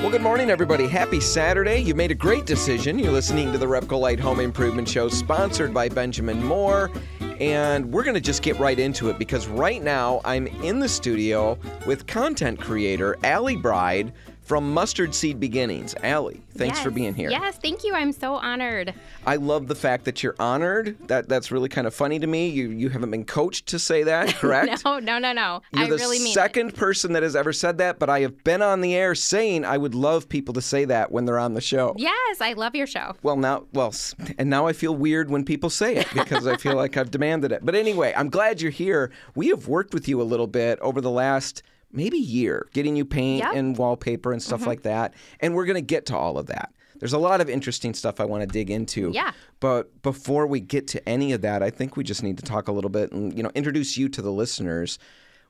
Well, 0.00 0.10
good 0.10 0.22
morning, 0.22 0.48
everybody. 0.48 0.88
Happy 0.88 1.20
Saturday. 1.20 1.80
You 1.80 1.94
made 1.94 2.10
a 2.10 2.14
great 2.14 2.46
decision. 2.46 2.98
You're 2.98 3.12
listening 3.12 3.52
to 3.52 3.58
the 3.58 3.66
Repcolite 3.66 4.18
Home 4.18 4.40
Improvement 4.40 4.88
Show, 4.88 5.10
sponsored 5.10 5.74
by 5.74 5.90
Benjamin 5.90 6.42
Moore. 6.42 6.90
And 7.38 7.92
we're 7.92 8.02
going 8.02 8.14
to 8.14 8.20
just 8.20 8.40
get 8.40 8.58
right 8.58 8.78
into 8.78 9.10
it 9.10 9.18
because 9.18 9.46
right 9.46 9.82
now 9.82 10.22
I'm 10.24 10.46
in 10.46 10.78
the 10.78 10.88
studio 10.88 11.58
with 11.86 12.06
content 12.06 12.58
creator 12.58 13.18
Ali 13.24 13.56
Bryde 13.56 14.14
from 14.50 14.74
Mustard 14.74 15.14
Seed 15.14 15.38
Beginnings. 15.38 15.94
Ali, 16.02 16.42
thanks 16.56 16.78
yes. 16.78 16.82
for 16.82 16.90
being 16.90 17.14
here. 17.14 17.30
Yes, 17.30 17.56
thank 17.58 17.84
you. 17.84 17.94
I'm 17.94 18.10
so 18.10 18.34
honored. 18.34 18.92
I 19.24 19.36
love 19.36 19.68
the 19.68 19.76
fact 19.76 20.06
that 20.06 20.24
you're 20.24 20.34
honored. 20.40 20.96
That 21.06 21.28
that's 21.28 21.52
really 21.52 21.68
kind 21.68 21.86
of 21.86 21.94
funny 21.94 22.18
to 22.18 22.26
me. 22.26 22.48
You 22.48 22.70
you 22.70 22.88
haven't 22.88 23.12
been 23.12 23.24
coached 23.24 23.66
to 23.66 23.78
say 23.78 24.02
that, 24.02 24.34
correct? 24.34 24.84
no, 24.84 24.98
no, 24.98 25.20
no, 25.20 25.32
no. 25.32 25.62
You're 25.72 25.84
I 25.84 25.88
the 25.90 25.98
really 25.98 26.18
mean 26.18 26.34
second 26.34 26.74
person 26.74 27.12
that 27.12 27.22
has 27.22 27.36
ever 27.36 27.52
said 27.52 27.78
that, 27.78 28.00
but 28.00 28.10
I 28.10 28.22
have 28.22 28.42
been 28.42 28.60
on 28.60 28.80
the 28.80 28.96
air 28.96 29.14
saying 29.14 29.64
I 29.64 29.78
would 29.78 29.94
love 29.94 30.28
people 30.28 30.52
to 30.54 30.60
say 30.60 30.84
that 30.84 31.12
when 31.12 31.26
they're 31.26 31.38
on 31.38 31.54
the 31.54 31.60
show. 31.60 31.94
Yes, 31.96 32.40
I 32.40 32.54
love 32.54 32.74
your 32.74 32.88
show. 32.88 33.14
Well, 33.22 33.36
now, 33.36 33.66
well, 33.72 33.94
and 34.36 34.50
now 34.50 34.66
I 34.66 34.72
feel 34.72 34.96
weird 34.96 35.30
when 35.30 35.44
people 35.44 35.70
say 35.70 35.94
it 35.94 36.08
because 36.12 36.48
I 36.48 36.56
feel 36.56 36.74
like 36.74 36.96
I've 36.96 37.12
demanded 37.12 37.52
it. 37.52 37.64
But 37.64 37.76
anyway, 37.76 38.12
I'm 38.16 38.30
glad 38.30 38.60
you're 38.60 38.72
here. 38.72 39.12
We 39.36 39.46
have 39.50 39.68
worked 39.68 39.94
with 39.94 40.08
you 40.08 40.20
a 40.20 40.24
little 40.24 40.48
bit 40.48 40.80
over 40.80 41.00
the 41.00 41.08
last 41.08 41.62
maybe 41.92 42.18
year, 42.18 42.68
getting 42.72 42.96
you 42.96 43.04
paint 43.04 43.40
Yep. 43.40 43.48
Mm-hmm. 43.48 43.58
and 43.58 43.76
wallpaper 43.78 44.32
and 44.32 44.42
stuff 44.42 44.66
like 44.66 44.82
that. 44.82 45.14
And 45.40 45.54
we're 45.54 45.66
going 45.66 45.74
to 45.76 45.80
get 45.80 46.06
to 46.06 46.16
all 46.16 46.38
of 46.38 46.46
that. 46.46 46.72
There's 46.98 47.12
a 47.14 47.18
lot 47.18 47.40
of 47.40 47.48
interesting 47.48 47.94
stuff 47.94 48.20
I 48.20 48.26
want 48.26 48.42
to 48.42 48.46
dig 48.46 48.70
into. 48.70 49.10
Yeah. 49.14 49.32
But 49.58 50.02
before 50.02 50.46
we 50.46 50.60
get 50.60 50.86
to 50.88 51.08
any 51.08 51.32
of 51.32 51.40
that, 51.40 51.62
I 51.62 51.70
think 51.70 51.96
we 51.96 52.04
just 52.04 52.22
need 52.22 52.36
to 52.38 52.44
talk 52.44 52.68
a 52.68 52.72
little 52.72 52.90
bit 52.90 53.10
and 53.12 53.34
you 53.36 53.42
know 53.42 53.50
introduce 53.54 53.96
you 53.96 54.08
to 54.10 54.20
the 54.22 54.30
listeners. 54.30 54.98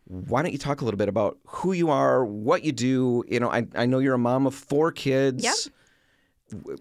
Why 0.04 0.42
don't 0.42 0.52
you 0.52 0.58
talk 0.58 0.80
a 0.80 0.84
little 0.84 0.98
bit 0.98 1.08
about 1.08 1.38
who 1.46 1.72
you 1.72 1.90
are, 1.90 2.24
what 2.24 2.64
you 2.64 2.72
do? 2.72 3.24
You 3.28 3.40
know, 3.40 3.50
I, 3.50 3.66
I 3.74 3.86
know 3.86 3.98
you're 3.98 4.14
a 4.14 4.18
mom 4.18 4.46
of 4.46 4.54
four 4.54 4.92
kids. 4.92 5.42
Yep. 5.44 5.54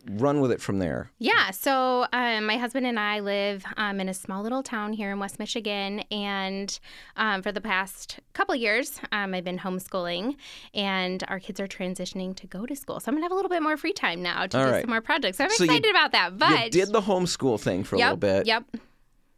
Run 0.09 0.41
with 0.41 0.51
it 0.51 0.61
from 0.61 0.79
there. 0.79 1.11
Yeah, 1.19 1.51
so 1.51 2.05
um, 2.13 2.45
my 2.45 2.57
husband 2.57 2.85
and 2.85 2.99
I 2.99 3.19
live 3.19 3.63
um, 3.77 3.99
in 3.99 4.09
a 4.09 4.13
small 4.13 4.41
little 4.43 4.63
town 4.63 4.93
here 4.93 5.11
in 5.11 5.19
West 5.19 5.39
Michigan, 5.39 5.99
and 6.11 6.79
um, 7.17 7.41
for 7.41 7.51
the 7.51 7.61
past 7.61 8.19
couple 8.33 8.53
of 8.55 8.61
years, 8.61 8.99
um, 9.11 9.33
I've 9.33 9.43
been 9.43 9.59
homeschooling, 9.59 10.35
and 10.73 11.23
our 11.27 11.39
kids 11.39 11.59
are 11.59 11.67
transitioning 11.67 12.35
to 12.37 12.47
go 12.47 12.65
to 12.65 12.75
school. 12.75 12.99
So 12.99 13.09
I'm 13.09 13.15
gonna 13.15 13.25
have 13.25 13.31
a 13.31 13.35
little 13.35 13.49
bit 13.49 13.61
more 13.63 13.77
free 13.77 13.93
time 13.93 14.21
now 14.21 14.45
to 14.47 14.57
All 14.59 14.65
do 14.65 14.71
right. 14.71 14.81
some 14.81 14.89
more 14.89 15.01
projects. 15.01 15.37
So 15.37 15.43
I'm 15.45 15.49
So 15.51 15.63
you- 15.63 15.69
excited 15.71 15.89
about 15.91 16.11
that. 16.13 16.37
But 16.37 16.65
you 16.65 16.69
did 16.71 16.91
the 16.91 17.01
homeschool 17.01 17.59
thing 17.59 17.83
for 17.83 17.95
a 17.95 17.99
yep, 17.99 18.05
little 18.07 18.17
bit. 18.17 18.47
Yep. 18.47 18.63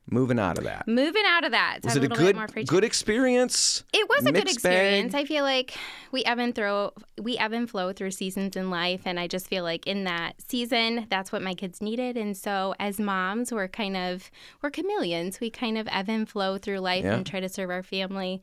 Moving 0.10 0.40
out 0.40 0.58
of 0.58 0.64
that. 0.66 0.88
Moving 0.88 1.24
out 1.26 1.46
of 1.46 1.52
that, 1.52 1.80
Was 1.84 1.96
it 1.96 2.04
a 2.04 2.10
bit 2.10 2.18
good 2.18 2.68
good 2.68 2.84
experience? 2.84 3.84
It 3.94 4.10
was 4.10 4.22
a 4.26 4.32
good 4.32 4.46
Mixed 4.46 4.62
bag? 4.64 4.74
experience. 4.74 5.14
I 5.14 5.26
feel 5.26 5.44
like 5.44 5.76
we 6.12 6.26
ebb 6.26 6.40
and 6.40 6.54
throw, 6.54 6.92
we 7.22 7.38
ebb 7.38 7.54
and 7.54 7.70
flow 7.70 7.94
through 7.94 8.12
seasons 8.12 8.56
in 8.58 8.70
life, 8.70 9.02
and 9.06 9.20
I 9.20 9.28
just 9.28 9.48
feel 9.48 9.64
like 9.64 9.88
in 9.88 10.04
that 10.06 10.34
season, 10.46 11.08
that's 11.10 11.32
what 11.32 11.42
my 11.42 11.54
kids 11.54 11.82
needed. 11.82 12.18
And 12.18 12.36
so, 12.36 12.74
as 12.80 13.00
moms, 13.00 13.54
we're 13.54 13.68
kind 13.70 13.96
of 13.96 14.30
we're 14.62 14.72
chameleons. 14.72 15.40
We 15.40 15.50
kind 15.50 15.78
of 15.78 15.88
ebb 15.92 16.10
and 16.10 16.28
flow 16.28 16.58
through 16.58 16.80
life 16.80 17.06
Yeah. 17.06 17.14
and 17.14 17.26
try 17.26 17.40
to 17.40 17.48
serve 17.48 17.70
our 17.70 17.84
family 17.84 18.42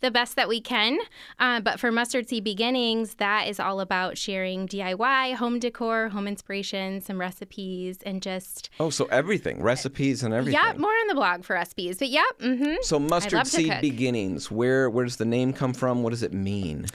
the 0.00 0.10
best 0.10 0.36
that 0.36 0.48
we 0.48 0.60
can. 0.60 0.98
Uh, 1.38 1.60
but 1.60 1.78
for 1.78 1.92
Mustard 1.92 2.28
Seed 2.28 2.44
Beginnings, 2.44 3.14
that 3.16 3.48
is 3.48 3.60
all 3.60 3.80
about 3.80 4.16
sharing 4.16 4.66
DIY, 4.66 5.34
home 5.34 5.58
decor, 5.58 6.08
home 6.08 6.26
inspiration, 6.26 7.00
some 7.00 7.20
recipes, 7.20 7.98
and 8.04 8.22
just 8.22 8.70
Oh, 8.78 8.90
so 8.90 9.06
everything, 9.06 9.62
recipes 9.62 10.22
and 10.22 10.32
everything. 10.34 10.60
yep, 10.62 10.78
more 10.78 10.90
on 10.90 11.06
the 11.08 11.14
blog 11.14 11.44
for 11.44 11.54
recipes. 11.54 11.98
But 11.98 12.08
yep, 12.08 12.38
mm-hmm. 12.38 12.76
So 12.82 12.98
mustard 12.98 13.46
seed 13.46 13.80
beginnings. 13.80 14.50
Where 14.50 14.88
where 14.90 15.04
does 15.04 15.16
the 15.16 15.24
name 15.24 15.52
come 15.52 15.72
from? 15.74 16.02
What 16.02 16.10
does 16.10 16.22
it 16.22 16.32
mean? 16.32 16.86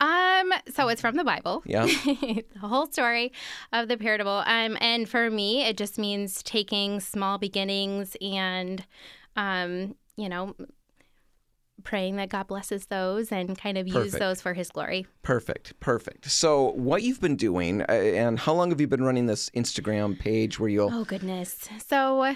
Um, 0.00 0.52
so 0.72 0.88
it's 0.88 1.00
from 1.00 1.16
the 1.16 1.24
Bible. 1.24 1.62
Yeah. 1.66 1.86
the 2.04 2.44
whole 2.60 2.86
story 2.86 3.32
of 3.72 3.88
the 3.88 3.96
parable. 3.96 4.42
Um, 4.46 4.76
and 4.80 5.08
for 5.08 5.30
me, 5.30 5.64
it 5.64 5.76
just 5.76 5.98
means 5.98 6.42
taking 6.42 7.00
small 7.00 7.38
beginnings 7.38 8.16
and, 8.20 8.84
um, 9.36 9.94
you 10.16 10.28
know, 10.28 10.54
praying 11.84 12.16
that 12.16 12.28
God 12.28 12.46
blesses 12.46 12.86
those 12.86 13.30
and 13.32 13.58
kind 13.58 13.76
of 13.78 13.86
use 13.88 14.12
those 14.12 14.40
for 14.40 14.54
His 14.54 14.70
glory. 14.70 15.06
Perfect. 15.22 15.78
Perfect. 15.80 16.30
So 16.30 16.70
what 16.72 17.02
you've 17.02 17.20
been 17.20 17.36
doing, 17.36 17.82
uh, 17.82 17.84
and 17.92 18.38
how 18.38 18.52
long 18.54 18.70
have 18.70 18.80
you 18.80 18.86
been 18.86 19.02
running 19.04 19.26
this 19.26 19.50
Instagram 19.50 20.18
page 20.18 20.58
where 20.60 20.68
you'll? 20.68 20.90
Oh 20.92 21.04
goodness. 21.04 21.68
So 21.86 22.34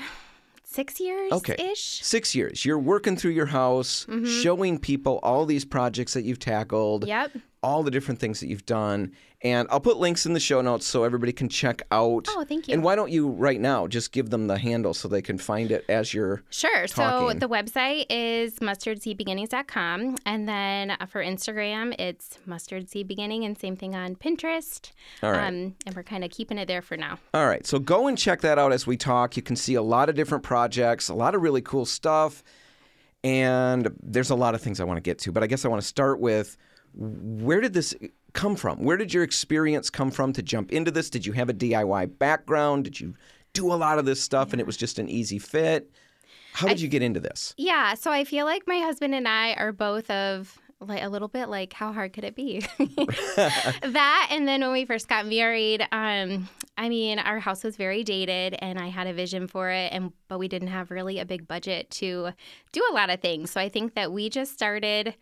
six 0.64 1.00
years 1.00 1.32
Okay. 1.32 1.56
ish. 1.72 2.02
Six 2.04 2.34
years. 2.34 2.64
You're 2.64 2.78
working 2.78 3.16
through 3.16 3.30
your 3.32 3.46
house, 3.46 4.06
showing 4.42 4.78
people 4.78 5.20
all 5.22 5.46
these 5.46 5.64
projects 5.64 6.14
that 6.14 6.22
you've 6.24 6.38
tackled. 6.40 7.02
Mm-hmm. 7.02 7.08
Yep. 7.08 7.42
All 7.62 7.82
the 7.82 7.90
different 7.90 8.20
things 8.20 8.40
that 8.40 8.48
you've 8.48 8.66
done. 8.66 9.12
And 9.42 9.68
I'll 9.70 9.80
put 9.80 9.98
links 9.98 10.24
in 10.24 10.32
the 10.32 10.40
show 10.40 10.60
notes 10.60 10.86
so 10.86 11.04
everybody 11.04 11.32
can 11.32 11.48
check 11.48 11.82
out. 11.90 12.26
Oh, 12.30 12.44
thank 12.44 12.68
you. 12.68 12.74
And 12.74 12.82
why 12.82 12.96
don't 12.96 13.10
you 13.10 13.28
right 13.28 13.60
now 13.60 13.86
just 13.86 14.12
give 14.12 14.30
them 14.30 14.46
the 14.46 14.58
handle 14.58 14.94
so 14.94 15.08
they 15.08 15.20
can 15.20 15.36
find 15.36 15.70
it 15.70 15.84
as 15.88 16.14
you're. 16.14 16.42
Sure. 16.48 16.86
talking. 16.86 17.38
So 17.40 17.46
the 17.46 17.48
website 17.48 18.06
is 18.08 18.54
mustardseedbeginnings.com. 18.60 20.16
And 20.24 20.48
then 20.48 20.92
uh, 20.92 21.06
for 21.06 21.22
Instagram, 21.22 21.94
it's 22.00 22.38
mustard 22.46 22.88
seed 22.88 23.08
beginning 23.08 23.44
and 23.44 23.58
same 23.58 23.76
thing 23.76 23.94
on 23.94 24.16
Pinterest. 24.16 24.90
All 25.22 25.32
right. 25.32 25.48
Um, 25.48 25.74
and 25.86 25.94
we're 25.94 26.02
kind 26.02 26.24
of 26.24 26.30
keeping 26.30 26.58
it 26.58 26.66
there 26.66 26.82
for 26.82 26.96
now. 26.96 27.18
All 27.34 27.46
right. 27.46 27.66
So 27.66 27.78
go 27.78 28.06
and 28.06 28.16
check 28.16 28.40
that 28.40 28.58
out 28.58 28.72
as 28.72 28.86
we 28.86 28.96
talk. 28.96 29.36
You 29.36 29.42
can 29.42 29.56
see 29.56 29.74
a 29.74 29.82
lot 29.82 30.08
of 30.08 30.14
different 30.14 30.44
projects, 30.44 31.08
a 31.08 31.14
lot 31.14 31.34
of 31.34 31.42
really 31.42 31.62
cool 31.62 31.84
stuff. 31.84 32.42
And 33.22 33.90
there's 34.02 34.30
a 34.30 34.34
lot 34.34 34.54
of 34.54 34.62
things 34.62 34.80
I 34.80 34.84
want 34.84 34.98
to 34.98 35.02
get 35.02 35.18
to, 35.20 35.32
but 35.32 35.42
I 35.42 35.46
guess 35.46 35.64
I 35.64 35.68
want 35.68 35.82
to 35.82 35.86
start 35.88 36.20
with 36.20 36.56
where 36.96 37.60
did 37.60 37.74
this 37.74 37.94
come 38.32 38.56
from? 38.56 38.82
Where 38.82 38.96
did 38.96 39.12
your 39.12 39.22
experience 39.22 39.90
come 39.90 40.10
from 40.10 40.32
to 40.34 40.42
jump 40.42 40.72
into 40.72 40.90
this? 40.90 41.10
Did 41.10 41.26
you 41.26 41.32
have 41.32 41.48
a 41.48 41.54
DIY 41.54 42.18
background? 42.18 42.84
Did 42.84 43.00
you 43.00 43.14
do 43.52 43.72
a 43.72 43.74
lot 43.74 43.98
of 43.98 44.04
this 44.04 44.20
stuff 44.20 44.52
and 44.52 44.60
it 44.60 44.66
was 44.66 44.76
just 44.76 44.98
an 44.98 45.08
easy 45.08 45.38
fit? 45.38 45.90
How 46.52 46.68
did 46.68 46.80
you 46.80 46.88
get 46.88 47.02
into 47.02 47.20
this? 47.20 47.54
Yeah, 47.58 47.94
so 47.94 48.10
I 48.10 48.24
feel 48.24 48.46
like 48.46 48.62
my 48.66 48.78
husband 48.78 49.14
and 49.14 49.28
I 49.28 49.52
are 49.54 49.72
both 49.72 50.10
of 50.10 50.58
like 50.80 51.02
a 51.02 51.08
little 51.08 51.28
bit 51.28 51.48
like 51.48 51.72
how 51.72 51.92
hard 51.92 52.12
could 52.12 52.24
it 52.24 52.34
be? 52.34 52.60
that 53.36 54.28
and 54.30 54.46
then 54.46 54.60
when 54.60 54.72
we 54.72 54.84
first 54.84 55.08
got 55.08 55.26
married, 55.26 55.86
um 55.92 56.48
I 56.78 56.90
mean, 56.90 57.18
our 57.18 57.38
house 57.38 57.64
was 57.64 57.76
very 57.76 58.04
dated 58.04 58.56
and 58.58 58.78
I 58.78 58.88
had 58.88 59.06
a 59.06 59.12
vision 59.14 59.48
for 59.48 59.70
it 59.70 59.92
and 59.92 60.12
but 60.28 60.38
we 60.38 60.48
didn't 60.48 60.68
have 60.68 60.90
really 60.90 61.18
a 61.18 61.24
big 61.24 61.48
budget 61.48 61.90
to 61.92 62.30
do 62.72 62.82
a 62.90 62.94
lot 62.94 63.10
of 63.10 63.20
things. 63.20 63.50
So 63.50 63.60
I 63.60 63.68
think 63.68 63.94
that 63.94 64.12
we 64.12 64.28
just 64.28 64.52
started 64.52 65.14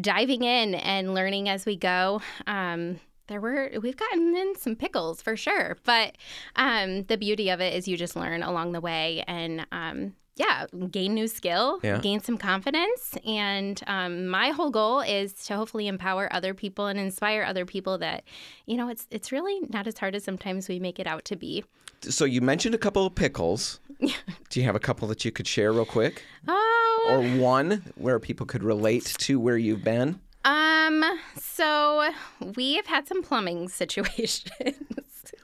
diving 0.00 0.42
in 0.42 0.74
and 0.74 1.14
learning 1.14 1.48
as 1.48 1.66
we 1.66 1.76
go. 1.76 2.20
Um 2.46 3.00
there 3.28 3.40
were 3.40 3.70
we've 3.80 3.96
gotten 3.96 4.36
in 4.36 4.54
some 4.56 4.74
pickles 4.76 5.22
for 5.22 5.36
sure, 5.36 5.78
but 5.84 6.16
um, 6.56 7.04
the 7.04 7.16
beauty 7.16 7.48
of 7.50 7.60
it 7.60 7.72
is 7.72 7.86
you 7.88 7.96
just 7.96 8.16
learn 8.16 8.42
along 8.42 8.72
the 8.72 8.80
way 8.80 9.22
and 9.28 9.64
um, 9.72 10.14
yeah, 10.36 10.66
gain 10.90 11.14
new 11.14 11.28
skill, 11.28 11.78
Yeah. 11.82 11.98
gain 11.98 12.20
some 12.20 12.36
confidence, 12.36 13.14
and 13.24 13.80
um, 13.86 14.26
my 14.26 14.48
whole 14.50 14.70
goal 14.70 15.00
is 15.00 15.32
to 15.46 15.56
hopefully 15.56 15.86
empower 15.86 16.30
other 16.32 16.52
people 16.52 16.86
and 16.88 16.98
inspire 16.98 17.44
other 17.44 17.64
people 17.64 17.96
that 17.98 18.24
you 18.66 18.76
know 18.76 18.88
it's 18.88 19.06
it's 19.10 19.30
really 19.30 19.60
not 19.70 19.86
as 19.86 19.96
hard 19.98 20.14
as 20.16 20.24
sometimes 20.24 20.68
we 20.68 20.78
make 20.80 20.98
it 20.98 21.06
out 21.06 21.24
to 21.26 21.36
be. 21.36 21.64
So 22.00 22.24
you 22.24 22.40
mentioned 22.40 22.74
a 22.74 22.78
couple 22.78 23.06
of 23.06 23.14
pickles. 23.14 23.78
Do 24.00 24.60
you 24.60 24.64
have 24.64 24.74
a 24.74 24.80
couple 24.80 25.06
that 25.08 25.24
you 25.24 25.30
could 25.30 25.46
share 25.46 25.72
real 25.72 25.84
quick? 25.86 26.22
Oh, 26.48 26.81
Or 27.08 27.22
one 27.38 27.82
where 27.96 28.18
people 28.18 28.46
could 28.46 28.62
relate 28.62 29.04
to 29.20 29.38
where 29.40 29.56
you've 29.56 29.84
been? 29.84 30.20
um, 30.44 31.04
so 31.40 32.10
we 32.56 32.74
have 32.74 32.86
had 32.86 33.06
some 33.06 33.22
plumbing 33.22 33.68
situations. 33.80 34.76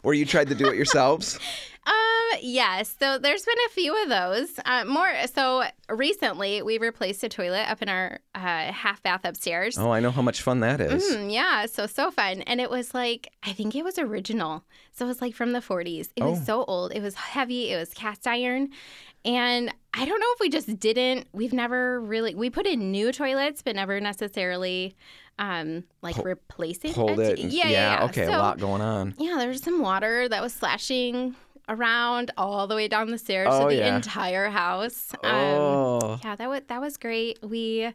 Or 0.03 0.15
you 0.15 0.25
tried 0.27 0.49
to 0.49 0.55
do 0.55 0.69
it 0.69 0.77
yourselves? 0.77 1.39
Um, 1.89 2.39
yes. 2.43 2.95
So 3.01 3.17
there's 3.17 3.47
been 3.47 3.57
a 3.67 3.71
few 3.71 4.03
of 4.03 4.11
those. 4.11 4.61
Uh, 4.67 4.85
more 4.85 5.11
so 5.33 5.63
recently, 5.89 6.61
we 6.61 6.77
replaced 6.77 7.25
a 7.25 7.31
toilet 7.31 7.65
up 7.67 7.81
in 7.81 7.89
our 7.89 8.19
uh, 8.35 8.39
half 8.73 9.03
bath 9.03 9.23
upstairs. 9.25 9.79
Oh, 9.79 9.91
I 9.91 10.01
know 10.01 10.11
how 10.11 10.21
much 10.21 10.43
fun 10.43 10.61
that 10.61 10.83
is. 10.83 11.03
Mm, 11.17 11.33
yeah, 11.33 11.65
so 11.65 11.87
so 11.87 12.11
fun, 12.11 12.43
and 12.43 12.61
it 12.61 12.69
was 12.69 12.93
like 12.93 13.33
I 13.43 13.55
think 13.55 13.75
it 13.75 13.85
was 13.85 13.99
original, 13.99 14.65
so 14.93 15.07
it 15.07 15.09
was 15.09 15.23
like 15.23 15.35
from 15.35 15.53
the 15.53 15.61
40s. 15.61 16.11
It 16.15 16.23
Oh. 16.25 16.33
was 16.33 16.45
so 16.45 16.63
old. 16.65 16.93
It 16.93 17.01
was 17.01 17.15
heavy. 17.15 17.71
It 17.73 17.79
was 17.79 17.95
cast 17.95 18.27
iron, 18.27 18.69
and 19.25 19.73
I 20.01 20.05
don't 20.05 20.21
know 20.21 20.27
if 20.35 20.41
we 20.41 20.49
just 20.49 20.79
didn't. 20.79 21.27
We've 21.33 21.53
never 21.53 22.01
really 22.01 22.35
we 22.35 22.51
put 22.51 22.67
in 22.67 22.91
new 22.93 23.11
toilets, 23.13 23.63
but 23.63 23.75
never 23.77 24.01
necessarily 24.01 24.95
um 25.39 25.85
like 26.03 26.15
Pull- 26.17 26.25
replacing 26.25 26.93
Pulled 26.95 27.19
it. 27.21 27.39
and- 27.39 27.53
Yeah, 27.53 27.69
yeah, 27.69 27.99
yeah. 28.01 28.05
Okay, 28.07 28.27
So- 28.27 28.33
a 28.33 28.39
lot 28.39 28.59
going 28.59 28.81
on. 28.83 29.15
yeah, 29.19 29.37
there 29.39 29.49
was 29.49 29.63
some 29.63 29.81
water 29.81 30.29
that 30.29 30.43
was 30.43 30.53
slashing 30.55 31.35
around 31.69 32.31
all 32.39 32.67
the 32.67 32.75
way 32.75 32.89
down 32.89 33.11
the 33.11 33.19
stairs 33.19 33.49
Oh, 33.51 33.69
to 33.69 33.75
the 33.75 33.81
yeah. 33.83 33.97
entire 33.97 34.49
house. 34.49 35.13
Um, 35.23 35.31
oh. 35.35 36.21
yeah, 36.25 36.35
that 36.37 36.49
was 36.49 36.63
that 36.69 36.81
was 36.81 36.97
great. 36.97 37.39
We 37.43 37.93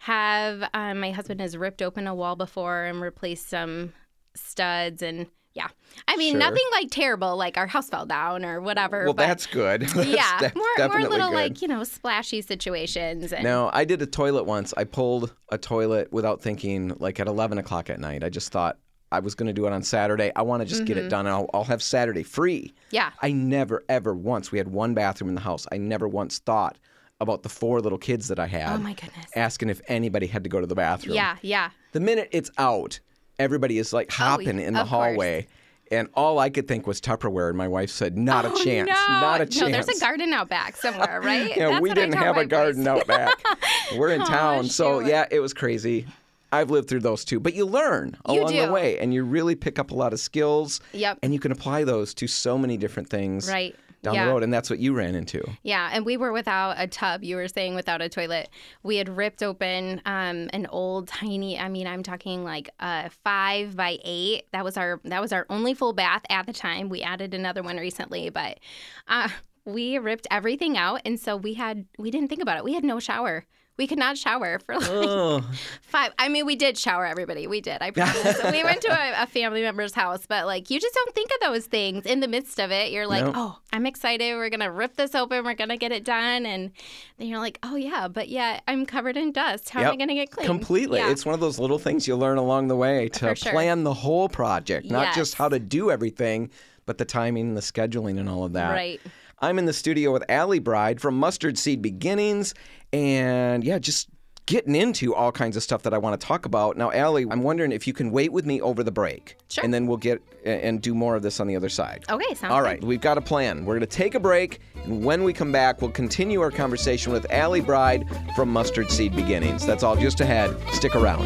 have 0.00 0.68
um, 0.74 1.00
my 1.00 1.10
husband 1.12 1.40
has 1.40 1.56
ripped 1.56 1.80
open 1.82 2.06
a 2.06 2.14
wall 2.14 2.36
before 2.36 2.84
and 2.84 3.00
replaced 3.00 3.48
some 3.48 3.92
studs 4.34 5.02
and 5.02 5.26
yeah. 5.54 5.68
I 6.08 6.16
mean 6.16 6.32
Sure. 6.32 6.40
nothing 6.40 6.64
like 6.72 6.90
terrible 6.90 7.36
like 7.36 7.56
our 7.56 7.66
house 7.66 7.88
fell 7.88 8.06
down 8.06 8.44
or 8.44 8.60
whatever. 8.60 9.04
Well, 9.04 9.14
that's 9.14 9.46
good. 9.46 9.82
That's 9.88 10.06
yeah, 10.08 10.38
def- 10.40 10.54
more 10.54 10.66
more 10.88 11.00
little 11.08 11.28
good. 11.30 11.34
like 11.34 11.62
you 11.62 11.68
know 11.68 11.84
splashy 11.84 12.42
situations. 12.42 13.32
And, 13.32 13.44
No, 13.44 13.70
I 13.72 13.84
did 13.84 14.02
a 14.02 14.06
toilet 14.06 14.44
once. 14.44 14.74
I 14.76 14.84
pulled 14.84 15.32
a 15.50 15.58
toilet 15.58 16.12
without 16.12 16.42
thinking, 16.42 16.94
like 16.98 17.20
at 17.20 17.28
11 17.28 17.58
o'clock 17.58 17.90
at 17.90 18.00
night. 18.00 18.24
I 18.24 18.28
just 18.28 18.50
thought, 18.52 18.78
I 19.12 19.20
was 19.20 19.36
going 19.36 19.46
to 19.46 19.52
do 19.52 19.66
it 19.66 19.72
on 19.72 19.82
Saturday. 19.84 20.32
I 20.34 20.42
want 20.42 20.62
to 20.62 20.66
just 20.68 20.84
get 20.86 20.96
it 20.96 21.08
done. 21.08 21.26
And 21.26 21.34
I'll, 21.34 21.48
I'll 21.54 21.62
have 21.64 21.80
Saturday 21.82 22.24
free. 22.24 22.62
Mm-hmm. 22.62 22.76
Yeah. 22.90 23.10
I 23.22 23.30
never, 23.30 23.84
ever 23.88 24.12
once, 24.12 24.50
we 24.50 24.58
had 24.58 24.66
one 24.66 24.94
bathroom 24.94 25.28
in 25.28 25.36
the 25.36 25.40
house. 25.40 25.66
I 25.70 25.76
never 25.76 26.08
once 26.08 26.38
thought 26.40 26.78
about 27.20 27.44
the 27.44 27.48
four 27.48 27.80
little 27.80 27.98
kids 27.98 28.26
that 28.28 28.40
I 28.40 28.46
had. 28.48 28.74
Oh, 28.74 28.78
my 28.78 28.94
goodness. 28.94 29.26
Asking 29.36 29.68
if 29.70 29.80
anybody 29.86 30.26
had 30.26 30.42
to 30.42 30.50
go 30.50 30.60
to 30.60 30.66
the 30.66 30.74
bathroom. 30.74 31.14
Yeah, 31.14 31.36
yeah. 31.42 31.70
The 31.92 32.00
minute 32.00 32.28
it's 32.32 32.50
out, 32.58 32.98
everybody 33.38 33.78
is 33.78 33.92
like 33.92 34.08
oh, 34.12 34.14
hopping 34.14 34.58
in 34.60 34.74
the 34.74 34.80
Oh, 34.80 34.82
of 34.82 34.88
course. 34.88 35.06
hallway. 35.08 35.46
And 35.90 36.08
all 36.14 36.38
I 36.38 36.48
could 36.50 36.66
think 36.66 36.86
was 36.86 37.00
Tupperware. 37.00 37.48
And 37.50 37.58
my 37.58 37.68
wife 37.68 37.90
said, 37.90 38.16
not 38.16 38.44
Oh, 38.46 38.54
a 38.54 38.64
chance. 38.64 38.88
No. 38.88 38.94
Not 38.94 39.40
a 39.42 39.46
chance. 39.46 39.60
No, 39.60 39.70
there's 39.70 39.88
a 39.88 40.00
garden 40.00 40.32
out 40.32 40.48
back 40.48 40.76
somewhere, 40.76 41.20
right? 41.24 41.54
Yeah, 41.56 41.68
That's 41.70 41.82
we 41.82 41.92
didn't 41.92 42.14
have 42.14 42.36
a 42.38 42.46
garden 42.46 42.84
boys. 42.84 42.88
out 43.02 43.06
back. 43.06 43.34
We're 43.96 44.10
in 44.10 44.22
Oh, 44.22 44.26
town. 44.26 44.64
So, 44.66 45.00
yeah, 45.00 45.26
it 45.30 45.40
was 45.40 45.52
crazy. 45.52 46.06
I've 46.50 46.70
lived 46.70 46.88
through 46.88 47.00
those 47.00 47.24
too. 47.24 47.38
But 47.40 47.54
you 47.54 47.66
learn 47.66 48.16
You 48.28 48.40
along 48.42 48.54
the 48.56 48.72
way 48.72 48.98
and 48.98 49.12
you 49.12 49.24
really 49.24 49.54
pick 49.56 49.78
up 49.78 49.90
a 49.90 49.94
lot 49.94 50.12
of 50.12 50.20
skills. 50.20 50.80
Yep. 50.92 51.18
And 51.22 51.34
you 51.34 51.40
can 51.40 51.52
apply 51.52 51.84
those 51.84 52.14
to 52.14 52.26
so 52.28 52.56
many 52.56 52.76
different 52.76 53.10
things 53.10 53.48
Right. 53.48 53.74
Down 54.04 54.14
yeah. 54.14 54.26
the 54.26 54.32
road. 54.32 54.42
And 54.42 54.52
that's 54.52 54.70
what 54.70 54.78
you 54.78 54.94
ran 54.94 55.14
into. 55.14 55.42
Yeah, 55.62 55.90
and 55.92 56.06
we 56.06 56.16
were 56.16 56.32
without 56.32 56.76
a 56.78 56.86
tub. 56.86 57.24
You 57.24 57.36
were 57.36 57.48
saying 57.48 57.74
without 57.74 58.00
a 58.00 58.08
toilet. 58.08 58.48
We 58.82 58.96
had 58.96 59.08
ripped 59.08 59.42
open 59.42 60.00
um, 60.06 60.48
an 60.52 60.66
old 60.70 61.08
tiny. 61.08 61.58
I 61.58 61.68
mean, 61.68 61.86
I'm 61.86 62.02
talking 62.02 62.44
like 62.44 62.70
a 62.78 63.10
five 63.10 63.76
by 63.76 63.98
eight. 64.04 64.44
That 64.52 64.64
was 64.64 64.76
our 64.76 65.00
that 65.04 65.20
was 65.20 65.32
our 65.32 65.46
only 65.50 65.74
full 65.74 65.92
bath 65.92 66.22
at 66.30 66.46
the 66.46 66.52
time. 66.52 66.88
We 66.88 67.02
added 67.02 67.34
another 67.34 67.62
one 67.62 67.78
recently, 67.78 68.30
but 68.30 68.60
uh, 69.08 69.28
we 69.64 69.98
ripped 69.98 70.26
everything 70.30 70.76
out, 70.76 71.00
and 71.04 71.18
so 71.18 71.36
we 71.36 71.54
had 71.54 71.86
we 71.98 72.10
didn't 72.10 72.28
think 72.28 72.42
about 72.42 72.58
it. 72.58 72.64
We 72.64 72.74
had 72.74 72.84
no 72.84 73.00
shower. 73.00 73.46
We 73.76 73.88
could 73.88 73.98
not 73.98 74.16
shower 74.16 74.60
for 74.60 74.76
like 74.76 74.88
Oh, 74.88 75.44
five. 75.82 76.12
I 76.16 76.28
mean, 76.28 76.46
we 76.46 76.54
did 76.54 76.78
shower 76.78 77.04
everybody. 77.06 77.48
We 77.48 77.60
did. 77.60 77.82
I 77.82 77.90
promise. 77.90 78.40
we 78.52 78.62
went 78.62 78.82
to 78.82 78.88
a, 78.92 79.24
a 79.24 79.26
family 79.26 79.62
member's 79.62 79.92
house, 79.94 80.26
but 80.28 80.46
like 80.46 80.70
you 80.70 80.78
just 80.78 80.94
don't 80.94 81.12
think 81.14 81.30
of 81.32 81.40
those 81.40 81.66
things 81.66 82.06
in 82.06 82.20
the 82.20 82.28
midst 82.28 82.60
of 82.60 82.70
it. 82.70 82.92
You're 82.92 83.08
like, 83.08 83.24
No. 83.24 83.32
oh, 83.34 83.58
I'm 83.72 83.84
excited. 83.86 84.34
We're 84.34 84.48
gonna 84.48 84.70
rip 84.70 84.96
this 84.96 85.16
open. 85.16 85.44
We're 85.44 85.54
gonna 85.54 85.76
get 85.76 85.90
it 85.90 86.04
done, 86.04 86.46
and 86.46 86.70
then 87.18 87.26
you're 87.26 87.40
like, 87.40 87.58
oh 87.64 87.74
yeah, 87.74 88.06
but 88.06 88.28
yeah, 88.28 88.60
I'm 88.68 88.86
covered 88.86 89.16
in 89.16 89.32
dust. 89.32 89.70
How 89.70 89.80
am 89.80 89.92
I 89.92 89.96
gonna 89.96 90.14
get 90.14 90.30
clean? 90.30 90.46
completely. 90.46 91.00
Yeah. 91.00 91.10
It's 91.10 91.26
one 91.26 91.34
of 91.34 91.40
those 91.40 91.58
little 91.58 91.78
things 91.80 92.06
you 92.06 92.14
learn 92.14 92.38
along 92.38 92.68
the 92.68 92.76
way 92.76 93.08
to 93.08 93.34
sure. 93.34 93.52
plan 93.52 93.82
the 93.82 93.94
whole 93.94 94.28
project, 94.28 94.88
not 94.88 95.14
just 95.16 95.34
how 95.34 95.48
to 95.48 95.58
do 95.58 95.90
everything, 95.90 96.50
but 96.86 96.98
the 96.98 97.04
timing, 97.04 97.54
the 97.54 97.60
scheduling, 97.60 98.20
and 98.20 98.28
all 98.28 98.44
of 98.44 98.52
that. 98.52 98.70
right. 98.70 99.00
I'm 99.40 99.58
in 99.58 99.64
the 99.66 99.72
studio 99.72 100.12
with 100.12 100.24
Ali 100.30 100.58
Bryde 100.58 101.00
from 101.00 101.18
Mustard 101.18 101.58
Seed 101.58 101.82
Beginnings, 101.82 102.54
and 102.92 103.62
yeah, 103.64 103.78
just 103.78 104.08
getting 104.46 104.74
into 104.74 105.14
all 105.14 105.32
kinds 105.32 105.56
of 105.56 105.62
stuff 105.62 105.82
that 105.84 105.94
I 105.94 105.98
want 105.98 106.20
to 106.20 106.26
talk 106.26 106.44
about. 106.44 106.76
Now, 106.76 106.90
Ali, 106.92 107.24
I'm 107.30 107.42
wondering 107.42 107.72
if 107.72 107.86
you 107.86 107.94
can 107.94 108.10
wait 108.10 108.30
with 108.30 108.44
me 108.44 108.60
over 108.60 108.82
the 108.82 108.92
break, 108.92 109.36
Sure. 109.48 109.64
and 109.64 109.72
then 109.72 109.86
we'll 109.86 109.96
get 109.96 110.20
and 110.44 110.82
do 110.82 110.94
more 110.94 111.16
of 111.16 111.22
this 111.22 111.40
on 111.40 111.46
the 111.46 111.56
other 111.56 111.70
side. 111.70 112.04
Okay. 112.10 112.34
Sounds 112.34 112.52
All 112.52 112.60
good. 112.60 112.66
right, 112.66 112.84
we've 112.84 113.00
got 113.00 113.16
a 113.16 113.22
plan. 113.22 113.64
We're 113.64 113.74
going 113.74 113.80
to 113.80 113.96
take 113.96 114.14
a 114.14 114.20
break, 114.20 114.60
and 114.84 115.02
when 115.04 115.24
we 115.24 115.32
come 115.32 115.50
back, 115.50 115.80
we'll 115.80 115.90
continue 115.92 116.40
our 116.42 116.50
conversation 116.50 117.12
with 117.12 117.26
Ali 117.32 117.60
Bryde 117.62 118.04
from 118.36 118.50
Mustard 118.52 118.90
Seed 118.90 119.16
Beginnings. 119.16 119.64
That's 119.66 119.82
all 119.82 119.96
just 119.96 120.20
ahead. 120.20 120.54
Stick 120.72 120.94
around. 120.94 121.24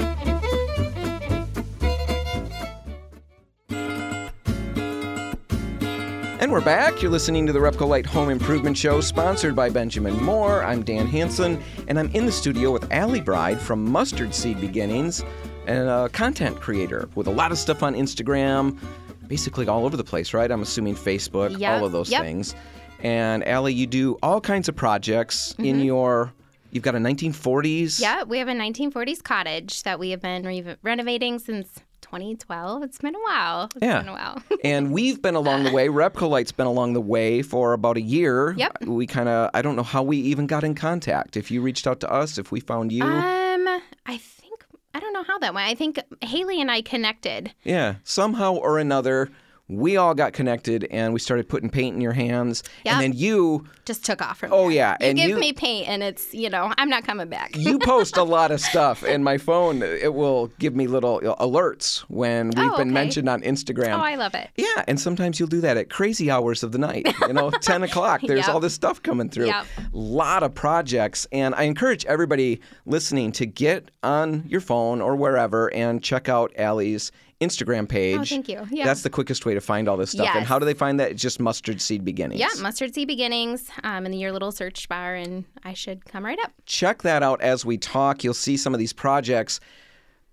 And 6.40 6.52
we're 6.52 6.60
back. 6.60 7.02
You're 7.02 7.10
listening 7.10 7.46
to 7.46 7.52
the 7.52 7.58
Repcolite 7.58 8.06
Home 8.06 8.30
Improvement 8.30 8.78
Show, 8.78 9.00
sponsored 9.00 9.56
by 9.56 9.68
Benjamin 9.70 10.22
Moore. 10.22 10.62
I'm 10.62 10.84
Dan 10.84 11.08
Hanson, 11.08 11.60
and 11.88 11.98
I'm 11.98 12.08
in 12.10 12.26
the 12.26 12.32
studio 12.32 12.70
with 12.70 12.92
Ali 12.92 13.20
Bryde 13.20 13.60
from 13.60 13.84
Mustard 13.90 14.32
Seed 14.32 14.60
Beginnings, 14.60 15.24
and 15.66 15.88
a 15.88 16.08
content 16.10 16.60
creator 16.60 17.08
with 17.16 17.26
a 17.26 17.30
lot 17.30 17.50
of 17.50 17.58
stuff 17.58 17.82
on 17.82 17.94
Instagram, 17.96 18.78
basically 19.26 19.66
all 19.66 19.84
over 19.84 19.96
the 19.96 20.04
place, 20.04 20.32
right? 20.32 20.48
I'm 20.48 20.62
assuming 20.62 20.94
Facebook, 20.94 21.58
Yep, 21.58 21.80
all 21.80 21.84
of 21.84 21.90
those 21.90 22.08
yep. 22.08 22.22
things. 22.22 22.54
And 23.00 23.42
Ali, 23.42 23.72
you 23.74 23.88
do 23.88 24.16
all 24.22 24.40
kinds 24.40 24.68
of 24.68 24.76
projects 24.76 25.56
in 25.58 25.80
your. 25.80 26.32
You've 26.70 26.84
got 26.84 26.94
a 26.94 26.98
1940s. 26.98 27.32
Mm-hmm. 27.32 28.02
Yeah, 28.02 28.22
we 28.22 28.38
have 28.38 28.48
a 28.48 28.52
1940s 28.52 29.22
cottage 29.24 29.82
that 29.84 29.98
we 29.98 30.10
have 30.10 30.20
been 30.20 30.44
re- 30.44 30.76
renovating 30.82 31.38
since 31.40 31.80
2012. 32.02 32.82
It's 32.82 32.98
been 32.98 33.14
a 33.14 33.18
while. 33.20 33.64
It's 33.74 33.82
Yeah. 33.82 33.98
been 34.00 34.08
a 34.08 34.12
while. 34.12 34.42
and 34.64 34.92
we've 34.92 35.20
been 35.20 35.34
along 35.34 35.64
the 35.64 35.72
way. 35.72 35.88
Repcolite's 35.90 36.52
been 36.52 36.66
along 36.66 36.92
the 36.94 37.00
way 37.00 37.42
for 37.42 37.72
about 37.72 37.96
a 37.96 38.00
year. 38.00 38.52
Yep. 38.56 38.84
We 38.86 39.06
kind 39.06 39.28
of, 39.28 39.50
I 39.54 39.62
don't 39.62 39.76
know 39.76 39.82
how 39.82 40.02
we 40.02 40.16
even 40.18 40.46
got 40.46 40.64
in 40.64 40.74
contact. 40.74 41.36
If 41.36 41.50
you 41.50 41.60
reached 41.62 41.86
out 41.86 42.00
to 42.00 42.10
us, 42.10 42.38
if 42.38 42.50
we 42.52 42.60
found 42.60 42.92
you. 42.92 43.02
um, 43.04 43.68
I 44.06 44.16
think 44.18 44.64
I 44.94 45.00
don't 45.00 45.12
know 45.12 45.22
how 45.24 45.38
that 45.38 45.54
went. 45.54 45.68
I 45.68 45.74
think 45.74 46.00
Haley 46.22 46.60
and 46.60 46.70
I 46.70 46.82
connected. 46.82 47.52
yeah. 47.64 47.96
Somehow 48.04 48.54
or 48.54 48.78
another, 48.78 49.28
we 49.68 49.96
all 49.98 50.14
got 50.14 50.32
connected 50.32 50.86
and 50.90 51.12
we 51.12 51.20
started 51.20 51.48
putting 51.48 51.68
paint 51.70 51.94
in 51.94 52.00
your 52.00 52.12
hands. 52.14 52.62
Yep. 52.84 52.94
And 52.94 53.02
then 53.02 53.12
you, 53.12 53.66
Just 53.84 54.04
took 54.04 54.22
off 54.22 54.38
from 54.38 54.52
Oh, 54.52 54.62
there. 54.64 54.70
yeah, 54.72 54.96
You 55.00 55.06
and 55.08 55.18
give 55.18 55.28
you- 55.30 55.38
me 55.38 55.52
paint, 55.52 55.88
and 55.88 56.02
it's 56.02 56.32
you 56.34 56.48
know 56.50 56.72
I'm 56.78 56.88
not 56.88 57.04
coming 57.04 57.28
back. 57.28 57.54
you 57.56 57.78
post 57.94 58.16
a 58.16 58.22
lot 58.22 58.50
of 58.50 58.60
stuff, 58.60 59.02
and 59.02 59.22
my 59.24 59.36
phone, 59.38 59.82
it 59.82 60.14
will 60.14 60.46
give 60.58 60.74
me 60.74 60.86
little 60.86 61.20
alerts 61.20 62.00
when 62.08 62.50
oh, 62.56 62.62
we've 62.62 62.72
Oh, 62.72 62.76
been 62.78 62.88
okay. 62.88 62.94
mentioned 62.94 63.28
on 63.28 63.42
Instagram. 63.42 63.94
oh, 63.98 64.02
I 64.02 64.14
love 64.16 64.34
it. 64.34 64.48
Yeah, 64.56 64.84
and 64.88 64.98
sometimes 65.00 65.38
you'll 65.38 65.48
do 65.48 65.60
that 65.62 65.76
at 65.76 65.90
crazy 65.90 66.30
hours 66.30 66.62
of 66.62 66.72
the 66.72 66.78
night. 66.78 67.06
You 67.26 67.32
know, 67.32 67.50
10 67.60 67.82
o'clock, 67.82 68.20
there's 68.22 68.46
Yep. 68.46 68.48
all 68.54 68.60
this 68.60 68.74
stuff 68.74 69.02
coming 69.02 69.28
through. 69.28 69.46
Yep. 69.46 69.66
lot 69.92 70.42
of 70.42 70.54
projects. 70.54 71.26
And 71.32 71.54
I 71.54 71.64
encourage 71.64 72.04
everybody 72.06 72.60
listening 72.86 73.32
to 73.32 73.46
get 73.46 73.90
on 74.02 74.44
your 74.48 74.60
phone 74.60 75.00
or 75.00 75.16
wherever 75.16 75.72
and 75.74 76.02
check 76.02 76.28
out 76.28 76.52
Ali's 76.58 77.10
Instagram 77.40 77.88
page. 77.88 78.18
Oh, 78.18 78.24
thank 78.24 78.48
you. 78.48 78.66
Yeah. 78.70 78.84
That's 78.84 79.02
the 79.02 79.10
quickest 79.10 79.46
way 79.46 79.54
to 79.54 79.60
find 79.60 79.88
all 79.88 79.96
this 79.96 80.10
stuff. 80.10 80.28
And 80.34 80.44
how 80.44 80.58
do 80.58 80.64
they 80.66 80.74
find 80.74 80.98
that? 80.98 81.12
It's 81.12 81.22
just 81.22 81.38
Mustard 81.38 81.80
Seed 81.80 82.04
Beginnings. 82.04 82.40
Yeah, 82.40 82.48
mustard 82.60 82.94
seed 82.94 83.06
beginnings 83.06 83.70
um, 83.84 84.06
in 84.06 84.12
your 84.12 84.32
little 84.32 84.50
search 84.50 84.88
bar, 84.88 85.14
and 85.14 85.44
I 85.64 85.72
should 85.74 86.04
come 86.04 86.24
right 86.24 86.38
up. 86.42 86.52
check 86.66 87.02
that 87.02 87.22
out 87.22 87.40
as 87.40 87.64
we 87.64 87.78
talk. 87.78 88.24
You'll 88.24 88.34
see 88.34 88.56
some 88.56 88.74
of 88.74 88.80
these 88.80 88.92
projects. 88.92 89.60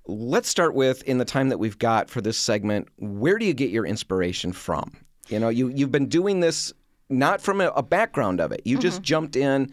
Let's 0.07 0.49
start 0.49 0.73
with 0.75 1.03
in 1.03 1.17
the 1.19 1.25
time 1.25 1.49
that 1.49 1.57
we've 1.57 1.77
got 1.79 2.09
for 2.09 2.21
this 2.21 2.37
segment, 2.37 2.87
where 2.97 3.37
do 3.39 3.45
you 3.45 3.53
get 3.53 3.69
your 3.71 3.85
inspiration 3.85 4.51
from? 4.51 4.91
You 5.29 5.39
know, 5.39 5.49
you 5.49 5.69
you've 5.69 5.91
been 5.91 6.07
doing 6.07 6.39
this 6.39 6.73
not 7.09 7.41
from 7.41 7.61
a, 7.61 7.67
a 7.69 7.81
background 7.83 8.39
of 8.39 8.51
it. 8.51 8.61
You 8.65 8.77
just 8.79 8.97
Mm-hmm. 8.97 9.03
jumped 9.03 9.35
in 9.35 9.71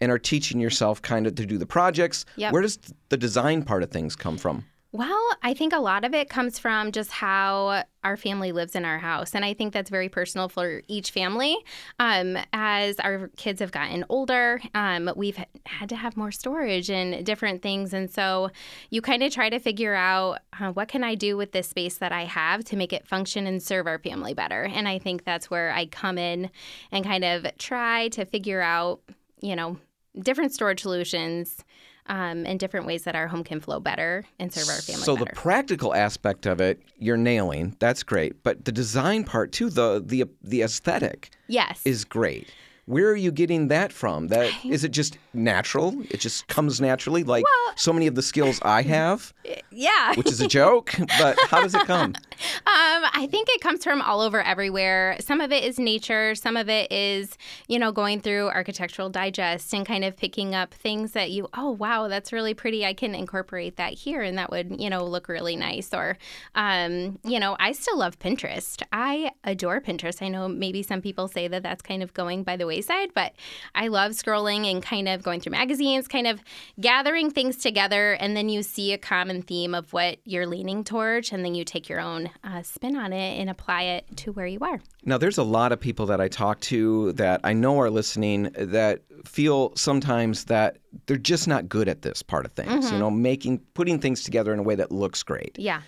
and 0.00 0.10
are 0.10 0.18
teaching 0.18 0.60
yourself 0.60 1.00
kind 1.02 1.26
of 1.26 1.34
to 1.34 1.44
do 1.46 1.58
the 1.58 1.66
projects. 1.66 2.24
Yep. 2.36 2.52
Where 2.54 2.62
does 2.62 2.78
the 3.10 3.16
design 3.18 3.62
part 3.64 3.82
of 3.82 3.90
things 3.90 4.16
come 4.16 4.38
from? 4.38 4.64
Well, 4.92 5.20
I 5.40 5.54
think 5.54 5.72
a 5.72 5.78
lot 5.78 6.04
of 6.04 6.14
it 6.14 6.28
comes 6.28 6.58
from 6.58 6.90
just 6.90 7.12
how 7.12 7.84
our 8.02 8.16
family 8.16 8.50
lives 8.50 8.74
in 8.74 8.84
our 8.84 8.98
house. 8.98 9.36
And 9.36 9.44
I 9.44 9.54
think 9.54 9.72
that's 9.72 9.88
very 9.88 10.08
personal 10.08 10.48
for 10.48 10.82
each 10.88 11.12
family. 11.12 11.56
Um, 12.00 12.36
as 12.52 12.98
our 12.98 13.28
kids 13.36 13.60
have 13.60 13.70
gotten 13.70 14.04
older, 14.08 14.60
um, 14.74 15.08
we've 15.14 15.38
had 15.64 15.88
to 15.90 15.96
have 15.96 16.16
more 16.16 16.32
storage 16.32 16.90
and 16.90 17.24
different 17.24 17.62
things. 17.62 17.94
And 17.94 18.10
so 18.10 18.50
you 18.90 19.00
kind 19.00 19.22
of 19.22 19.32
try 19.32 19.48
to 19.48 19.60
figure 19.60 19.94
out 19.94 20.40
uh, 20.58 20.72
what 20.72 20.88
can 20.88 21.04
I 21.04 21.14
do 21.14 21.36
with 21.36 21.52
this 21.52 21.68
space 21.68 21.98
that 21.98 22.10
I 22.10 22.24
have 22.24 22.64
to 22.64 22.76
make 22.76 22.92
it 22.92 23.06
function 23.06 23.46
and 23.46 23.62
serve 23.62 23.86
our 23.86 24.00
family 24.00 24.34
better. 24.34 24.64
And 24.64 24.88
I 24.88 24.98
think 24.98 25.24
that's 25.24 25.48
where 25.48 25.70
I 25.70 25.86
come 25.86 26.18
in 26.18 26.50
and 26.90 27.04
kind 27.04 27.22
of 27.22 27.46
try 27.58 28.08
to 28.08 28.24
figure 28.24 28.60
out, 28.60 29.02
you 29.40 29.54
know, 29.54 29.76
different 30.18 30.52
storage 30.52 30.80
solutions 30.82 31.64
um, 32.06 32.46
and 32.46 32.58
different 32.58 32.86
ways 32.86 33.04
that 33.04 33.14
our 33.14 33.28
home 33.28 33.44
can 33.44 33.60
flow 33.60 33.80
better 33.80 34.24
and 34.38 34.52
serve 34.52 34.68
our 34.68 34.80
family 34.80 35.02
so 35.02 35.16
better. 35.16 35.26
the 35.26 35.36
practical 35.36 35.94
aspect 35.94 36.46
of 36.46 36.60
it, 36.60 36.80
you're 36.98 37.16
nailing. 37.16 37.76
That's 37.78 38.02
great. 38.02 38.42
But 38.42 38.64
the 38.64 38.72
design 38.72 39.24
part 39.24 39.52
too, 39.52 39.70
the 39.70 40.02
the 40.04 40.24
the 40.42 40.62
aesthetic 40.62 41.30
yes. 41.46 41.80
is 41.84 42.04
great. 42.04 42.48
Where 42.90 43.08
are 43.10 43.16
you 43.16 43.30
getting 43.30 43.68
that 43.68 43.92
from? 43.92 44.26
That 44.28 44.50
is 44.64 44.82
it 44.82 44.88
just 44.88 45.16
natural? 45.32 45.94
It 46.10 46.18
just 46.18 46.48
comes 46.48 46.80
naturally, 46.80 47.22
like 47.22 47.44
so 47.76 47.92
many 47.92 48.08
of 48.08 48.16
the 48.16 48.22
skills 48.22 48.58
I 48.62 48.82
have, 48.96 49.32
yeah. 49.70 50.14
which 50.16 50.26
is 50.26 50.40
a 50.40 50.48
joke. 50.48 50.92
But 51.20 51.38
how 51.48 51.60
does 51.62 51.72
it 51.72 51.86
come? 51.86 52.14
Um, 52.66 53.04
I 53.12 53.28
think 53.30 53.48
it 53.50 53.60
comes 53.60 53.84
from 53.84 54.00
all 54.00 54.22
over 54.22 54.42
everywhere. 54.42 55.16
Some 55.20 55.42
of 55.42 55.52
it 55.52 55.62
is 55.62 55.78
nature. 55.78 56.34
Some 56.34 56.56
of 56.56 56.70
it 56.70 56.90
is, 56.90 57.36
you 57.68 57.78
know, 57.78 57.92
going 57.92 58.20
through 58.20 58.48
Architectural 58.48 59.10
Digest 59.10 59.74
and 59.74 59.84
kind 59.84 60.04
of 60.04 60.16
picking 60.16 60.54
up 60.54 60.72
things 60.72 61.12
that 61.12 61.30
you, 61.30 61.48
oh, 61.54 61.70
wow, 61.70 62.08
that's 62.08 62.32
really 62.32 62.54
pretty. 62.54 62.86
I 62.86 62.94
can 62.94 63.14
incorporate 63.14 63.76
that 63.76 63.92
here 63.92 64.22
and 64.22 64.38
that 64.38 64.50
would, 64.50 64.80
you 64.80 64.88
know, 64.88 65.04
look 65.04 65.28
really 65.28 65.56
nice. 65.56 65.92
Or, 65.92 66.16
um, 66.54 67.18
you 67.24 67.38
know, 67.38 67.56
I 67.60 67.72
still 67.72 67.98
love 67.98 68.18
Pinterest. 68.18 68.82
I 68.92 69.32
adore 69.44 69.80
Pinterest. 69.80 70.22
I 70.22 70.28
know 70.28 70.48
maybe 70.48 70.82
some 70.82 71.02
people 71.02 71.28
say 71.28 71.46
that 71.48 71.62
that's 71.62 71.82
kind 71.82 72.02
of 72.02 72.14
going 72.14 72.42
by 72.42 72.56
the 72.56 72.66
wayside, 72.80 73.10
but 73.14 73.32
I 73.74 73.88
love 73.88 74.12
scrolling 74.12 74.70
and 74.70 74.82
kind 74.82 75.08
of 75.08 75.22
going 75.22 75.40
through 75.40 75.52
magazines, 75.52 76.08
kind 76.08 76.26
of 76.26 76.40
gathering 76.80 77.30
things 77.30 77.56
together. 77.56 78.12
And 78.14 78.36
then 78.36 78.48
you 78.48 78.62
see 78.62 78.92
a 78.92 78.98
common 78.98 79.42
theme 79.42 79.74
of 79.74 79.92
what 79.92 80.18
you're 80.24 80.46
leaning 80.46 80.84
towards, 80.84 81.32
and 81.32 81.44
then 81.44 81.54
you 81.54 81.64
take 81.64 81.88
your 81.88 82.00
own 82.00 82.30
uh, 82.42 82.62
spin 82.62 82.96
on 82.96 83.12
it 83.12 83.38
and 83.38 83.50
apply 83.50 83.82
it 83.82 84.16
to 84.18 84.32
where 84.32 84.46
you 84.46 84.60
are. 84.60 84.80
Now, 85.04 85.18
there's 85.18 85.38
a 85.38 85.42
lot 85.42 85.72
of 85.72 85.80
people 85.80 86.06
that 86.06 86.20
I 86.20 86.28
talk 86.28 86.60
to 86.60 87.12
that 87.12 87.40
I 87.44 87.52
know 87.52 87.78
are 87.80 87.90
listening 87.90 88.50
that 88.56 89.02
feel 89.24 89.74
sometimes 89.76 90.46
that 90.46 90.78
they're 91.06 91.16
just 91.16 91.46
not 91.46 91.68
good 91.68 91.88
at 91.88 92.02
this 92.02 92.22
part 92.22 92.46
of 92.46 92.52
things. 92.52 92.90
You 92.90 92.98
know, 92.98 93.10
making 93.10 93.58
putting 93.74 93.98
things 93.98 94.22
together 94.22 94.52
in 94.52 94.58
a 94.58 94.62
way 94.62 94.74
that 94.74 94.90
looks 94.90 95.22
great. 95.22 95.58
Yeah. 95.58 95.82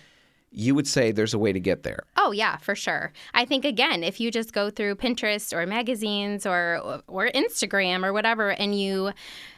You 0.53 0.75
would 0.75 0.87
say 0.87 1.11
there's 1.11 1.33
a 1.33 1.39
way 1.39 1.51
to 1.51 1.59
get 1.59 1.83
there. 1.83 2.03
Oh 2.15 2.31
yeah, 2.31 2.57
for 2.57 2.75
sure. 2.75 3.11
I 3.33 3.43
think 3.45 3.65
again, 3.65 4.03
if 4.03 4.19
you 4.19 4.31
just 4.31 4.53
go 4.53 4.69
through 4.69 4.95
Pinterest 4.95 5.51
or 5.51 5.65
magazines 5.65 6.45
or 6.45 7.01
or 7.07 7.29
Instagram 7.29 8.05
or 8.05 8.13
whatever, 8.13 8.51
and 8.51 8.79
you 8.79 9.11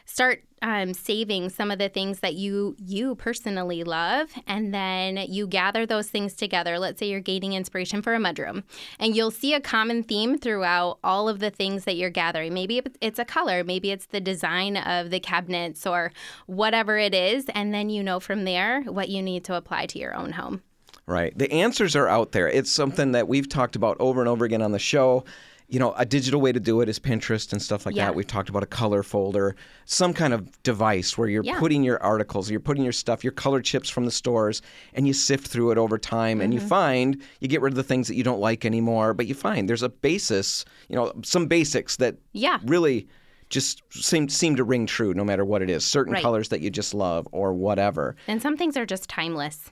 start 0.06 0.42
um, 0.62 0.94
saving 0.94 1.50
some 1.50 1.70
of 1.70 1.78
the 1.78 1.90
things 1.90 2.20
that 2.20 2.34
you 2.34 2.76
you 2.78 3.14
personally 3.16 3.84
love, 3.84 4.30
and 4.46 4.72
then 4.72 5.18
you 5.28 5.46
gather 5.46 5.84
those 5.84 6.08
things 6.08 6.32
together. 6.32 6.78
Let's 6.78 6.98
say 6.98 7.08
you're 7.10 7.20
gaining 7.20 7.52
inspiration 7.52 8.00
for 8.00 8.14
a 8.14 8.18
mudroom, 8.18 8.64
and 8.98 9.14
you'll 9.14 9.30
see 9.30 9.52
a 9.52 9.60
common 9.60 10.02
theme 10.02 10.38
throughout 10.38 10.98
all 11.04 11.28
of 11.28 11.40
the 11.40 11.50
things 11.50 11.84
that 11.84 11.96
you're 11.96 12.10
gathering. 12.10 12.54
Maybe 12.54 12.80
it's 13.02 13.18
a 13.18 13.24
color, 13.24 13.64
maybe 13.64 13.90
it's 13.90 14.06
the 14.06 14.20
design 14.20 14.78
of 14.78 15.10
the 15.10 15.20
cabinets 15.20 15.86
or 15.86 16.10
whatever 16.46 16.96
it 16.96 17.14
is, 17.14 17.44
and 17.54 17.74
then 17.74 17.90
you 17.90 18.02
know 18.02 18.18
from 18.18 18.44
there 18.44 18.82
what 18.84 19.10
you 19.10 19.20
need 19.20 19.44
to 19.44 19.54
apply 19.54 19.86
to 19.86 19.98
your 19.98 20.14
own 20.14 20.32
home. 20.32 20.62
Right. 21.06 21.36
The 21.38 21.50
answers 21.52 21.94
are 21.94 22.08
out 22.08 22.32
there. 22.32 22.48
It's 22.48 22.70
something 22.72 23.12
that 23.12 23.28
we've 23.28 23.48
talked 23.48 23.76
about 23.76 23.96
over 24.00 24.20
and 24.20 24.28
over 24.28 24.44
again 24.44 24.60
on 24.60 24.72
the 24.72 24.78
show. 24.80 25.24
You 25.68 25.78
know, 25.80 25.94
a 25.96 26.04
digital 26.04 26.40
way 26.40 26.52
to 26.52 26.58
do 26.60 26.80
it 26.80 26.88
is 26.88 26.98
Pinterest 26.98 27.52
and 27.52 27.60
stuff 27.62 27.86
like 27.86 27.94
Yeah. 27.96 28.06
that. 28.06 28.14
We've 28.14 28.26
talked 28.26 28.48
about 28.48 28.62
a 28.62 28.66
color 28.66 29.02
folder, 29.02 29.54
some 29.84 30.12
kind 30.12 30.32
of 30.32 30.62
device 30.62 31.16
where 31.18 31.28
you're 31.28 31.42
Yeah. 31.44 31.58
putting 31.58 31.82
your 31.84 32.00
articles, 32.02 32.50
you're 32.50 32.60
putting 32.60 32.82
your 32.84 32.92
stuff, 32.92 33.22
your 33.24 33.32
color 33.32 33.60
chips 33.60 33.88
from 33.88 34.04
the 34.04 34.10
stores, 34.12 34.62
and 34.94 35.06
you 35.08 35.12
sift 35.12 35.46
through 35.46 35.70
it 35.72 35.78
over 35.78 35.98
time 35.98 36.40
and 36.40 36.52
you 36.54 36.60
Mm-hmm. 36.60 36.68
find 36.68 37.22
you 37.40 37.48
get 37.48 37.62
rid 37.62 37.72
of 37.72 37.76
the 37.76 37.82
things 37.84 38.06
that 38.08 38.14
you 38.16 38.22
don't 38.24 38.40
like 38.40 38.64
anymore, 38.64 39.12
but 39.14 39.26
you 39.26 39.34
find 39.34 39.68
there's 39.68 39.82
a 39.82 39.88
basis, 39.88 40.64
you 40.88 40.94
know, 40.96 41.12
some 41.24 41.46
basics 41.46 41.96
that 41.96 42.16
Yeah. 42.32 42.58
really 42.64 43.06
just 43.48 43.80
seem 43.90 44.28
seem 44.28 44.56
to 44.56 44.64
ring 44.64 44.86
true 44.86 45.14
no 45.14 45.24
matter 45.24 45.44
what 45.44 45.62
it 45.62 45.70
is. 45.70 45.84
Certain 45.84 46.12
Right. 46.14 46.22
colors 46.22 46.48
that 46.48 46.60
you 46.62 46.70
just 46.70 46.94
love 46.94 47.28
or 47.30 47.52
whatever. 47.52 48.16
And 48.26 48.42
some 48.42 48.56
things 48.56 48.76
are 48.76 48.86
just 48.86 49.08
timeless. 49.08 49.70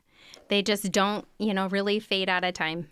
They 0.54 0.62
just 0.62 0.92
don't, 0.92 1.26
you 1.40 1.52
know, 1.52 1.66
really 1.66 1.99
fade 1.99 2.28
out 2.28 2.44
of 2.44 2.54
time. 2.54 2.87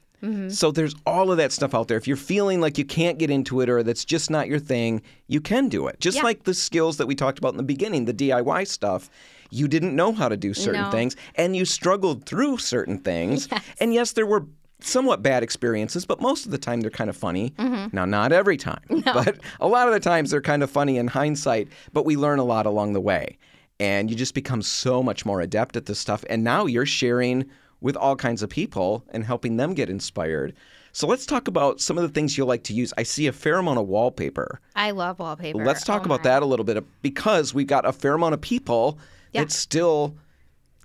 So 0.49 0.71
there's 0.71 0.95
all 1.07 1.31
of 1.33 1.37
that 1.38 1.50
stuff 1.52 1.75
out 1.75 1.87
there. 1.88 1.97
If 1.97 2.07
you're 2.09 2.16
feeling 2.16 2.61
like 2.61 2.76
you 2.78 2.85
can't 2.85 3.19
get 3.19 3.28
into 3.31 3.61
it 3.61 3.69
or 3.69 3.83
that's 3.85 4.04
just 4.04 4.31
not 4.31 4.47
your 4.49 4.61
thing, 4.61 5.02
you 5.26 5.40
can 5.40 5.69
do 5.69 5.87
it. 5.88 5.99
Just 6.00 6.19
Yeah. 6.19 6.23
like 6.25 6.45
the 6.45 6.54
skills 6.54 6.97
that 6.99 7.07
we 7.07 7.14
talked 7.16 7.38
about 7.38 7.52
in 7.52 7.57
the 7.57 7.62
beginning, 7.64 8.04
the 8.04 8.12
DIY 8.12 8.64
stuff. 8.64 9.11
You 9.50 9.66
didn't 9.69 9.95
know 9.97 10.12
how 10.12 10.28
to 10.28 10.37
do 10.37 10.54
certain 10.54 10.83
No. 10.83 10.90
things 10.92 11.14
and 11.37 11.57
you 11.57 11.64
struggled 11.64 12.25
through 12.25 12.59
certain 12.59 12.99
things. 12.99 13.49
And 13.81 13.92
yes, 13.95 14.12
there 14.12 14.26
were 14.26 14.47
somewhat 14.81 15.23
bad 15.23 15.42
experiences, 15.45 16.04
but 16.07 16.21
most 16.21 16.45
of 16.47 16.50
the 16.52 16.59
time 16.59 16.81
they're 16.83 16.90
kind 16.90 17.11
of 17.11 17.16
funny. 17.16 17.50
Mm-hmm. 17.59 17.95
Now, 17.97 18.04
not 18.04 18.31
every 18.33 18.57
time, 18.57 18.83
but 19.04 19.37
a 19.61 19.66
lot 19.69 19.87
of 19.88 19.95
the 19.95 20.00
times 20.00 20.31
they're 20.31 20.40
kind 20.40 20.62
of 20.62 20.71
funny 20.71 20.99
in 20.99 21.07
hindsight, 21.09 21.66
but 21.92 22.04
we 22.04 22.16
learn 22.16 22.38
a 22.40 22.45
lot 22.45 22.66
along 22.66 22.92
the 22.92 23.00
way. 23.00 23.38
And 23.83 24.11
you 24.11 24.17
just 24.17 24.35
become 24.35 24.62
so 24.62 25.03
much 25.03 25.27
more 25.27 25.41
adept 25.41 25.77
at 25.77 25.87
this 25.87 25.99
stuff. 25.99 26.25
And 26.31 26.45
now 26.45 26.67
you're 26.67 26.87
sharing 26.87 27.47
with 27.81 27.97
all 27.97 28.15
kinds 28.15 28.43
of 28.43 28.49
people 28.49 29.05
and 29.11 29.25
helping 29.25 29.57
them 29.57 29.75
get 29.75 29.91
inspired. 29.91 30.55
So 30.93 31.07
let's 31.07 31.27
talk 31.27 31.49
about 31.49 31.81
some 31.81 31.97
of 31.99 32.03
the 32.03 32.09
things 32.11 32.37
you 32.39 32.45
like 32.45 32.62
to 32.65 32.75
use. 32.75 32.93
I 32.97 33.03
see 33.03 33.27
a 33.27 33.33
fair 33.33 33.57
amount 33.59 33.79
of 33.81 33.89
wallpaper. 33.89 34.61
I 34.77 34.91
love 34.93 35.19
wallpaper. 35.19 35.65
Let's 35.65 35.83
talk 35.85 36.03
Oh 36.03 36.05
about 36.05 36.21
my. 36.21 36.31
that 36.31 36.43
a 36.43 36.47
little 36.47 36.65
bit 36.65 36.85
because 37.03 37.53
we've 37.55 37.67
got 37.67 37.85
a 37.85 37.93
fair 37.93 38.12
amount 38.15 38.35
of 38.35 38.41
people 38.41 38.99
Yeah. 39.33 39.43
that 39.45 39.51
still 39.51 40.15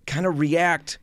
kind 0.07 0.25
of 0.25 0.39
react 0.39 0.97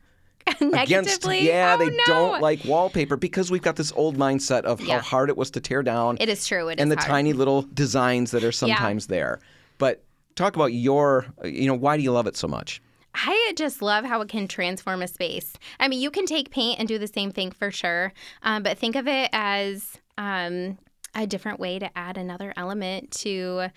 against 0.60 1.24
yeah 1.26 1.76
Oh, 1.78 1.84
they 1.84 1.90
no. 1.90 2.02
don't 2.06 2.40
like 2.42 2.64
wallpaper 2.64 3.16
because 3.16 3.50
we've 3.50 3.62
got 3.62 3.76
this 3.76 3.92
old 3.92 4.16
mindset 4.16 4.62
of 4.64 4.80
how 4.80 4.86
Yeah. 4.86 5.00
hard 5.00 5.28
it 5.30 5.36
was 5.36 5.50
to 5.52 5.60
tear 5.60 5.82
down 5.82 6.16
It 6.20 6.28
is 6.28 6.46
true. 6.46 6.68
It 6.68 6.78
is 6.78 6.82
and 6.82 6.90
the 6.90 6.96
hard. 6.96 7.06
tiny 7.08 7.32
little 7.34 7.62
designs 7.62 8.30
that 8.32 8.42
are 8.44 8.52
sometimes 8.52 9.06
there 9.06 9.38
but 9.78 10.02
talk 10.34 10.56
about 10.56 10.72
your 10.72 11.26
you 11.44 11.66
know 11.66 11.74
why 11.74 11.96
do 11.96 12.02
you 12.02 12.12
love 12.12 12.26
it 12.26 12.36
so 12.36 12.48
much 12.48 12.80
I 13.14 13.52
just 13.56 13.80
love 13.80 14.04
how 14.04 14.20
it 14.22 14.28
can 14.28 14.48
transform 14.48 15.00
a 15.00 15.06
space. 15.06 15.52
I 15.78 15.86
mean, 15.86 16.00
you 16.00 16.10
can 16.10 16.26
take 16.26 16.50
paint 16.50 16.80
and 16.80 16.88
do 16.88 16.98
the 16.98 17.06
same 17.06 17.30
thing 17.30 17.52
for 17.52 17.70
sure, 17.70 18.12
um, 18.42 18.64
but 18.64 18.76
think 18.76 18.96
of 18.96 19.06
it 19.06 19.30
as 19.32 19.98
um, 20.18 20.78
a 21.14 21.24
different 21.24 21.60
way 21.60 21.78
to 21.78 21.96
add 21.96 22.18
another 22.18 22.52
element 22.56 23.12
to. 23.12 23.68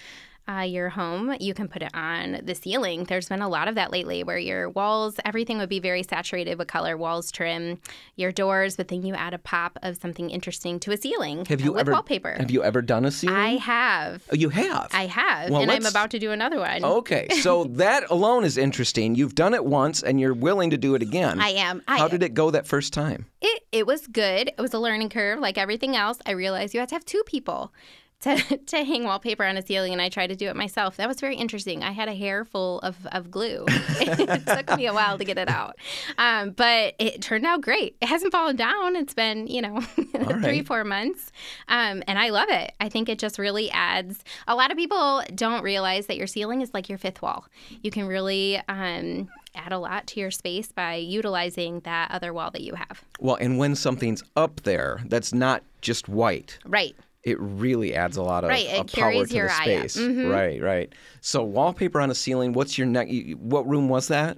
Uh, 0.49 0.61
your 0.61 0.87
home, 0.87 1.35
you 1.41 1.53
can 1.53 1.67
put 1.67 1.81
it 1.81 1.91
on 1.93 2.39
the 2.43 2.55
ceiling. 2.55 3.03
There's 3.03 3.27
been 3.27 3.41
a 3.41 3.49
lot 3.49 3.67
of 3.67 3.75
that 3.75 3.91
lately 3.91 4.23
where 4.23 4.37
your 4.37 4.69
walls, 4.69 5.19
everything 5.25 5.57
would 5.57 5.67
be 5.67 5.79
very 5.81 6.03
saturated 6.03 6.57
with 6.57 6.69
color, 6.69 6.95
walls 6.95 7.31
trim, 7.31 7.79
your 8.15 8.31
doors, 8.31 8.77
but 8.77 8.87
then 8.87 9.03
you 9.03 9.13
add 9.13 9.33
a 9.33 9.39
pop 9.39 9.77
of 9.83 9.97
something 9.97 10.29
interesting 10.29 10.79
to 10.79 10.91
a 10.93 10.97
ceiling 10.97 11.43
have 11.45 11.59
you 11.59 11.73
with 11.73 11.81
ever 11.81 11.91
wallpaper. 11.91 12.35
have 12.39 12.49
you 12.49 12.63
ever 12.63 12.81
done 12.81 13.03
a 13.03 13.11
ceiling 13.11 13.35
I 13.35 13.57
have. 13.57 14.23
Oh, 14.31 14.35
you 14.35 14.47
have 14.49 14.89
I 14.93 15.07
have. 15.07 15.49
Well, 15.49 15.61
and 15.61 15.69
I'm 15.71 15.85
about 15.85 16.11
to 16.11 16.19
do 16.19 16.31
another 16.31 16.59
one. 16.59 16.83
okay 16.83 17.27
so 17.41 17.65
that 17.65 18.09
alone 18.09 18.45
is 18.45 18.57
interesting 18.57 19.15
you've 19.15 19.35
done 19.35 19.53
it 19.53 19.65
once 19.65 20.01
and 20.01 20.17
you're 20.19 20.33
willing 20.33 20.69
to 20.69 20.77
do 20.77 20.95
it 20.95 21.01
again 21.01 21.41
I 21.41 21.49
am. 21.49 21.81
I 21.89 21.97
how 21.97 22.07
did 22.07 22.23
it 22.23 22.33
go 22.33 22.51
that 22.51 22.65
first 22.65 22.93
time 22.93 23.25
It 23.41 23.63
it 23.71 23.85
was 23.85 24.07
good. 24.07 24.47
It 24.47 24.61
was 24.61 24.73
a 24.73 24.79
learning 24.79 25.09
curve, 25.09 25.39
like 25.39 25.57
everything 25.57 25.95
else. 25.95 26.19
I 26.25 26.31
realized 26.31 26.73
you 26.73 26.79
have 26.79 26.89
to 26.89 26.95
have 26.95 27.05
two 27.05 27.21
people 27.25 27.73
to 28.21 28.57
to 28.65 28.83
hang 28.83 29.03
wallpaper 29.03 29.43
on 29.43 29.57
a 29.57 29.65
ceiling, 29.65 29.93
and 29.93 30.01
I 30.01 30.09
tried 30.09 30.27
to 30.27 30.35
do 30.35 30.47
it 30.47 30.55
myself. 30.55 30.97
That 30.97 31.07
was 31.07 31.19
very 31.19 31.35
interesting. 31.35 31.83
I 31.83 31.91
had 31.91 32.07
a 32.07 32.15
hair 32.15 32.45
full 32.45 32.79
of, 32.79 32.95
of 33.11 33.29
glue. 33.29 33.65
it 33.69 34.45
took 34.45 34.77
me 34.77 34.87
a 34.87 34.93
while 34.93 35.17
to 35.17 35.23
get 35.23 35.37
it 35.37 35.49
out, 35.49 35.77
um, 36.17 36.51
but 36.51 36.95
it 36.99 37.21
turned 37.21 37.45
out 37.45 37.61
great. 37.61 37.95
It 38.01 38.07
hasn't 38.07 38.31
fallen 38.31 38.55
down. 38.55 38.95
It's 38.95 39.13
been 39.13 39.47
you 39.47 39.61
know 39.61 39.81
three 39.91 40.33
right. 40.33 40.67
four 40.67 40.83
months, 40.83 41.31
um, 41.67 42.03
and 42.07 42.17
I 42.17 42.29
love 42.29 42.49
it. 42.49 42.73
I 42.79 42.89
think 42.89 43.09
it 43.09 43.19
just 43.19 43.37
really 43.37 43.69
adds. 43.71 44.23
A 44.47 44.55
lot 44.55 44.71
of 44.71 44.77
people 44.77 45.23
don't 45.35 45.63
realize 45.63 46.07
that 46.07 46.17
your 46.17 46.27
ceiling 46.27 46.61
is 46.61 46.73
like 46.73 46.89
your 46.89 46.97
fifth 46.97 47.21
wall. 47.21 47.45
You 47.81 47.91
can 47.91 48.07
really. 48.07 48.61
Um, 48.67 49.29
add 49.55 49.71
a 49.71 49.79
lot 49.79 50.05
to 50.05 50.19
your 50.19 50.29
space 50.29 50.71
by 50.71 50.93
utilizing 50.93 51.79
that 51.79 52.11
other 52.11 52.31
wall 52.31 52.51
that 52.51 52.61
you 52.61 52.75
have. 52.75 53.03
well 53.19 53.37
and 53.41 53.57
when 53.57 53.73
something's 53.73 54.23
up 54.35 54.61
there 54.61 55.01
that's 55.07 55.33
not 55.33 55.63
just 55.81 56.07
white 56.07 56.59
Right. 56.63 56.95
It 57.27 57.37
really 57.39 57.93
adds 57.93 58.15
a 58.17 58.23
lot 58.23 58.43
of, 58.43 58.49
Right, 58.49 58.65
it 58.65 58.79
of 58.79 58.87
power 58.91 59.25
to 59.25 59.33
your 59.35 59.47
the 59.47 59.53
space. 59.53 59.97
Mhm. 59.97 60.31
Right, 60.31 60.61
right. 60.61 60.93
So 61.21 61.43
wallpaper 61.43 61.99
on 61.99 62.09
a 62.09 62.15
ceiling. 62.15 62.53
What's 62.53 62.77
your 62.77 62.87
next? 62.87 63.11
What 63.37 63.67
room 63.67 63.89
was 63.89 64.07
that? 64.07 64.37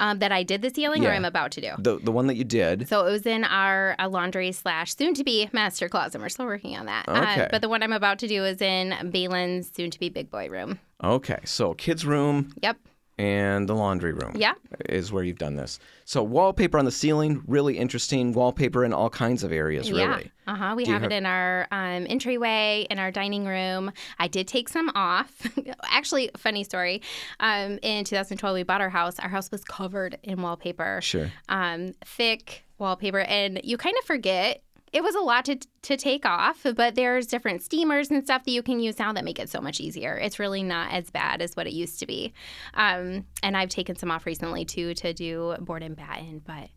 Um, 0.00 0.18
that 0.18 0.32
I 0.32 0.42
did 0.42 0.62
the 0.62 0.70
ceiling 0.70 1.06
or 1.06 1.10
I'm 1.12 1.24
about 1.24 1.52
to 1.52 1.60
do. 1.60 1.70
The 1.78 1.98
the 1.98 2.10
one 2.10 2.26
that 2.26 2.34
you 2.34 2.42
did. 2.42 2.88
So 2.88 3.06
it 3.06 3.10
was 3.12 3.24
in 3.24 3.44
our 3.44 3.94
uh, 4.00 4.08
laundry 4.08 4.50
slash 4.50 4.96
soon 4.96 5.14
to 5.14 5.22
be 5.22 5.48
master 5.52 5.88
closet. 5.88 6.20
We're 6.20 6.28
still 6.28 6.46
working 6.46 6.76
on 6.76 6.86
that. 6.86 7.04
Uh, 7.08 7.20
Okay. 7.32 7.48
but 7.52 7.62
the 7.62 7.68
one 7.68 7.80
I'm 7.82 7.92
about 7.92 8.18
to 8.18 8.26
do 8.28 8.44
is 8.44 8.60
in 8.60 8.94
Balin's 9.10 9.70
soon 9.72 9.90
to 9.92 9.98
be 10.00 10.08
big 10.08 10.28
boy 10.28 10.48
room. 10.48 10.80
Okay, 11.04 11.38
so 11.44 11.72
kids' 11.74 12.04
room 12.04 12.52
Yep. 12.62 12.78
And 13.20 13.68
the 13.68 13.74
laundry 13.74 14.12
room. 14.12 14.32
Yeah. 14.34 14.54
is 14.88 15.12
where 15.12 15.22
you've 15.22 15.38
done 15.38 15.56
this. 15.56 15.78
So 16.06 16.22
wallpaper 16.22 16.78
on 16.78 16.86
the 16.86 16.90
ceiling, 16.90 17.42
really 17.46 17.76
interesting. 17.76 18.32
Wallpaper 18.32 18.82
in 18.84 18.92
all 18.94 19.10
kinds 19.10 19.44
of 19.44 19.52
areas, 19.52 19.90
Yeah. 19.90 20.06
really. 20.16 20.30
Uh 20.46 20.54
huh. 20.54 20.74
We 20.76 20.86
have, 20.86 21.02
have- 21.02 21.12
it 21.12 21.14
in 21.14 21.26
our 21.26 21.68
um, 21.70 22.06
entryway, 22.08 22.86
in 22.90 22.98
our 22.98 23.10
dining 23.10 23.44
room. 23.44 23.92
I 24.18 24.26
did 24.26 24.48
take 24.48 24.68
some 24.70 24.90
off. 24.94 25.30
Actually, 25.90 26.30
funny 26.36 26.64
story. 26.64 27.02
Um, 27.40 27.78
in 27.82 28.04
2012, 28.04 28.54
we 28.54 28.62
bought 28.62 28.80
our 28.80 28.88
house. 28.90 29.18
Our 29.18 29.28
house 29.28 29.50
was 29.50 29.62
covered 29.64 30.16
in 30.22 30.40
wallpaper. 30.40 31.00
Sure. 31.02 31.30
um, 31.50 31.92
thick 32.04 32.64
wallpaper, 32.78 33.20
and 33.20 33.60
you 33.62 33.76
kind 33.76 33.96
of 33.98 34.04
forget. 34.06 34.62
It 34.92 35.02
was 35.02 35.14
a 35.14 35.20
lot 35.20 35.44
to, 35.44 35.58
to 35.82 35.96
take 35.96 36.26
off, 36.26 36.66
but 36.74 36.94
there's 36.94 37.26
different 37.26 37.62
steamers 37.62 38.10
and 38.10 38.24
stuff 38.24 38.44
that 38.44 38.50
you 38.50 38.62
can 38.62 38.80
use 38.80 38.98
now 38.98 39.12
that 39.12 39.24
make 39.24 39.38
it 39.38 39.48
so 39.48 39.60
much 39.60 39.80
easier. 39.80 40.16
It's 40.16 40.38
really 40.38 40.62
not 40.62 40.92
as 40.92 41.10
bad 41.10 41.40
as 41.40 41.54
what 41.54 41.66
it 41.66 41.72
used 41.72 42.00
to 42.00 42.06
be. 42.06 42.32
Um, 42.74 43.26
and 43.42 43.56
I've 43.56 43.68
taken 43.68 43.96
some 43.96 44.10
off 44.10 44.26
recently 44.26 44.64
too 44.64 44.94
to 44.94 45.12
do 45.12 45.54
board 45.60 45.82
and 45.82 45.94
batten, 45.94 46.42
but 46.44 46.70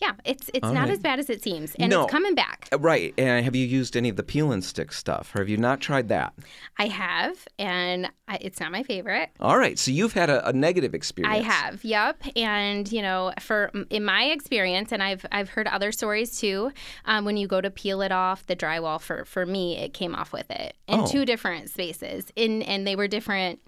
yeah, 0.00 0.12
it's 0.24 0.50
it's 0.54 0.64
All 0.66 0.72
not 0.72 0.82
right. 0.84 0.90
as 0.92 0.98
bad 1.00 1.18
as 1.18 1.28
it 1.28 1.42
seems, 1.42 1.74
and 1.76 1.90
No. 1.90 2.02
it's 2.04 2.10
coming 2.10 2.34
back. 2.34 2.68
Uh, 2.72 2.78
Right. 2.78 3.12
And 3.18 3.44
have 3.44 3.56
you 3.56 3.66
used 3.66 3.96
any 3.96 4.08
of 4.08 4.16
the 4.16 4.22
peel 4.22 4.52
and 4.52 4.64
stick 4.64 4.92
stuff, 4.92 5.34
or 5.34 5.40
have 5.40 5.48
you 5.48 5.56
not 5.56 5.80
tried 5.80 6.08
that? 6.08 6.32
I 6.78 6.86
have, 6.86 7.46
and 7.58 8.08
I, 8.28 8.38
it's 8.40 8.60
not 8.60 8.70
my 8.72 8.82
favorite. 8.82 9.30
All 9.40 9.58
right. 9.58 9.78
So 9.78 9.90
you've 9.90 10.12
had 10.12 10.30
a, 10.30 10.46
a 10.48 10.52
negative 10.52 10.94
experience. 10.94 11.36
I 11.36 11.42
have, 11.42 11.84
yep. 11.84 12.22
And 12.36 12.90
you 12.92 13.02
know, 13.02 13.32
for 13.40 13.70
in 13.90 14.04
my 14.04 14.24
experience, 14.24 14.92
and 14.92 15.02
I've 15.02 15.26
I've 15.32 15.48
heard 15.50 15.66
other 15.66 15.90
stories 15.92 16.38
too. 16.38 16.72
Um, 17.04 17.24
when 17.24 17.36
you 17.36 17.46
go 17.48 17.60
to 17.60 17.70
peel 17.70 18.00
it 18.02 18.12
off 18.12 18.46
the 18.46 18.56
drywall, 18.56 19.00
for 19.00 19.24
for 19.24 19.44
me, 19.46 19.76
it 19.78 19.94
came 19.94 20.14
off 20.14 20.32
with 20.32 20.50
it 20.50 20.76
in 20.86 21.00
Oh. 21.00 21.06
two 21.06 21.24
different 21.24 21.70
spaces, 21.70 22.26
in 22.36 22.62
and 22.62 22.86
they 22.86 22.94
were 22.96 23.08
different 23.08 23.58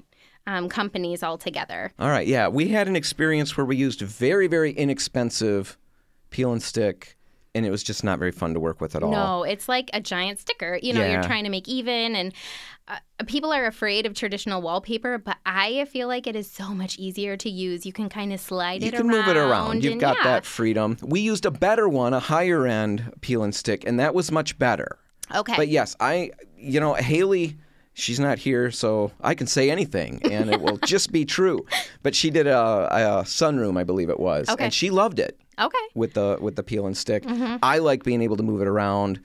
um, 0.47 0.69
companies 0.69 1.23
altogether. 1.23 1.93
All 1.99 2.09
right. 2.09 2.27
Yeah. 2.27 2.49
We 2.49 2.69
had 2.69 2.89
an 2.89 2.97
experience 2.97 3.57
where 3.57 3.67
we 3.67 3.77
used 3.77 4.01
very, 4.01 4.47
very 4.47 4.73
inexpensive 4.73 5.77
peel 6.31 6.53
and 6.53 6.63
stick, 6.63 7.17
and 7.55 7.67
it 7.67 7.71
was 7.71 7.83
just 7.83 8.05
not 8.05 8.19
very 8.19 8.31
fun 8.33 8.55
to 8.55 8.61
work 8.61 8.81
with 8.81 8.95
at 8.95 9.03
all. 9.03 9.11
No, 9.11 9.43
it's 9.43 9.69
like 9.69 9.91
a 9.93 10.01
giant 10.01 10.39
sticker. 10.39 10.79
You 10.83 10.93
know, 10.95 11.01
Yeah. 11.01 11.13
you're 11.15 11.23
trying 11.23 11.45
to 11.45 11.51
make 11.51 11.67
even, 11.69 12.15
and 12.15 12.33
uh, 12.89 12.99
people 13.27 13.53
are 13.53 13.67
afraid 13.67 14.07
of 14.07 14.15
traditional 14.15 14.63
wallpaper, 14.63 15.19
but 15.19 15.37
I 15.45 15.85
feel 15.87 16.07
like 16.09 16.27
it 16.27 16.37
is 16.37 16.51
so 16.51 16.69
much 16.75 16.97
easier 16.99 17.37
to 17.37 17.51
use. 17.51 17.85
You 17.87 17.93
can 17.93 18.09
kind 18.09 18.33
of 18.33 18.41
slide 18.41 18.83
You 18.83 18.89
it 18.89 18.95
You 18.95 19.01
can 19.01 19.11
around. 19.11 19.27
move 19.27 19.29
it 19.29 19.37
around. 19.37 19.85
You've 19.85 19.93
and 19.93 20.01
got 20.01 20.17
yeah. 20.19 20.25
that 20.25 20.45
freedom. 20.47 20.97
We 21.03 21.21
used 21.21 21.45
a 21.47 21.51
better 21.51 21.89
one, 21.89 22.15
a 22.15 22.21
higher 22.21 22.67
end 22.67 23.13
peel 23.21 23.43
and 23.43 23.55
stick, 23.55 23.85
and 23.87 23.99
that 24.01 24.15
was 24.15 24.31
much 24.33 24.59
better. 24.59 24.99
Okay. 25.35 25.55
But 25.57 25.69
yes, 25.69 25.95
I, 26.01 26.31
you 26.57 26.81
know, 26.81 26.95
Haley, 26.95 27.57
she's 27.95 28.19
not 28.19 28.39
here, 28.39 28.71
so 28.73 29.13
I 29.21 29.35
can 29.35 29.47
say 29.47 29.71
anything 29.71 30.21
and 30.29 30.51
it 30.51 30.61
will 30.61 30.77
just 30.85 31.13
be 31.13 31.25
true. 31.25 31.65
But 32.03 32.15
she 32.17 32.31
did 32.31 32.49
a, 32.49 32.89
a 32.91 33.23
sunroom, 33.25 33.79
I 33.79 33.85
believe 33.85 34.09
it 34.11 34.19
was, 34.19 34.49
Okay. 34.49 34.65
and 34.65 34.75
she 34.75 34.91
loved 34.91 35.19
it. 35.21 35.39
Okay. 35.61 35.79
with 35.95 36.15
the 36.15 36.39
with 36.41 36.57
the 36.57 36.63
peel 36.63 36.87
and 36.87 36.97
stick. 36.97 37.25
I 37.63 37.79
like 37.79 38.03
being 38.05 38.23
able 38.23 38.37
to 38.37 38.43
move 38.43 38.61
it 38.63 38.69
around, 38.69 39.21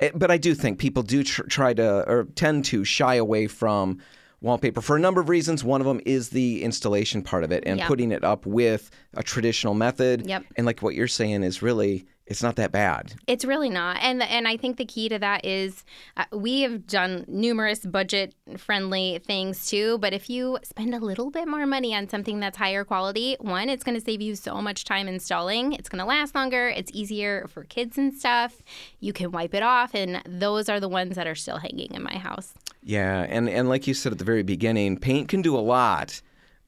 Eh, 0.00 0.10
but 0.14 0.30
I 0.30 0.36
do 0.38 0.54
think 0.54 0.78
people 0.78 1.02
do 1.02 1.24
tr- 1.24 1.42
try 1.48 1.74
to 1.74 2.08
or 2.08 2.24
tend 2.34 2.64
to 2.66 2.84
shy 2.84 3.14
away 3.16 3.46
from 3.48 3.98
wallpaper 4.40 4.80
for 4.80 4.94
a 4.96 5.00
number 5.00 5.20
of 5.20 5.28
reasons. 5.28 5.64
One 5.64 5.80
of 5.80 5.86
them 5.86 6.00
is 6.06 6.28
the 6.30 6.62
installation 6.62 7.22
part 7.22 7.42
of 7.42 7.50
it 7.50 7.64
and 7.66 7.78
Yeah. 7.80 7.88
putting 7.88 8.12
it 8.12 8.22
up 8.22 8.46
with 8.46 8.90
a 9.14 9.22
traditional 9.24 9.74
method. 9.74 10.26
Yep. 10.26 10.44
And 10.56 10.64
like 10.66 10.80
what 10.80 10.94
you're 10.94 11.08
saying 11.08 11.42
is 11.42 11.60
really 11.62 12.06
it's 12.28 12.42
not 12.42 12.56
that 12.56 12.70
bad. 12.70 13.14
It's 13.26 13.44
really 13.44 13.70
not, 13.70 13.96
and 14.02 14.22
and 14.22 14.46
I 14.46 14.58
think 14.58 14.76
the 14.76 14.84
key 14.84 15.08
to 15.08 15.18
that 15.18 15.46
is 15.46 15.84
uh, 16.16 16.24
we 16.30 16.60
have 16.60 16.86
done 16.86 17.24
numerous 17.26 17.80
budget 17.80 18.34
friendly 18.58 19.18
things 19.24 19.66
too. 19.66 19.96
But 19.98 20.12
if 20.12 20.28
you 20.28 20.58
spend 20.62 20.94
a 20.94 20.98
little 20.98 21.30
bit 21.30 21.48
more 21.48 21.66
money 21.66 21.94
on 21.94 22.08
something 22.08 22.38
that's 22.38 22.58
higher 22.58 22.84
quality, 22.84 23.36
one, 23.40 23.70
it's 23.70 23.82
going 23.82 23.94
to 23.94 24.04
save 24.04 24.20
you 24.20 24.34
so 24.34 24.60
much 24.60 24.84
time 24.84 25.08
installing. 25.08 25.72
It's 25.72 25.88
going 25.88 26.00
to 26.00 26.04
last 26.04 26.34
longer. 26.34 26.68
It's 26.68 26.92
easier 26.92 27.46
for 27.48 27.64
kids 27.64 27.96
and 27.96 28.12
stuff. 28.12 28.62
You 29.00 29.14
can 29.14 29.32
wipe 29.32 29.54
it 29.54 29.62
off, 29.62 29.94
and 29.94 30.22
those 30.26 30.68
are 30.68 30.80
the 30.80 30.88
ones 30.88 31.16
that 31.16 31.26
are 31.26 31.34
still 31.34 31.56
hanging 31.56 31.94
in 31.94 32.02
my 32.02 32.18
house. 32.18 32.52
Yeah, 32.82 33.26
and 33.28 33.48
and 33.48 33.70
like 33.70 33.86
you 33.86 33.94
said 33.94 34.12
at 34.12 34.18
the 34.18 34.24
very 34.24 34.42
beginning, 34.42 34.98
paint 34.98 35.28
can 35.28 35.40
do 35.40 35.56
a 35.56 35.60
lot, 35.60 36.20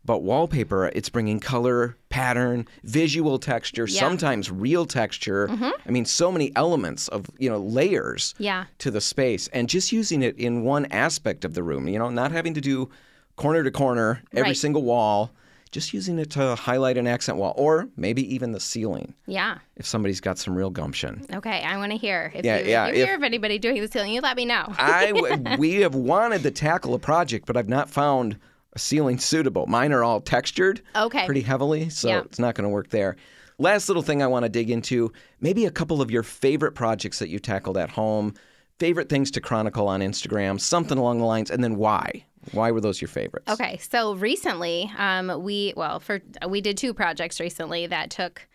but 0.04 0.22
wallpaper 0.22 0.86
it's 0.94 1.08
bringing 1.08 1.40
color, 1.40 1.96
pattern, 2.08 2.66
visual 2.84 3.38
texture, 3.38 3.86
Yeah. 3.88 4.00
sometimes 4.00 4.50
real 4.50 4.86
texture. 4.86 5.48
Mm-hmm. 5.48 5.70
I 5.86 5.90
mean, 5.90 6.04
so 6.04 6.32
many 6.32 6.52
elements 6.56 7.08
of 7.08 7.26
you 7.38 7.50
know 7.50 7.58
layers 7.58 8.34
Yeah. 8.38 8.64
to 8.78 8.90
the 8.90 9.00
space, 9.00 9.48
and 9.52 9.68
just 9.68 9.92
using 9.92 10.22
it 10.22 10.36
in 10.36 10.62
one 10.64 10.86
aspect 10.86 11.44
of 11.44 11.54
the 11.54 11.62
room. 11.62 11.86
You 11.88 11.98
know, 11.98 12.08
not 12.10 12.32
having 12.32 12.54
to 12.54 12.60
do 12.60 12.90
corner 13.36 13.62
to 13.62 13.70
corner 13.70 14.22
every 14.32 14.50
Right. 14.50 14.56
single 14.56 14.82
wall. 14.82 15.30
Just 15.72 15.94
using 15.94 16.18
it 16.18 16.30
to 16.30 16.56
highlight 16.56 16.98
an 16.98 17.06
accent 17.06 17.38
wall, 17.38 17.54
or 17.56 17.88
maybe 17.96 18.34
even 18.34 18.50
the 18.50 18.58
ceiling 18.58 19.14
Yeah. 19.28 19.58
if 19.76 19.86
somebody's 19.86 20.20
got 20.20 20.36
some 20.36 20.56
real 20.56 20.68
gumption. 20.70 21.24
Okay. 21.32 21.62
I 21.62 21.76
want 21.76 21.92
to 21.92 21.96
hear. 21.96 22.32
If 22.34 22.44
Yeah, 22.44 22.58
you, 22.58 22.68
yeah, 22.70 22.86
you 22.88 22.94
if- 22.94 23.06
hear 23.06 23.14
of 23.14 23.22
anybody 23.22 23.56
doing 23.60 23.80
the 23.80 23.86
ceiling, 23.86 24.12
you 24.12 24.20
let 24.20 24.36
me 24.36 24.44
know. 24.46 24.64
I 24.76 25.12
w- 25.12 25.36
we 25.58 25.74
have 25.82 25.94
wanted 25.94 26.42
to 26.42 26.50
tackle 26.50 26.92
a 26.94 26.98
project, 26.98 27.46
but 27.46 27.56
I've 27.56 27.68
not 27.68 27.88
found 27.88 28.36
a 28.74 28.78
ceiling 28.78 29.18
suitable. 29.18 29.66
Mine 29.66 29.92
are 29.92 30.04
all 30.04 30.20
textured 30.20 30.80
Okay. 30.96 31.26
pretty 31.26 31.40
heavily, 31.42 31.88
so 31.88 32.08
Yeah. 32.08 32.20
it's 32.20 32.38
not 32.38 32.54
going 32.54 32.64
to 32.64 32.68
work 32.68 32.90
there. 32.90 33.16
Last 33.58 33.88
little 33.88 34.02
thing 34.02 34.22
I 34.22 34.26
want 34.26 34.44
to 34.44 34.48
dig 34.48 34.70
into 34.70 35.12
maybe 35.40 35.66
a 35.66 35.70
couple 35.70 36.00
of 36.00 36.10
your 36.10 36.22
favorite 36.22 36.72
projects 36.72 37.18
that 37.18 37.28
you 37.28 37.38
tackled 37.38 37.76
at 37.76 37.90
home, 37.90 38.34
favorite 38.78 39.08
things 39.08 39.30
to 39.32 39.40
chronicle 39.40 39.86
on 39.88 40.00
Instagram, 40.00 40.58
something 40.60 40.96
along 40.96 41.18
the 41.18 41.26
lines, 41.26 41.50
and 41.50 41.62
then 41.62 41.76
why. 41.76 42.24
Why 42.52 42.70
were 42.70 42.80
those 42.80 43.02
your 43.02 43.08
favorites? 43.08 43.50
Okay, 43.52 43.76
so 43.78 44.14
recently, 44.14 44.90
um, 44.96 45.42
we 45.42 45.74
well 45.76 46.00
for 46.00 46.22
we 46.48 46.62
did 46.62 46.78
two 46.78 46.94
projects 46.94 47.38
recently 47.38 47.86
that 47.88 48.08
took. 48.10 48.48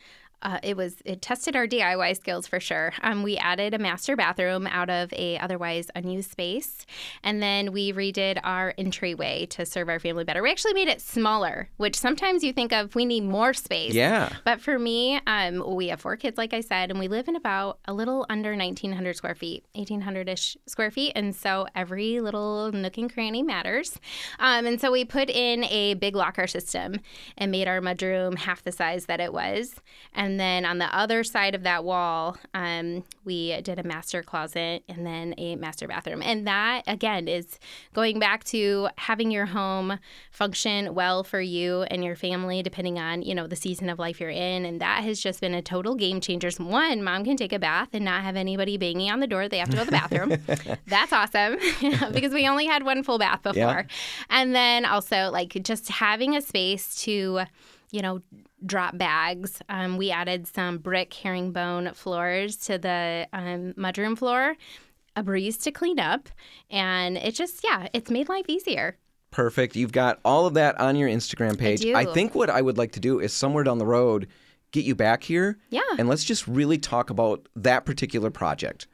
Uh, 0.45 0.59
it 0.61 0.77
was 0.77 0.97
it 1.05 1.23
tested 1.23 1.55
our 1.55 1.65
DIY 1.65 2.15
skills 2.17 2.45
for 2.45 2.59
sure. 2.59 2.93
Um, 3.01 3.23
we 3.23 3.35
added 3.37 3.73
a 3.73 3.79
master 3.79 4.15
bathroom 4.15 4.67
out 4.67 4.91
of 4.91 5.11
a 5.13 5.39
otherwise 5.39 5.89
unused 5.95 6.29
space, 6.29 6.85
and 7.23 7.41
then 7.41 7.71
we 7.71 7.91
redid 7.91 8.39
our 8.43 8.75
entryway 8.77 9.47
to 9.47 9.65
serve 9.65 9.89
our 9.89 9.99
family 9.99 10.23
better. 10.23 10.43
We 10.43 10.51
actually 10.51 10.75
made 10.75 10.87
it 10.87 11.01
smaller, 11.01 11.69
which 11.77 11.97
sometimes 11.97 12.43
you 12.43 12.53
think 12.53 12.71
of 12.71 12.93
we 12.93 13.05
need 13.05 13.23
more 13.23 13.55
space. 13.55 13.95
Yeah. 13.95 14.31
But 14.45 14.61
for 14.61 14.77
me, 14.77 15.19
um, 15.25 15.75
we 15.75 15.87
have 15.87 15.99
four 15.99 16.15
kids, 16.15 16.37
like 16.37 16.53
I 16.53 16.61
said, 16.61 16.91
and 16.91 16.99
we 16.99 17.07
live 17.07 17.27
in 17.27 17.35
about 17.35 17.79
a 17.85 17.93
little 17.93 18.27
under 18.29 18.51
1,900 18.51 19.15
square 19.15 19.33
feet, 19.33 19.65
1,800 19.73 20.29
ish 20.29 20.57
square 20.67 20.91
feet. 20.91 21.13
And 21.15 21.35
so 21.35 21.65
every 21.73 22.21
little 22.21 22.71
nook 22.71 22.99
and 22.99 23.11
cranny 23.11 23.41
matters. 23.41 23.99
Um, 24.37 24.67
and 24.67 24.79
so 24.79 24.91
we 24.91 25.05
put 25.05 25.31
in 25.31 25.63
a 25.65 25.95
big 25.95 26.15
locker 26.15 26.45
system 26.45 26.99
and 27.35 27.51
made 27.51 27.67
our 27.67 27.81
mudroom 27.81 28.37
half 28.37 28.63
the 28.63 28.71
size 28.71 29.07
that 29.07 29.19
it 29.19 29.33
was. 29.33 29.75
And 30.13 30.34
then 30.39 30.65
on 30.65 30.77
the 30.77 30.93
other 30.95 31.23
side 31.23 31.55
of 31.55 31.63
that 31.63 31.83
wall, 31.83 32.37
um, 32.53 33.03
we 33.23 33.59
did 33.61 33.79
a 33.79 33.83
master 33.83 34.23
closet 34.23 34.83
and 34.87 35.05
then 35.05 35.33
a 35.37 35.55
master 35.55 35.87
bathroom. 35.87 36.21
And 36.21 36.47
that, 36.47 36.83
again, 36.87 37.27
is 37.27 37.59
going 37.93 38.19
back 38.19 38.43
to 38.45 38.89
having 38.97 39.31
your 39.31 39.45
home 39.45 39.99
function 40.31 40.93
well 40.93 41.23
for 41.23 41.41
you 41.41 41.83
and 41.83 42.03
your 42.03 42.15
family, 42.15 42.63
depending 42.63 42.99
on, 42.99 43.21
you 43.21 43.35
know, 43.35 43.47
the 43.47 43.55
season 43.55 43.89
of 43.89 43.99
life 43.99 44.19
you're 44.19 44.29
in. 44.29 44.65
And 44.65 44.81
that 44.81 45.03
has 45.03 45.19
just 45.19 45.41
been 45.41 45.53
a 45.53 45.61
total 45.61 45.95
game 45.95 46.21
changer. 46.21 46.49
One, 46.57 47.03
mom 47.03 47.23
can 47.23 47.37
take 47.37 47.53
a 47.53 47.59
bath 47.59 47.89
and 47.93 48.05
not 48.05 48.23
have 48.23 48.35
anybody 48.35 48.77
banging 48.77 49.09
on 49.09 49.19
the 49.19 49.27
door. 49.27 49.49
They 49.49 49.57
have 49.57 49.69
to 49.69 49.77
go 49.77 49.83
to 49.83 49.85
the 49.85 49.91
bathroom. 49.91 50.77
That's 50.87 51.11
awesome 51.11 51.57
because 52.13 52.33
we 52.33 52.47
only 52.47 52.65
had 52.65 52.83
one 52.83 53.03
full 53.03 53.17
bath 53.17 53.41
before. 53.41 53.55
Yeah. 53.55 53.83
And 54.29 54.53
then 54.53 54.85
also, 54.85 55.29
like, 55.31 55.57
just 55.63 55.89
having 55.89 56.35
a 56.35 56.41
space 56.41 57.01
to, 57.03 57.41
you 57.91 58.01
know, 58.01 58.21
drop 58.65 58.97
bags. 58.97 59.61
Um, 59.69 59.97
we 59.97 60.11
added 60.11 60.47
some 60.47 60.77
brick 60.77 61.13
herringbone 61.13 61.93
floors 61.93 62.57
to 62.57 62.77
the 62.77 63.27
um, 63.33 63.73
mudroom 63.73 64.17
floor, 64.17 64.55
a 65.15 65.23
breeze 65.23 65.57
to 65.59 65.71
clean 65.71 65.99
up. 65.99 66.29
And 66.69 67.17
it 67.17 67.35
just, 67.35 67.63
yeah, 67.63 67.87
it's 67.93 68.09
made 68.09 68.29
life 68.29 68.45
easier. 68.47 68.97
Perfect. 69.31 69.75
You've 69.75 69.91
got 69.91 70.19
all 70.23 70.45
of 70.45 70.53
that 70.53 70.79
on 70.79 70.95
your 70.95 71.09
Instagram 71.09 71.57
page. 71.57 71.85
I, 71.85 72.05
do. 72.05 72.13
think 72.13 72.35
what 72.35 72.49
I 72.49 72.61
would 72.61 72.77
like 72.77 72.93
to 72.93 72.99
do 72.99 73.19
is 73.19 73.33
somewhere 73.33 73.63
down 73.63 73.77
the 73.77 73.85
road 73.85 74.27
get 74.71 74.85
you 74.85 74.95
back 74.95 75.23
here. 75.23 75.57
Yeah. 75.69 75.81
And 75.97 76.09
let's 76.09 76.23
just 76.23 76.47
really 76.47 76.77
talk 76.77 77.09
about 77.09 77.47
that 77.55 77.85
particular 77.85 78.29
project. 78.29 78.87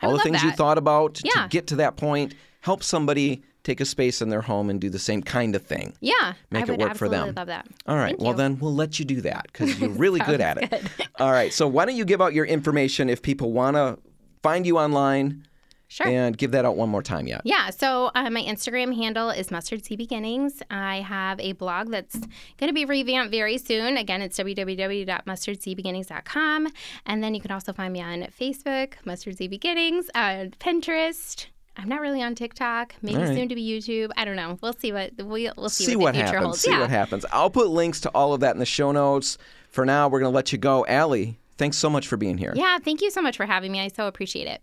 I 0.00 0.06
all 0.06 0.12
the 0.12 0.20
things 0.20 0.42
you 0.42 0.52
thought 0.52 0.78
about 0.78 1.20
Yeah. 1.24 1.42
to 1.42 1.48
get 1.48 1.66
to 1.68 1.76
that 1.76 1.96
point, 1.96 2.34
help 2.60 2.82
somebody 2.82 3.42
take 3.64 3.80
a 3.80 3.84
space 3.84 4.22
in 4.22 4.28
their 4.28 4.42
home 4.42 4.70
and 4.70 4.80
do 4.80 4.88
the 4.88 4.98
same 4.98 5.22
kind 5.22 5.56
of 5.56 5.64
thing. 5.64 5.94
Yeah. 6.00 6.34
Make 6.50 6.68
I 6.68 6.74
it 6.74 6.78
would 6.78 6.80
work 6.80 6.96
for 6.96 7.08
them. 7.08 7.34
Love 7.34 7.48
that. 7.48 7.66
All 7.86 7.96
right. 7.96 8.10
Thank 8.10 8.20
well, 8.20 8.32
you. 8.32 8.36
then 8.36 8.58
we'll 8.60 8.74
let 8.74 8.98
you 8.98 9.04
do 9.04 9.20
that 9.22 9.46
because 9.52 9.80
you're 9.80 9.90
really 10.04 10.20
good 10.20 10.40
at 10.40 10.62
it. 10.62 10.82
All 11.18 11.32
right. 11.32 11.52
So 11.52 11.66
why 11.66 11.86
don't 11.86 11.96
you 11.96 12.04
give 12.04 12.22
out 12.22 12.34
your 12.34 12.44
information 12.44 13.10
if 13.10 13.22
people 13.22 13.52
want 13.52 13.76
to 13.76 13.98
find 14.42 14.66
you 14.66 14.78
online 14.78 15.46
Sure. 15.88 16.06
and 16.08 16.36
give 16.36 16.50
that 16.52 16.64
out 16.64 16.76
one 16.76 16.88
more 16.88 17.02
time 17.02 17.26
yeah. 17.28 17.40
Yeah, 17.44 17.70
so 17.70 18.10
uh, 18.16 18.28
my 18.28 18.42
Instagram 18.42 18.96
handle 18.96 19.30
is 19.30 19.52
Mustard 19.52 19.84
Seed 19.84 19.98
Beginnings. 19.98 20.60
I 20.68 21.02
have 21.02 21.38
a 21.38 21.52
blog 21.52 21.90
that's 21.90 22.16
going 22.16 22.66
to 22.68 22.72
be 22.72 22.84
revamped 22.84 23.30
very 23.30 23.58
soon. 23.58 23.96
Again, 23.96 24.20
it's 24.20 24.36
www.mustardseedbeginnings.com. 24.36 26.68
And 27.06 27.22
then 27.22 27.34
you 27.34 27.40
can 27.40 27.52
also 27.52 27.72
find 27.72 27.92
me 27.92 28.02
on 28.02 28.22
Facebook, 28.22 28.94
Mustard 29.04 29.38
Seed 29.38 29.50
Beginnings, 29.50 30.10
uh, 30.16 30.46
Pinterest. 30.58 31.46
I'm 31.76 31.88
not 31.88 32.00
really 32.00 32.22
on 32.22 32.34
TikTok. 32.34 32.94
Maybe 33.02 33.18
right. 33.18 33.28
soon 33.28 33.48
to 33.48 33.54
be 33.54 33.66
YouTube. 33.66 34.10
I 34.16 34.24
don't 34.24 34.36
know. 34.36 34.58
We'll 34.62 34.74
see 34.74 34.92
what 34.92 35.12
we'll, 35.18 35.52
we'll 35.56 35.68
see, 35.68 35.84
see 35.84 35.96
what, 35.96 36.14
what 36.14 36.16
happens. 36.16 36.44
holds. 36.44 36.60
See 36.60 36.70
yeah. 36.70 36.80
what 36.80 36.90
happens. 36.90 37.26
I'll 37.32 37.50
put 37.50 37.68
links 37.68 38.00
to 38.02 38.10
all 38.10 38.32
of 38.32 38.40
that 38.40 38.54
in 38.54 38.60
the 38.60 38.66
show 38.66 38.92
notes. 38.92 39.38
For 39.70 39.84
now, 39.84 40.08
we're 40.08 40.20
going 40.20 40.30
to 40.30 40.34
let 40.34 40.52
you 40.52 40.58
go. 40.58 40.86
Ali, 40.86 41.38
thanks 41.58 41.76
so 41.76 41.90
much 41.90 42.06
for 42.06 42.16
being 42.16 42.38
here. 42.38 42.52
Yeah, 42.54 42.78
thank 42.78 43.02
you 43.02 43.10
so 43.10 43.20
much 43.20 43.36
for 43.36 43.44
having 43.44 43.72
me. 43.72 43.80
I 43.80 43.88
so 43.88 44.06
appreciate 44.06 44.46
it. 44.46 44.62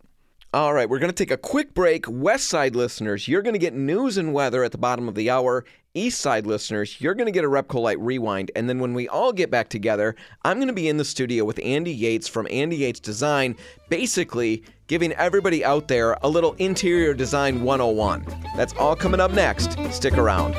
All 0.53 0.73
right, 0.73 0.89
we're 0.89 0.99
going 0.99 1.11
to 1.11 1.15
take 1.15 1.31
a 1.31 1.37
quick 1.37 1.73
break. 1.73 2.05
West 2.09 2.47
Side 2.47 2.75
listeners, 2.75 3.27
you're 3.27 3.41
going 3.41 3.53
to 3.53 3.59
get 3.59 3.73
news 3.73 4.17
and 4.17 4.33
weather 4.33 4.63
at 4.63 4.73
the 4.73 4.77
bottom 4.77 5.07
of 5.07 5.15
the 5.15 5.29
hour. 5.29 5.63
East 5.93 6.21
Side 6.21 6.47
listeners, 6.47 7.01
you're 7.01 7.13
going 7.13 7.25
to 7.25 7.33
get 7.33 7.43
a 7.43 7.49
Repcolite 7.49 7.97
rewind. 7.99 8.49
And 8.55 8.69
then 8.69 8.79
when 8.79 8.93
we 8.93 9.09
all 9.09 9.33
get 9.33 9.51
back 9.51 9.67
together, 9.67 10.15
I'm 10.43 10.57
going 10.57 10.69
to 10.69 10.73
be 10.73 10.87
in 10.87 10.95
the 10.95 11.03
studio 11.03 11.43
with 11.43 11.59
Andy 11.61 11.91
Yates 11.91 12.29
from 12.29 12.47
Andy 12.49 12.77
Yates 12.77 13.01
Design, 13.01 13.57
basically 13.89 14.63
giving 14.87 15.11
everybody 15.13 15.65
out 15.65 15.89
there 15.89 16.17
a 16.21 16.29
little 16.29 16.53
interior 16.53 17.13
design 17.13 17.61
101. 17.63 18.25
That's 18.55 18.73
all 18.75 18.95
coming 18.95 19.19
up 19.19 19.31
next. 19.31 19.77
Stick 19.91 20.17
around. 20.17 20.55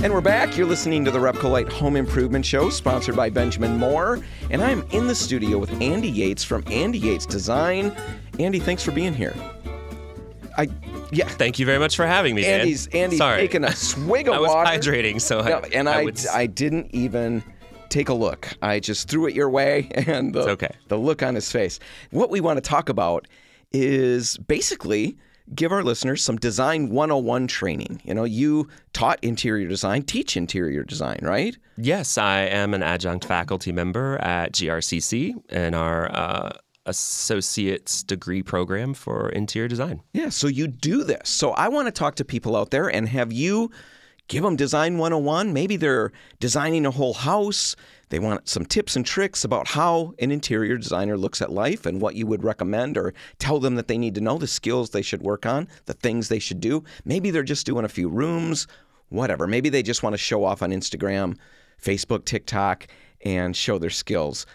And 0.00 0.14
we're 0.14 0.20
back. 0.22 0.56
You're 0.56 0.66
listening 0.66 1.04
to 1.04 1.10
the 1.10 1.18
Repcolite 1.18 1.70
Home 1.72 1.96
Improvement 1.96 2.46
Show, 2.46 2.70
sponsored 2.70 3.16
by 3.16 3.28
Benjamin 3.28 3.76
Moore. 3.76 4.20
And 4.48 4.62
I'm 4.62 4.82
in 4.92 5.08
the 5.08 5.14
studio 5.14 5.58
with 5.58 5.82
Andy 5.82 6.08
Yates 6.08 6.42
from 6.44 6.62
Andy 6.68 6.98
Yates 6.98 7.26
Design. 7.26 7.94
Andy, 8.38 8.58
thanks 8.58 8.82
for 8.82 8.92
being 8.92 9.14
here. 9.14 9.34
I, 10.56 10.68
yeah. 11.12 11.28
Thank 11.28 11.58
you 11.58 11.66
very 11.66 11.78
much 11.78 11.96
for 11.96 12.06
having 12.06 12.34
me, 12.34 12.42
Dan. 12.42 12.60
Andy's 12.60 12.86
Andy's 12.88 13.18
Sorry. 13.18 13.40
taking 13.40 13.64
a 13.64 13.74
swig 13.74 14.28
of 14.28 14.34
I 14.36 14.38
was 14.40 14.48
water. 14.50 14.70
hydrating, 14.70 15.20
so 15.20 15.40
No, 15.42 15.58
I, 15.58 15.68
and 15.72 15.88
I, 15.88 16.04
would. 16.04 16.20
I 16.28 16.46
didn't 16.46 16.94
even 16.94 17.42
take 17.88 18.08
a 18.08 18.14
look. 18.14 18.48
I 18.62 18.80
just 18.80 19.08
threw 19.08 19.26
it 19.26 19.34
your 19.34 19.48
way, 19.50 19.88
and 19.94 20.34
the, 20.34 20.50
okay. 20.50 20.70
the 20.88 20.98
look 20.98 21.22
on 21.22 21.34
his 21.34 21.50
face. 21.50 21.78
What 22.10 22.30
we 22.30 22.40
want 22.40 22.56
to 22.56 22.60
talk 22.60 22.88
about 22.88 23.26
is 23.72 24.36
basically 24.38 25.16
give 25.54 25.72
our 25.72 25.82
listeners 25.82 26.22
some 26.22 26.36
design 26.36 26.90
101 26.90 27.46
training. 27.46 28.02
You 28.04 28.14
know, 28.14 28.24
you 28.24 28.68
taught 28.92 29.18
interior 29.22 29.66
design, 29.68 30.02
teach 30.02 30.36
interior 30.36 30.82
design, 30.84 31.20
right? 31.22 31.56
yes, 31.76 32.18
I 32.18 32.40
am 32.40 32.74
an 32.74 32.82
adjunct 32.82 33.24
faculty 33.24 33.72
member 33.72 34.18
at 34.18 34.52
GRCC 34.52 35.34
in 35.50 35.74
our 35.74 36.10
uh, 36.12 36.50
associate's 36.88 38.02
degree 38.02 38.42
program 38.42 38.94
for 38.94 39.28
interior 39.28 39.68
design. 39.68 40.02
Yeah, 40.12 40.30
so 40.30 40.48
you 40.48 40.66
do 40.66 41.04
this. 41.04 41.28
So 41.28 41.50
I 41.50 41.68
want 41.68 41.86
to 41.86 41.92
talk 41.92 42.16
to 42.16 42.24
people 42.24 42.56
out 42.56 42.70
there 42.70 42.88
and 42.88 43.08
have 43.08 43.32
you 43.32 43.70
give 44.28 44.42
them 44.42 44.56
Design 44.56 44.98
101. 44.98 45.52
Maybe 45.52 45.76
they're 45.76 46.12
designing 46.38 46.84
a 46.84 46.90
whole 46.90 47.14
house. 47.14 47.76
They 48.10 48.18
want 48.18 48.48
some 48.48 48.64
tips 48.64 48.94
and 48.96 49.04
tricks 49.04 49.44
about 49.44 49.68
how 49.68 50.14
an 50.18 50.30
interior 50.30 50.76
designer 50.76 51.16
looks 51.16 51.40
at 51.42 51.50
life 51.50 51.86
and 51.86 52.00
what 52.00 52.14
you 52.14 52.26
would 52.26 52.44
recommend 52.44 52.96
or 52.98 53.14
tell 53.38 53.58
them 53.58 53.76
that 53.76 53.88
they 53.88 53.98
need 53.98 54.14
to 54.16 54.20
know 54.20 54.38
the 54.38 54.46
skills 54.46 54.90
they 54.90 55.02
should 55.02 55.22
work 55.22 55.46
on, 55.46 55.68
the 55.86 55.94
things 55.94 56.28
they 56.28 56.38
should 56.38 56.60
do. 56.60 56.84
Maybe 57.04 57.30
they're 57.30 57.42
just 57.42 57.66
doing 57.66 57.84
a 57.84 57.88
few 57.88 58.08
rooms. 58.08 58.66
whatever. 59.10 59.46
Maybe 59.46 59.68
they 59.68 59.82
just 59.82 60.02
want 60.02 60.14
to 60.14 60.18
show 60.18 60.44
off 60.44 60.62
on 60.62 60.70
Instagram, 60.70 61.36
Facebook, 61.82 62.24
TikTok, 62.24 62.86
and 63.24 63.56
show 63.56 63.78
their 63.78 63.90
skills. 63.90 64.46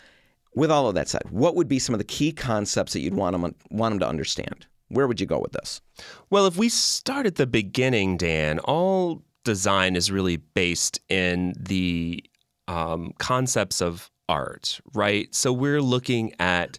With 0.56 0.72
all 0.72 0.88
of 0.88 0.96
that 0.96 1.08
said, 1.08 1.24
what 1.30 1.56
would 1.56 1.68
be 1.68 1.80
some 1.80 1.96
of 1.96 2.00
the 2.00 2.06
key 2.06 2.32
concepts 2.32 2.94
that 2.94 3.00
you'd 3.00 3.16
want 3.16 3.34
them, 3.34 3.56
want 3.72 3.94
them 3.94 4.00
to 4.00 4.08
understand? 4.08 4.68
Where 4.90 5.08
would 5.08 5.20
you 5.20 5.26
go 5.26 5.40
with 5.40 5.54
this? 5.54 5.82
Well, 6.30 6.46
if 6.46 6.58
we 6.58 6.70
start 6.70 7.26
at 7.26 7.36
the 7.36 7.48
beginning, 7.48 8.18
Dan, 8.18 8.60
all 8.60 9.24
design 9.44 9.96
is 9.96 10.12
really 10.12 10.38
based 10.38 11.00
in 11.10 11.54
the 11.60 12.24
um, 12.68 13.14
concepts 13.18 13.82
of 13.82 14.12
art, 14.30 14.80
right? 14.94 15.34
So 15.34 15.52
we're 15.52 15.82
looking 15.82 16.34
at 16.40 16.78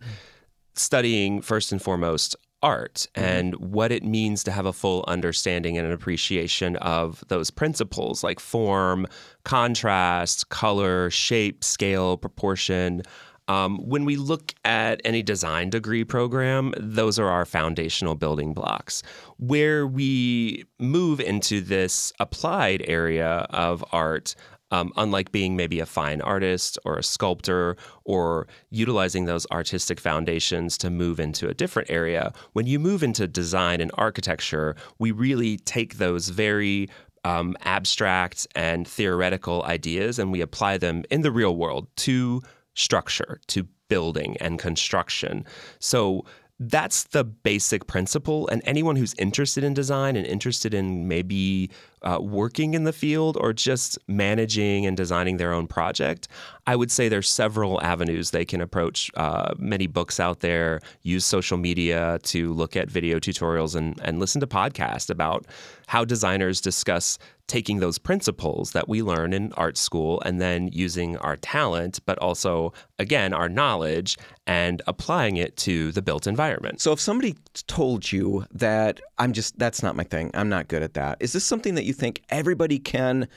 studying 0.75 1.43
first 1.43 1.73
and 1.73 1.83
foremost 1.83 2.37
art 2.65 3.07
mm-hmm. 3.15 3.25
and 3.25 3.55
what 3.57 3.93
it 3.93 4.03
means 4.03 4.43
to 4.45 4.51
have 4.51 4.67
a 4.67 4.73
full 4.73 5.05
understanding 5.07 5.77
and 5.77 5.87
an 5.87 5.93
appreciation 5.93 6.77
of 6.77 7.23
those 7.29 7.51
principles 7.51 8.25
like 8.25 8.41
form, 8.41 9.07
contrast, 9.45 10.49
color, 10.49 11.11
shape, 11.11 11.63
scale, 11.63 12.17
proportion. 12.17 13.03
Um, 13.49 13.79
when 13.79 14.05
we 14.05 14.17
look 14.17 14.55
at 14.65 15.01
any 15.05 15.23
design 15.23 15.71
degree 15.71 16.05
program, 16.05 16.73
those 16.79 17.19
are 17.19 17.29
our 17.29 17.45
foundational 17.45 18.15
building 18.15 18.55
blocks. 18.55 19.03
Where 19.37 19.87
we 19.87 20.65
move 20.79 21.21
into 21.21 21.61
this 21.61 22.13
applied 22.19 22.83
area 22.87 23.47
of 23.51 23.85
art, 23.93 24.35
um, 24.71 24.93
unlike 24.97 25.31
being 25.31 25.57
maybe 25.57 25.79
a 25.79 25.87
fine 25.87 26.21
artist 26.21 26.79
or 26.85 26.97
a 26.97 27.03
sculptor 27.03 27.77
or 28.05 28.49
utilizing 28.71 29.27
those 29.27 29.47
artistic 29.53 30.01
foundations 30.01 30.77
to 30.79 30.91
move 30.91 31.21
into 31.21 31.49
a 31.49 31.55
different 31.55 31.91
area, 31.91 32.33
when 32.55 32.67
you 32.67 32.79
move 32.79 33.03
into 33.03 33.29
design 33.29 33.81
and 33.81 33.93
architecture, 33.95 34.75
we 34.99 35.13
really 35.13 35.59
take 35.59 35.99
those 35.99 36.29
very 36.31 36.89
um, 37.25 37.57
abstract 37.63 38.47
and 38.55 38.87
theoretical 38.87 39.63
ideas 39.65 40.19
and 40.19 40.33
we 40.33 40.41
apply 40.41 40.79
them 40.79 41.05
in 41.11 41.23
the 41.23 41.31
real 41.31 41.57
world 41.57 41.87
to 41.97 42.43
structure, 42.75 43.41
to 43.49 43.67
building 43.89 44.37
and 44.41 44.59
construction. 44.59 45.45
So 45.79 46.25
that's 46.61 47.05
the 47.05 47.25
basic 47.25 47.87
principle. 47.87 48.49
And 48.49 48.63
anyone 48.65 48.97
who's 48.97 49.15
interested 49.15 49.65
in 49.65 49.75
design 49.75 50.17
and 50.17 50.27
interested 50.27 50.73
in 50.73 51.09
maybe 51.09 51.71
uh, 52.05 52.19
working 52.21 52.75
in 52.75 52.85
the 52.85 52.93
field 52.93 53.37
or 53.41 53.53
just 53.53 53.99
managing 54.07 54.87
and 54.87 54.97
designing 54.97 55.39
their 55.39 55.53
own 55.53 55.67
project, 55.67 56.29
I 56.67 56.77
would 56.77 56.91
say 56.91 57.09
there's 57.09 57.29
several 57.29 57.83
avenues 57.83 58.31
they 58.31 58.45
can 58.45 58.61
approach. 58.61 59.11
Uh, 59.17 59.55
many 59.59 59.87
books 59.87 60.21
out 60.21 60.41
there 60.41 60.81
use 61.03 61.25
social 61.25 61.59
media 61.59 62.19
to 62.25 62.53
look 62.53 62.77
at 62.77 62.91
video 62.91 63.19
tutorials 63.19 63.75
and, 63.75 64.01
and 64.03 64.21
listen 64.21 64.41
to 64.41 64.47
podcasts 64.47 65.11
about 65.11 65.47
how 65.87 66.05
designers 66.05 66.61
discuss 66.61 67.19
taking 67.47 67.81
those 67.81 67.99
principles 67.99 68.73
that 68.73 68.89
we 68.89 69.03
learn 69.03 69.35
in 69.35 69.53
art 69.53 69.77
school 69.77 70.21
and 70.25 70.41
then 70.41 70.69
using 70.73 71.19
our 71.19 71.37
talent, 71.37 72.01
but 72.07 72.19
also, 72.19 72.73
again, 72.99 73.35
our 73.35 73.51
knowledge 73.51 74.17
and 74.47 74.81
applying 74.87 75.37
it 75.37 75.55
to 75.57 75.93
the 75.93 76.01
built 76.01 76.27
environment. 76.27 76.81
So 76.81 76.93
if 76.93 77.01
somebody 77.01 77.37
told 77.67 78.11
you 78.11 78.47
that 78.51 79.01
I'm 79.19 79.35
just, 79.35 79.59
that's 79.59 79.83
not 79.83 79.95
my 79.95 80.05
thing, 80.05 80.31
I'm 80.33 80.49
not 80.49 80.69
good 80.69 80.83
at 80.83 80.95
that, 80.95 81.19
is 81.21 81.35
this 81.35 81.45
something 81.45 81.75
that 81.75 81.85
you 81.85 81.93
think 81.95 82.23
everybody 82.29 82.79
can, 82.79 83.29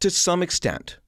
to 0.00 0.10
some 0.10 0.42
extent, 0.42 0.98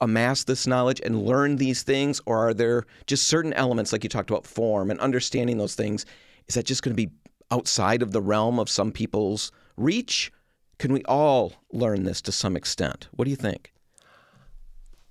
amass 0.00 0.44
this 0.44 0.66
knowledge 0.66 1.00
and 1.04 1.24
learn 1.24 1.56
these 1.56 1.84
things? 1.84 2.20
Or 2.26 2.48
are 2.48 2.54
there 2.54 2.84
just 3.06 3.28
certain 3.28 3.52
elements, 3.52 3.92
like 3.92 4.02
you 4.02 4.10
talked 4.10 4.30
about 4.30 4.46
form 4.46 4.90
and 4.90 4.98
understanding 4.98 5.58
those 5.58 5.76
things? 5.76 6.04
Is 6.48 6.56
that 6.56 6.66
just 6.66 6.82
going 6.82 6.96
to 6.96 7.06
be 7.06 7.12
outside 7.50 8.02
of 8.02 8.12
the 8.12 8.20
realm 8.20 8.58
of 8.58 8.68
some 8.68 8.90
people's 8.90 9.52
reach? 9.76 10.32
Can 10.78 10.92
we 10.92 11.04
all 11.04 11.52
learn 11.72 12.02
this 12.02 12.20
to 12.22 12.32
some 12.32 12.56
extent? 12.56 13.08
What 13.12 13.26
do 13.26 13.30
you 13.30 13.36
think? 13.36 13.72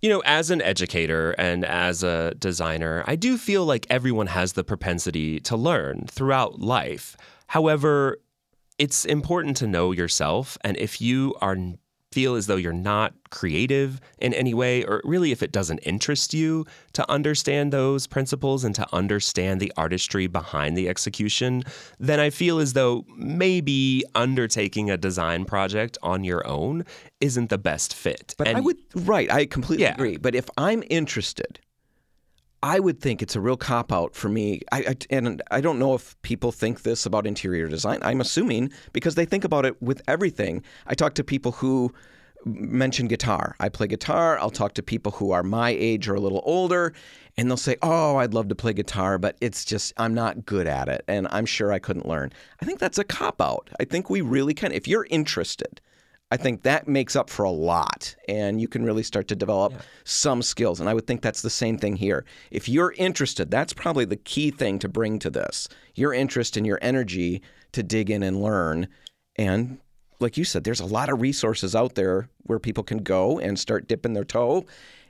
You 0.02 0.10
know, 0.10 0.24
as 0.26 0.50
an 0.50 0.62
educator 0.64 1.32
and 1.34 1.64
as 1.64 2.02
a 2.02 2.34
designer, 2.40 3.04
I 3.06 3.16
do 3.16 3.38
feel 3.38 3.66
like 3.66 3.86
everyone 3.90 4.28
has 4.28 4.54
the 4.54 4.64
propensity 4.64 5.40
to 5.42 5.56
learn 5.56 6.08
throughout 6.10 6.60
life. 6.60 7.16
However, 7.48 8.18
it's 8.82 9.06
important 9.06 9.56
to 9.58 9.68
know 9.68 9.92
yourself. 9.92 10.58
And 10.62 10.76
if 10.78 11.00
you 11.00 11.36
are 11.40 11.56
feel 12.12 12.36
as 12.36 12.48
though 12.48 12.56
you're 12.58 12.74
not 12.74 13.14
creative 13.30 14.02
in 14.18 14.34
any 14.34 14.54
way, 14.54 14.84
or 14.84 15.02
really 15.06 15.32
if 15.32 15.42
it 15.42 15.52
doesn't 15.52 15.78
interest 15.80 16.34
you 16.34 16.66
to 16.92 17.10
understand 17.10 17.72
those 17.72 18.06
principles 18.06 18.66
and 18.66 18.76
to 18.76 18.86
understand 18.92 19.62
the 19.62 19.72
artistry 19.78 20.28
behind 20.28 20.76
the 20.76 20.90
execution, 20.90 21.64
then 22.00 22.20
I 22.20 22.30
feel 22.32 22.60
as 22.60 22.74
though 22.74 23.06
maybe 23.16 24.04
undertaking 24.16 24.90
a 24.90 24.98
design 24.98 25.46
project 25.46 25.98
on 26.02 26.26
your 26.26 26.46
own 26.46 26.84
isn't 27.22 27.50
the 27.50 27.60
best 27.60 27.94
fit. 27.94 28.34
But 28.38 28.48
and, 28.50 28.58
I 28.58 28.62
would, 28.62 28.78
right, 28.96 29.32
I 29.32 29.46
completely 29.46 29.84
yeah. 29.84 29.94
agree. 29.94 30.18
But 30.18 30.36
if 30.36 30.50
I'm 30.58 30.84
interested, 30.90 31.60
I 32.64 32.80
would 32.80 33.00
think 33.00 33.22
it's 33.22 33.36
a 33.36 33.42
real 33.42 33.58
cop 33.58 33.92
out 33.92 34.16
for 34.16 34.30
me. 34.30 34.62
I, 34.72 34.80
I, 34.80 34.96
and 35.10 35.42
I 35.50 35.62
don't 35.62 35.80
know 35.80 35.96
if 35.96 36.20
people 36.22 36.52
think 36.52 36.84
this 36.84 37.06
about 37.06 37.26
interior 37.26 37.68
design. 37.68 38.00
I'm 38.04 38.22
assuming 38.22 38.72
because 38.94 39.16
they 39.16 39.26
think 39.26 39.44
about 39.44 39.66
it 39.66 39.82
with 39.82 40.02
everything. 40.08 40.64
I 40.86 40.94
talk 40.94 41.16
to 41.16 41.24
people 41.24 41.54
who 41.54 41.92
mention 42.46 43.08
guitar. 43.08 43.56
I 43.60 43.70
play 43.70 43.88
guitar. 43.88 44.38
I'll 44.40 44.52
talk 44.52 44.74
to 44.76 44.84
people 44.84 45.12
who 45.14 45.32
are 45.32 45.44
my 45.44 45.70
age 45.70 46.08
or 46.08 46.16
a 46.16 46.20
little 46.20 46.42
older, 46.46 46.94
and 47.38 47.50
they'll 47.50 47.58
say, 47.58 47.78
"Oh, 47.82 48.18
I'd 48.18 48.34
love 48.34 48.48
to 48.50 48.56
play 48.56 48.74
guitar, 48.74 49.18
but 49.18 49.38
it's 49.42 49.66
just 49.66 49.94
I'm 49.98 50.14
not 50.14 50.46
good 50.46 50.68
at 50.68 50.88
it, 50.88 51.04
and 51.08 51.28
I'm 51.32 51.46
sure 51.46 51.72
I 51.72 51.80
couldn't 51.80 52.08
learn." 52.08 52.32
I 52.62 52.66
think 52.66 52.80
that's 52.80 52.98
a 52.98 53.04
cop 53.04 53.42
out. 53.42 53.70
I 53.80 53.86
think 53.86 54.10
we 54.10 54.22
really 54.22 54.54
can. 54.54 54.72
If 54.72 54.88
you're 54.88 55.08
interested, 55.10 55.82
I 56.32 56.38
think 56.38 56.64
that 56.64 56.88
makes 56.88 57.18
up 57.18 57.30
for 57.30 57.44
a 57.44 57.52
lot, 57.52 58.16
and 58.30 58.62
you 58.62 58.70
can 58.70 58.86
really 58.86 59.04
start 59.04 59.28
to 59.28 59.36
develop 59.36 59.74
yeah. 59.74 59.82
some 60.06 60.42
skills. 60.42 60.80
And 60.80 60.88
I 60.90 60.94
would 60.94 61.06
think 61.06 61.22
that's 61.22 61.42
the 61.42 61.50
same 61.50 61.78
thing 61.78 61.98
here. 61.98 62.24
If 62.52 62.70
you're 62.70 62.94
interested, 62.94 63.52
that's 63.52 63.74
probably 63.74 64.06
the 64.06 64.16
key 64.16 64.50
thing 64.50 64.80
to 64.80 64.88
bring 64.88 65.20
to 65.20 65.30
this 65.30 65.68
your 65.94 66.14
interest 66.14 66.56
and 66.56 66.66
your 66.66 66.80
energy 66.82 67.42
to 67.74 67.84
dig 67.84 68.10
in 68.10 68.24
and 68.24 68.42
learn. 68.42 68.88
And 69.36 69.80
like 70.22 70.38
you 70.38 70.46
said, 70.46 70.64
there's 70.64 70.80
a 70.80 70.86
lot 70.86 71.10
of 71.10 71.20
resources 71.20 71.76
out 71.76 71.96
there 71.96 72.30
where 72.44 72.60
people 72.60 72.84
can 72.84 73.00
go 73.00 73.38
and 73.38 73.60
start 73.60 73.90
dipping 73.90 74.14
their 74.14 74.24
toe 74.24 74.66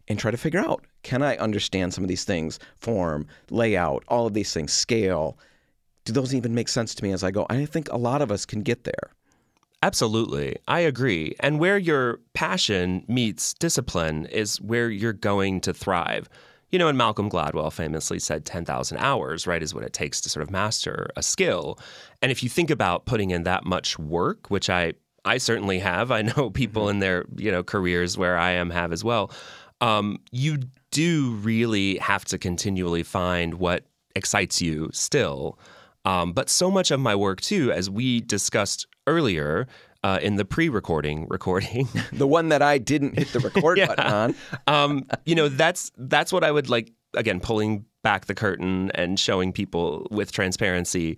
and 0.07 0.17
try 0.17 0.31
to 0.31 0.37
figure 0.37 0.59
out 0.59 0.85
can 1.03 1.21
I 1.21 1.37
understand 1.37 1.93
some 1.93 2.03
of 2.03 2.07
these 2.07 2.23
things, 2.23 2.59
form, 2.77 3.27
layout, 3.49 4.03
all 4.07 4.27
of 4.27 4.33
these 4.33 4.53
things, 4.53 4.73
scale. 4.73 5.37
Do 6.05 6.13
those 6.13 6.33
even 6.33 6.55
make 6.55 6.67
sense 6.67 6.95
to 6.95 7.03
me 7.03 7.11
as 7.11 7.23
I 7.23 7.29
go? 7.29 7.45
I 7.49 7.65
think 7.65 7.89
a 7.91 7.97
lot 7.97 8.23
of 8.23 8.31
us 8.31 8.45
can 8.45 8.61
get 8.61 8.83
there. 8.83 9.11
Absolutely. 9.83 10.57
I 10.67 10.79
agree. 10.81 11.35
And 11.39 11.59
where 11.59 11.77
your 11.77 12.19
passion 12.33 13.03
meets 13.07 13.53
discipline 13.55 14.27
is 14.27 14.61
where 14.61 14.89
you're 14.89 15.13
going 15.13 15.59
to 15.61 15.73
thrive. 15.73 16.29
You 16.69 16.79
know, 16.79 16.87
and 16.87 16.97
Malcolm 16.97 17.29
Gladwell 17.29 17.73
famously 17.73 18.19
said 18.19 18.45
10,000 18.45 18.97
hours, 18.97 19.45
right, 19.45 19.61
is 19.61 19.73
what 19.73 19.83
it 19.83 19.91
takes 19.91 20.21
to 20.21 20.29
sort 20.29 20.43
of 20.43 20.51
master 20.51 21.09
a 21.17 21.23
skill. 21.23 21.77
And 22.21 22.31
if 22.31 22.43
you 22.43 22.49
think 22.49 22.69
about 22.69 23.05
putting 23.05 23.31
in 23.31 23.43
that 23.43 23.65
much 23.65 23.99
work, 23.99 24.49
which 24.49 24.69
I 24.69 24.93
I 25.23 25.37
certainly 25.37 25.79
have, 25.79 26.11
I 26.11 26.21
know 26.21 26.49
people 26.53 26.83
mm-hmm. 26.83 26.91
in 26.91 26.99
their, 26.99 27.25
you 27.35 27.51
know, 27.51 27.63
careers 27.63 28.17
where 28.17 28.37
I 28.37 28.51
am 28.51 28.69
have 28.69 28.91
as 28.91 29.03
well. 29.03 29.31
Um, 29.81 30.19
you 30.31 30.59
do 30.91 31.31
really 31.41 31.97
have 31.97 32.25
to 32.25 32.37
continually 32.37 33.03
find 33.03 33.55
what 33.55 33.85
excites 34.15 34.61
you 34.61 34.89
still. 34.93 35.57
Um, 36.05 36.33
but 36.33 36.49
so 36.49 36.71
much 36.71 36.91
of 36.91 36.99
my 36.99 37.15
work 37.15 37.41
too, 37.41 37.71
as 37.71 37.89
we 37.89 38.21
discussed 38.21 38.87
earlier 39.07 39.67
uh, 40.03 40.19
in 40.21 40.35
the 40.35 40.45
pre-recording 40.45 41.27
recording, 41.29 41.87
the 42.13 42.27
one 42.27 42.49
that 42.49 42.61
I 42.61 42.77
didn't 42.77 43.17
hit 43.17 43.29
the 43.33 43.39
record 43.39 43.77
yeah. 43.77 43.87
button 43.87 44.05
on. 44.05 44.35
um, 44.67 45.05
you 45.25 45.35
know, 45.35 45.49
that's 45.49 45.91
that's 45.97 46.33
what 46.33 46.43
I 46.43 46.51
would 46.51 46.69
like. 46.69 46.91
Again, 47.13 47.41
pulling 47.41 47.85
back 48.03 48.25
the 48.25 48.33
curtain 48.33 48.89
and 48.95 49.19
showing 49.19 49.51
people 49.51 50.07
with 50.11 50.31
transparency. 50.31 51.17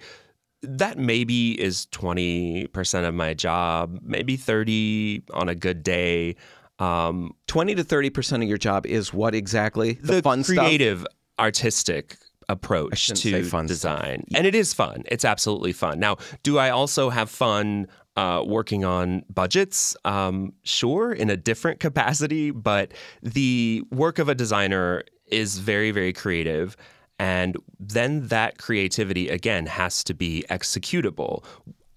That 0.64 0.98
maybe 0.98 1.60
is 1.62 1.86
twenty 1.88 2.68
percent 2.68 3.06
of 3.06 3.14
my 3.14 3.34
job, 3.34 4.00
maybe 4.02 4.38
thirty 4.38 5.24
on 5.34 5.50
a 5.50 5.56
good 5.56 5.84
day. 5.84 6.36
Um, 6.80 7.36
twenty 7.48 7.76
to 7.76 7.84
thirty 7.84 8.10
percent 8.10 8.44
of 8.44 8.50
your 8.50 8.58
job 8.58 8.86
is 8.86 9.14
what 9.14 9.36
exactly? 9.36 9.94
The, 9.94 10.16
the 10.16 10.22
fun 10.22 10.44
creative, 10.44 11.02
stuff? 11.02 11.14
artistic 11.38 12.18
approach 12.50 13.08
to 13.08 13.66
design. 13.68 14.26
And 14.36 14.48
it 14.48 14.56
is 14.56 14.74
fun. 14.74 15.04
It's 15.08 15.26
absolutely 15.26 15.74
fun. 15.74 16.00
Now, 16.00 16.18
do 16.44 16.58
I 16.58 16.70
also 16.70 17.10
have 17.10 17.30
fun 17.30 17.88
uh, 18.16 18.44
working 18.46 18.86
on 18.86 19.24
budgets? 19.34 19.96
Um, 20.06 20.54
sure, 20.64 21.12
in 21.12 21.30
a 21.30 21.38
different 21.38 21.80
capacity, 21.80 22.52
but 22.52 22.94
the 23.22 23.84
work 23.92 24.20
of 24.20 24.30
a 24.30 24.36
designer 24.36 25.04
is 25.28 25.58
very, 25.58 25.92
very 25.92 26.14
creative. 26.14 26.78
And 27.20 27.58
then 27.80 28.28
that 28.28 28.58
creativity, 28.58 29.30
again, 29.30 29.66
has 29.66 30.04
to 30.06 30.14
be 30.14 30.44
executable. 30.50 31.44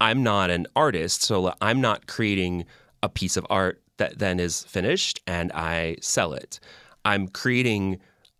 I'm 0.00 0.22
not 0.22 0.50
an 0.50 0.66
artist, 0.76 1.22
so 1.22 1.52
I'm 1.60 1.80
not 1.80 2.06
creating 2.06 2.66
a 3.02 3.08
piece 3.08 3.36
of 3.36 3.46
art 3.50 3.82
that 3.96 4.18
then 4.18 4.38
is 4.40 4.62
finished 4.64 5.20
and 5.26 5.50
I 5.52 5.96
sell 6.00 6.34
it. 6.34 6.60
I'm 7.04 7.28
creating 7.28 7.98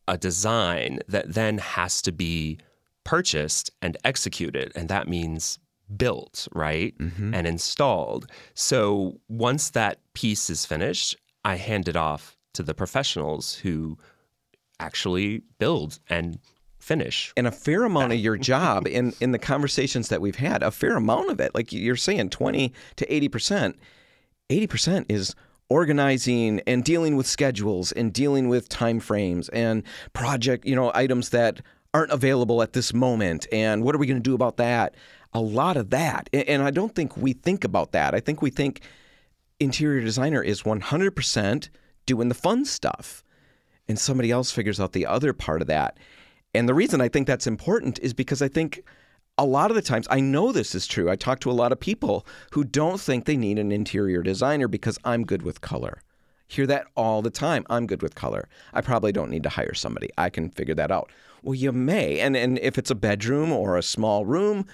a 0.08 0.16
design 0.16 1.00
that 1.08 1.34
then 1.34 1.58
has 1.58 2.00
to 2.02 2.12
be 2.12 2.58
purchased 3.04 3.70
and 3.82 3.96
executed. 4.04 4.72
And 4.74 4.88
that 4.88 5.08
means 5.08 5.58
built, 5.96 6.48
right? 6.52 6.96
Mm-hmm. 6.98 7.34
And 7.34 7.46
installed. 7.46 8.26
So 8.54 9.20
once 9.28 9.70
that 9.70 10.00
piece 10.14 10.50
is 10.50 10.66
finished, 10.66 11.16
I 11.44 11.56
hand 11.56 11.88
it 11.88 11.96
off 11.96 12.36
to 12.54 12.62
the 12.62 12.74
professionals 12.74 13.54
who 13.54 13.98
actually 14.80 15.42
build 15.58 15.98
and 16.08 16.38
finish. 16.78 17.32
and 17.36 17.46
a 17.46 17.52
fair 17.52 17.84
amount 17.84 18.12
of 18.12 18.18
your 18.26 18.36
job 18.36 18.86
in 18.86 19.12
in 19.20 19.32
the 19.32 19.38
conversations 19.38 20.08
that 20.08 20.20
we've 20.20 20.36
had, 20.36 20.62
a 20.62 20.70
fair 20.70 20.96
amount 20.96 21.30
of 21.30 21.40
it, 21.40 21.54
like 21.54 21.72
you're 21.72 21.96
saying, 21.96 22.30
twenty 22.30 22.72
to 22.96 23.12
eighty 23.12 23.28
percent, 23.28 23.76
eighty 24.50 24.66
percent 24.66 25.06
is 25.08 25.34
organizing 25.68 26.60
and 26.66 26.84
dealing 26.84 27.16
with 27.16 27.26
schedules 27.26 27.92
and 27.92 28.12
dealing 28.12 28.48
with 28.48 28.68
time 28.68 29.00
frames 29.00 29.48
and 29.50 29.82
project, 30.12 30.64
you 30.66 30.76
know, 30.76 30.92
items 30.94 31.30
that 31.30 31.60
aren't 31.92 32.12
available 32.12 32.62
at 32.62 32.72
this 32.72 32.92
moment 32.92 33.46
and 33.52 33.82
what 33.82 33.94
are 33.94 33.98
we 33.98 34.06
going 34.06 34.18
to 34.18 34.22
do 34.22 34.34
about 34.34 34.58
that? 34.58 34.94
A 35.32 35.40
lot 35.40 35.76
of 35.76 35.90
that. 35.90 36.28
And 36.32 36.62
I 36.62 36.70
don't 36.70 36.94
think 36.94 37.16
we 37.16 37.32
think 37.32 37.64
about 37.64 37.92
that. 37.92 38.14
I 38.14 38.20
think 38.20 38.42
we 38.42 38.50
think 38.50 38.80
interior 39.58 40.00
designer 40.00 40.42
is 40.42 40.62
100% 40.62 41.68
doing 42.04 42.28
the 42.28 42.34
fun 42.34 42.64
stuff 42.64 43.24
and 43.88 43.98
somebody 43.98 44.30
else 44.30 44.50
figures 44.50 44.80
out 44.80 44.92
the 44.92 45.06
other 45.06 45.32
part 45.32 45.62
of 45.62 45.68
that. 45.68 45.98
And 46.54 46.68
the 46.68 46.74
reason 46.74 47.00
I 47.00 47.08
think 47.08 47.26
that's 47.26 47.46
important 47.46 47.98
is 48.00 48.14
because 48.14 48.40
I 48.40 48.48
think 48.48 48.82
a 49.38 49.44
lot 49.44 49.70
of 49.70 49.74
the 49.74 49.82
times, 49.82 50.06
I 50.10 50.20
know 50.20 50.50
this 50.50 50.74
is 50.74 50.86
true. 50.86 51.10
I 51.10 51.16
talk 51.16 51.40
to 51.40 51.50
a 51.50 51.52
lot 51.52 51.72
of 51.72 51.80
people 51.80 52.26
who 52.52 52.64
don't 52.64 53.00
think 53.00 53.24
they 53.24 53.36
need 53.36 53.58
an 53.58 53.70
interior 53.70 54.22
designer 54.22 54.68
because 54.68 54.98
I'm 55.04 55.24
good 55.24 55.42
with 55.42 55.60
color. 55.60 56.00
Hear 56.48 56.66
that 56.68 56.86
all 56.94 57.22
the 57.22 57.30
time. 57.30 57.66
I'm 57.68 57.86
good 57.86 58.02
with 58.02 58.14
color. 58.14 58.48
I 58.72 58.80
probably 58.80 59.12
don't 59.12 59.30
need 59.30 59.42
to 59.42 59.48
hire 59.48 59.74
somebody. 59.74 60.10
I 60.16 60.30
can 60.30 60.50
figure 60.50 60.74
that 60.76 60.92
out. 60.92 61.10
Well, 61.42 61.54
you 61.54 61.72
may. 61.72 62.20
And 62.20 62.36
and 62.36 62.58
if 62.60 62.78
it's 62.78 62.90
a 62.90 62.94
bedroom 62.94 63.52
or 63.52 63.76
a 63.76 63.82
small 63.82 64.24
room, 64.24 64.66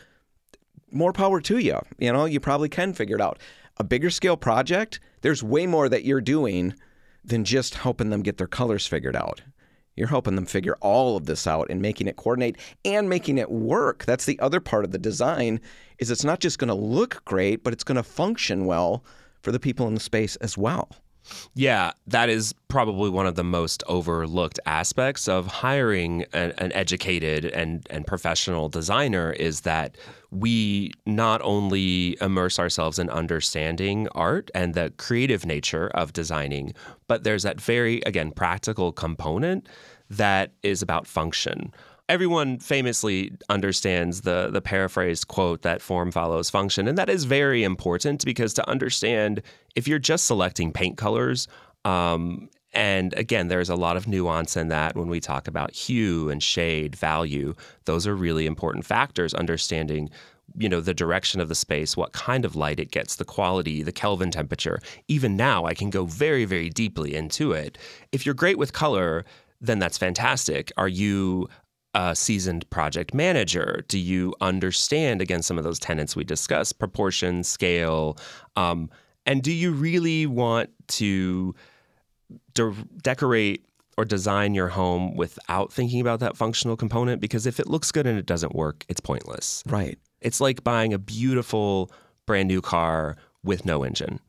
more 0.91 1.13
power 1.13 1.41
to 1.41 1.59
you. 1.59 1.81
You 1.99 2.13
know, 2.13 2.27
you 2.27 2.41
probably 2.41 2.69
can 2.69 2.93
figure 2.93 3.17
it 3.17 3.23
out. 3.23 3.39
A 3.79 3.85
bigger 3.85 4.11
scale 4.11 4.37
project, 4.37 5.01
there's 5.23 5.43
way 5.43 5.67
more 5.67 5.89
that 5.89 6.05
you're 6.05 6.21
doing 6.21 6.75
than 7.25 7.45
just 7.45 7.77
helping 7.77 8.11
them 8.11 8.23
get 8.23 8.37
their 8.37 8.47
colors 8.47 8.87
figured 8.87 9.17
out. 9.17 9.41
You're 9.97 10.09
helping 10.09 10.37
them 10.37 10.47
figure 10.47 10.77
all 10.81 11.17
of 11.17 11.27
this 11.27 11.47
out 11.47 11.69
and 11.69 11.83
making 11.83 12.07
it 12.07 12.17
coordinate 12.17 12.57
and 12.85 13.09
making 13.09 13.39
it 13.39 13.51
work. 13.51 14.05
That's 14.05 14.25
the 14.25 14.41
other 14.41 14.61
part 14.61 14.85
of 14.85 14.93
the 14.93 14.99
design 14.99 15.61
is 15.99 16.11
it's 16.11 16.25
not 16.25 16.41
just 16.41 16.59
going 16.59 16.69
to 16.69 16.75
look 16.75 17.23
great, 17.25 17.63
but 17.63 17.73
it's 17.73 17.85
going 17.85 17.97
to 17.97 18.03
function 18.03 18.65
well 18.65 19.05
for 19.43 19.53
the 19.53 19.61
people 19.61 19.87
in 19.87 19.95
the 19.95 20.01
space 20.01 20.37
as 20.37 20.57
well. 20.57 20.89
Yeah, 21.55 21.93
that 22.07 22.29
is 22.29 22.55
probably 22.69 23.11
one 23.11 23.27
of 23.27 23.35
the 23.35 23.45
most 23.45 23.83
overlooked 23.87 24.59
aspects 24.67 25.29
of 25.29 25.47
hiring 25.47 26.25
an, 26.33 26.53
an 26.59 26.73
educated 26.73 27.45
and, 27.45 27.87
and 27.91 28.07
professional 28.07 28.69
designer 28.69 29.33
is 29.33 29.61
that 29.61 29.97
we 30.31 30.91
not 31.07 31.41
only 31.43 32.17
immerse 32.21 32.59
ourselves 32.59 32.99
in 32.99 33.11
understanding 33.11 34.09
art 34.15 34.51
and 34.55 34.75
the 34.75 34.93
creative 34.97 35.45
nature 35.45 35.89
of 35.89 36.13
designing, 36.13 36.75
but 37.07 37.25
there's 37.25 37.43
that 37.43 37.61
very, 37.61 38.01
again, 38.07 38.31
practical 38.31 38.93
component 38.93 39.69
that 40.09 40.53
is 40.63 40.83
about 40.83 41.07
function. 41.07 41.73
Everyone 42.13 42.59
famously 42.59 43.33
understands 43.49 44.21
the 44.21 44.51
the 44.53 44.61
paraphrased 44.61 45.29
quote 45.29 45.63
that 45.63 45.81
form 45.81 46.13
follows 46.13 46.51
function, 46.51 46.87
and 46.87 46.99
that 46.99 47.09
is 47.09 47.25
very 47.25 47.65
important 47.65 48.23
because 48.27 48.53
to 48.53 48.69
understand 48.69 49.41
if 49.77 49.89
you're 49.89 49.99
just 49.99 50.27
selecting 50.27 50.75
paint 50.75 50.99
colors, 50.99 51.49
um, 51.87 52.51
and 52.75 53.15
again, 53.15 53.49
there's 53.49 53.71
a 53.71 53.77
lot 53.77 53.97
of 53.97 54.07
nuance 54.07 54.59
in 54.59 54.69
that 54.69 54.95
when 54.95 55.09
we 55.09 55.21
talk 55.21 55.49
about 55.49 55.73
hue 55.73 56.29
and 56.29 56.43
shade, 56.43 56.95
value. 56.95 57.55
Those 57.87 58.07
are 58.07 58.15
really 58.15 58.45
important 58.45 58.85
factors. 58.85 59.33
Understanding 59.33 60.11
you 60.59 60.69
know 60.69 60.83
the 60.83 60.93
direction 60.93 61.41
of 61.41 61.49
the 61.49 61.55
space 61.55 61.97
what 61.97 62.13
kind 62.13 62.45
of 62.45 62.55
light 62.55 62.79
it 62.79 62.91
gets 62.91 63.17
the 63.17 63.25
quality 63.25 63.83
the 63.83 63.93
kelvin 63.93 64.31
temperature 64.31 64.81
even 65.09 65.35
now 65.35 65.65
i 65.65 65.73
can 65.73 65.89
go 65.89 66.05
very 66.05 66.45
very 66.45 66.69
deeply 66.69 67.15
into 67.15 67.53
it 67.53 67.79
if 68.11 68.27
you're 68.27 68.35
great 68.35 68.59
with 68.59 68.75
color 68.75 69.25
then 69.63 69.79
that's 69.79 69.97
fantastic 69.97 70.71
are 70.77 70.89
you 70.89 71.49
a 71.95 72.17
seasoned 72.17 72.69
project 72.71 73.13
manager 73.13 73.85
do 73.89 73.99
you 73.99 74.35
understand 74.41 75.21
again 75.21 75.43
some 75.43 75.59
of 75.59 75.65
those 75.65 75.79
tenets 75.79 76.17
we 76.17 76.25
discussed 76.25 76.79
proportion 76.79 77.43
scale 77.45 78.17
um, 78.57 78.89
and 79.27 79.43
do 79.43 79.53
you 79.53 79.73
really 79.73 80.27
want 80.27 80.71
to 80.89 81.55
de- 82.55 82.75
decorate 83.03 83.65
or 83.99 84.07
design 84.07 84.55
your 84.55 84.69
home 84.69 85.15
without 85.17 85.71
thinking 85.71 86.01
about 86.01 86.19
that 86.21 86.37
functional 86.37 86.77
component 86.77 87.21
because 87.21 87.47
if 87.47 87.61
it 87.61 87.67
looks 87.67 87.93
good 87.93 88.07
and 88.07 88.19
it 88.19 88.25
doesn't 88.27 88.55
work 88.55 88.85
it's 88.89 89.01
pointless 89.01 89.63
Right. 89.67 89.99
it's 90.23 90.41
like 90.41 90.65
buying 90.65 90.95
a 90.95 90.99
beautiful 90.99 91.91
brand 92.25 92.49
new 92.49 92.61
car 92.63 93.17
with 93.45 93.67
no 93.67 93.83
engine. 93.83 94.21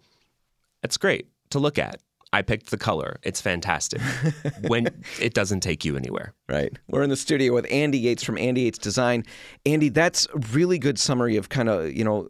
It's 0.81 0.97
great 0.97 1.27
to 1.51 1.59
look 1.59 1.77
at. 1.77 2.01
I 2.33 2.41
picked 2.41 2.71
the 2.71 2.77
color. 2.77 3.19
It's 3.21 3.39
fantastic. 3.39 4.01
when 4.67 4.87
it 5.21 5.35
doesn't 5.35 5.59
take 5.59 5.85
you 5.85 5.95
anywhere. 5.95 6.33
Right. 6.49 6.75
We're 6.89 7.03
in 7.03 7.11
the 7.11 7.15
studio 7.15 7.53
with 7.53 7.67
Andy 7.71 7.99
Yates 7.99 8.23
from 8.23 8.39
Andy 8.39 8.61
Yates 8.61 8.79
Design. 8.79 9.23
Andy, 9.67 9.89
that's 9.89 10.27
a 10.33 10.39
really 10.51 10.79
good 10.79 10.97
summary 10.97 11.37
of 11.37 11.49
kind 11.49 11.69
of, 11.69 11.93
you 11.93 12.03
know, 12.03 12.29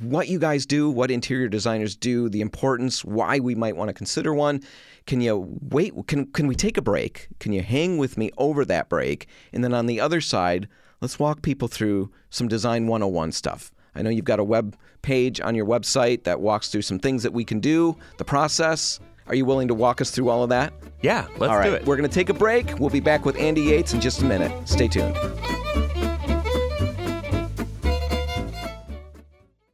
what 0.00 0.28
you 0.28 0.38
guys 0.38 0.64
do, 0.64 0.88
what 0.88 1.10
interior 1.10 1.48
designers 1.48 1.96
do, 1.96 2.28
the 2.28 2.40
importance, 2.40 3.04
why 3.04 3.40
we 3.40 3.56
might 3.56 3.76
want 3.76 3.88
to 3.88 3.92
consider 3.92 4.32
one. 4.32 4.62
Can 5.06 5.20
you 5.20 5.58
wait? 5.62 5.92
Can, 6.06 6.26
can 6.26 6.46
we 6.46 6.54
take 6.54 6.76
a 6.76 6.82
break? 6.82 7.26
Can 7.40 7.52
you 7.52 7.62
hang 7.62 7.98
with 7.98 8.16
me 8.16 8.30
over 8.38 8.64
that 8.64 8.88
break? 8.88 9.26
And 9.52 9.64
then 9.64 9.74
on 9.74 9.86
the 9.86 10.00
other 10.00 10.20
side, 10.20 10.68
let's 11.00 11.18
walk 11.18 11.42
people 11.42 11.66
through 11.66 12.12
some 12.30 12.46
Design 12.46 12.86
101 12.86 13.32
stuff. 13.32 13.72
I 13.96 14.02
know 14.02 14.10
you've 14.10 14.24
got 14.24 14.38
a 14.38 14.44
web 14.44 14.76
page 15.02 15.40
on 15.40 15.56
your 15.56 15.66
website 15.66 16.24
that 16.24 16.40
walks 16.40 16.68
through 16.68 16.82
some 16.82 16.98
things 17.00 17.24
that 17.24 17.32
we 17.32 17.44
can 17.44 17.58
do, 17.60 17.96
the 18.18 18.24
process. 18.24 19.00
Are 19.26 19.34
you 19.34 19.44
willing 19.44 19.68
to 19.68 19.74
walk 19.74 20.00
us 20.00 20.10
through 20.10 20.28
all 20.28 20.42
of 20.42 20.50
that? 20.50 20.72
Yeah, 21.00 21.26
let's 21.38 21.50
All 21.50 21.58
right, 21.58 21.68
do 21.70 21.74
it. 21.74 21.86
we're 21.86 21.96
going 21.96 22.08
to 22.08 22.14
take 22.14 22.28
a 22.28 22.34
break. 22.34 22.78
We'll 22.78 22.90
be 22.90 23.00
back 23.00 23.24
with 23.24 23.36
Andy 23.36 23.62
Yates 23.62 23.94
in 23.94 24.00
just 24.00 24.22
a 24.22 24.24
minute. 24.24 24.68
Stay 24.68 24.88
tuned. 24.88 25.16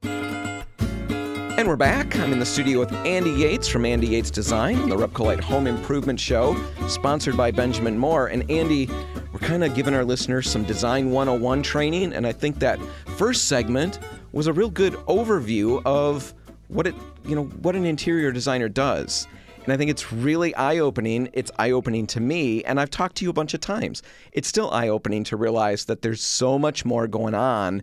And 0.02 1.68
we're 1.68 1.76
back. 1.76 2.16
I'm 2.16 2.32
in 2.32 2.38
the 2.38 2.46
studio 2.46 2.78
with 2.78 2.92
Andy 3.04 3.30
Yates 3.30 3.68
from 3.68 3.84
Andy 3.84 4.06
Yates 4.06 4.30
Design 4.30 4.88
the 4.88 4.96
Repcolite 4.96 5.40
Home 5.40 5.66
Improvement 5.66 6.18
Show, 6.18 6.56
sponsored 6.88 7.36
by 7.36 7.50
Benjamin 7.50 7.98
Moore. 7.98 8.28
And 8.28 8.50
Andy, 8.50 8.88
we're 9.32 9.40
kind 9.40 9.62
of 9.62 9.74
giving 9.74 9.92
our 9.94 10.04
listeners 10.04 10.48
some 10.48 10.64
Design 10.64 11.10
101 11.10 11.62
training, 11.62 12.14
and 12.14 12.26
I 12.26 12.32
think 12.32 12.60
that 12.60 12.78
first 13.18 13.46
segment 13.46 13.98
was 14.32 14.46
a 14.46 14.52
real 14.52 14.70
good 14.70 14.94
overview 15.06 15.82
of 15.84 16.32
what 16.70 16.86
it, 16.86 16.94
you 17.24 17.34
know, 17.34 17.44
what 17.44 17.76
an 17.76 17.84
interior 17.84 18.32
designer 18.32 18.68
does. 18.68 19.26
And 19.64 19.72
I 19.72 19.76
think 19.76 19.90
it's 19.90 20.12
really 20.12 20.54
eye 20.54 20.78
opening. 20.78 21.28
It's 21.32 21.50
eye 21.58 21.70
opening 21.70 22.06
to 22.08 22.20
me. 22.20 22.64
And 22.64 22.80
I've 22.80 22.90
talked 22.90 23.16
to 23.16 23.24
you 23.24 23.30
a 23.30 23.34
bunch 23.34 23.52
of 23.54 23.60
times. 23.60 24.02
It's 24.32 24.48
still 24.48 24.70
eye 24.70 24.88
opening 24.88 25.24
to 25.24 25.36
realize 25.36 25.84
that 25.84 26.02
there's 26.02 26.22
so 26.22 26.58
much 26.58 26.84
more 26.84 27.06
going 27.06 27.34
on 27.34 27.82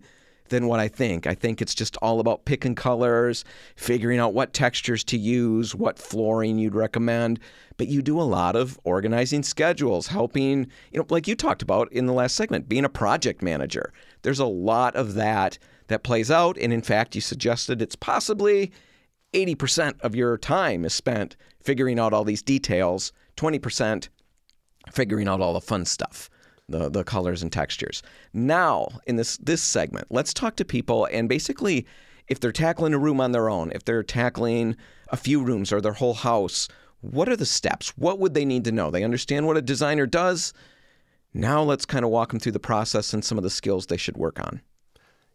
than 0.50 0.68
what 0.68 0.80
I 0.80 0.88
think. 0.88 1.28
I 1.28 1.36
think 1.36 1.62
it's 1.62 1.76
just 1.76 1.98
all 1.98 2.20
about 2.20 2.46
picking 2.46 2.74
colors, 2.74 3.44
figuring 3.76 4.20
out 4.20 4.34
what 4.34 4.54
textures 4.54 5.04
to 5.06 5.18
use, 5.18 5.76
what 5.76 6.00
flooring 6.00 6.58
you'd 6.58 6.76
recommend. 6.76 7.40
But 7.76 7.90
you 7.90 8.02
do 8.02 8.20
a 8.20 8.24
lot 8.24 8.56
of 8.56 8.80
organizing 8.84 9.44
schedules, 9.44 10.08
helping, 10.08 10.68
you 10.92 11.00
know, 11.00 11.06
like 11.10 11.28
you 11.28 11.36
talked 11.36 11.62
about 11.62 11.92
in 11.92 12.06
the 12.06 12.14
last 12.14 12.36
segment, 12.36 12.70
being 12.70 12.86
a 12.86 12.90
project 12.90 13.42
manager. 13.42 13.94
There's 14.24 14.40
a 14.40 14.46
lot 14.46 14.96
of 14.96 15.14
that 15.14 15.60
that 15.88 16.04
plays 16.04 16.30
out. 16.32 16.58
And 16.58 16.72
in 16.72 16.82
fact, 16.82 17.16
you 17.16 17.22
suggested 17.22 17.82
it's 17.82 17.96
possibly 17.96 18.72
80% 19.34 20.00
of 20.02 20.16
your 20.16 20.38
time 20.38 20.86
is 20.86 20.94
spent 20.94 21.36
figuring 21.62 22.00
out 22.00 22.14
all 22.14 22.24
these 22.24 22.42
details, 22.42 23.12
20% 23.36 24.10
figuring 24.92 25.28
out 25.28 25.42
all 25.42 25.54
the 25.54 25.62
fun 25.62 25.86
stuff, 25.86 26.30
the, 26.70 26.90
the 26.90 27.04
colors 27.04 27.44
and 27.44 27.52
textures. 27.52 28.02
Now, 28.34 28.88
in 29.06 29.18
this, 29.18 29.38
this 29.38 29.62
segment, 29.62 30.08
let's 30.10 30.34
talk 30.34 30.56
to 30.58 30.66
people 30.66 31.08
and 31.12 31.28
basically, 31.28 31.86
if 32.28 32.40
they're 32.40 32.52
tackling 32.52 32.94
a 32.94 33.00
room 33.00 33.22
on 33.22 33.32
their 33.32 33.50
own, 33.50 33.72
if 33.74 33.86
they're 33.86 34.04
tackling 34.04 34.76
a 35.10 35.18
few 35.18 35.42
rooms 35.42 35.72
or 35.72 35.80
their 35.80 35.94
whole 35.94 36.14
house, 36.14 36.68
what 37.02 37.30
are 37.30 37.38
the 37.38 37.46
steps? 37.46 37.90
What 37.98 38.20
would 38.20 38.34
they 38.34 38.44
need 38.44 38.66
to 38.66 38.72
know? 38.72 38.92
They 38.92 39.04
understand 39.04 39.48
what 39.48 39.58
a 39.58 39.62
designer 39.62 40.06
does. 40.06 40.54
Now, 41.34 41.62
let's 41.62 41.86
kind 41.86 42.04
of 42.04 42.12
walk 42.12 42.30
them 42.30 42.40
through 42.40 42.54
the 42.54 42.60
process 42.60 43.14
and 43.14 43.24
some 43.24 43.38
of 43.38 43.44
the 43.44 43.50
skills 43.50 43.86
they 43.86 43.98
should 43.98 44.18
work 44.18 44.40
on. 44.40 44.62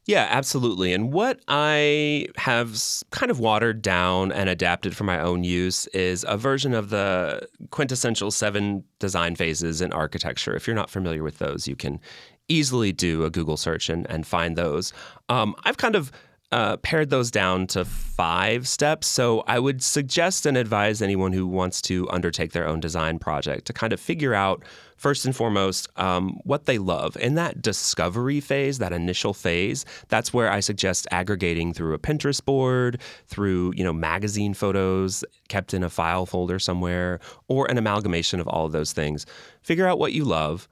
Yeah, 0.05 0.27
absolutely. 0.31 0.93
And 0.93 1.13
what 1.13 1.41
I 1.47 2.27
have 2.37 2.77
kind 3.11 3.31
of 3.31 3.39
watered 3.39 3.83
down 3.83 4.33
and 4.33 4.49
adapted 4.49 4.97
for 4.97 5.05
my 5.05 5.21
own 5.21 5.45
use 5.45 5.87
is 5.89 6.25
a 6.29 6.37
version 6.37 6.75
of 6.75 6.91
the 6.91 7.49
quintessential 7.71 8.33
seven 8.33 8.83
design 8.99 9.37
phases 9.37 9.81
in 9.81 9.93
architecture. 9.93 10.57
If 10.57 10.67
you're 10.67 10.75
not 10.75 10.91
familiar 10.91 11.23
with 11.23 11.39
those, 11.39 11.69
you 11.69 11.77
can 11.77 12.01
easily 12.49 12.91
do 12.91 13.25
a 13.25 13.31
Google 13.31 13.57
search 13.57 13.89
and, 13.89 14.11
and 14.11 14.27
find 14.27 14.57
those. 14.57 14.93
Um, 15.29 15.55
I've 15.63 15.77
kind 15.77 15.95
of 15.95 16.11
uh, 16.53 16.77
pared 16.77 17.11
those 17.11 17.31
down 17.31 17.67
to 17.67 17.85
five 17.85 18.69
steps. 18.69 19.07
So 19.07 19.43
I 19.47 19.59
would 19.59 19.83
suggest 19.83 20.45
and 20.45 20.57
advise 20.57 21.01
anyone 21.01 21.33
who 21.33 21.47
wants 21.47 21.81
to 21.83 22.09
undertake 22.11 22.53
their 22.53 22.69
own 22.69 22.79
design 22.79 23.19
project 23.19 23.65
to 23.67 23.73
kind 23.73 23.93
of 23.93 23.99
figure 23.99 24.35
out 24.35 24.63
first 24.97 25.25
and 25.25 25.35
foremost 25.35 25.89
um, 25.97 26.39
what 26.45 26.67
they 26.67 26.79
love. 26.79 27.17
In 27.17 27.35
that 27.35 27.63
discovery 27.63 28.39
phase, 28.39 28.79
that 28.79 28.93
initial 28.93 29.33
phase, 29.35 29.85
that's 30.09 30.33
where 30.33 30.53
I 30.53 30.61
suggest 30.61 31.09
aggregating 31.11 31.73
through 31.73 31.95
a 31.95 31.99
Pinterest 31.99 32.45
board, 32.45 33.01
through 33.27 33.73
you 33.75 33.83
know 33.83 33.93
magazine 33.93 34.55
photos 34.55 35.25
kept 35.49 35.75
in 35.75 35.83
a 35.83 35.91
file 35.91 36.27
folder 36.27 36.59
somewhere, 36.59 37.19
or 37.49 37.69
an 37.71 37.79
amalgamation 37.79 38.39
of 38.41 38.47
all 38.47 38.67
of 38.67 38.73
those 38.73 38.93
things. 38.93 39.27
Figure 39.63 39.87
out 39.87 39.99
what 39.99 40.13
you 40.13 40.25
love 40.25 40.69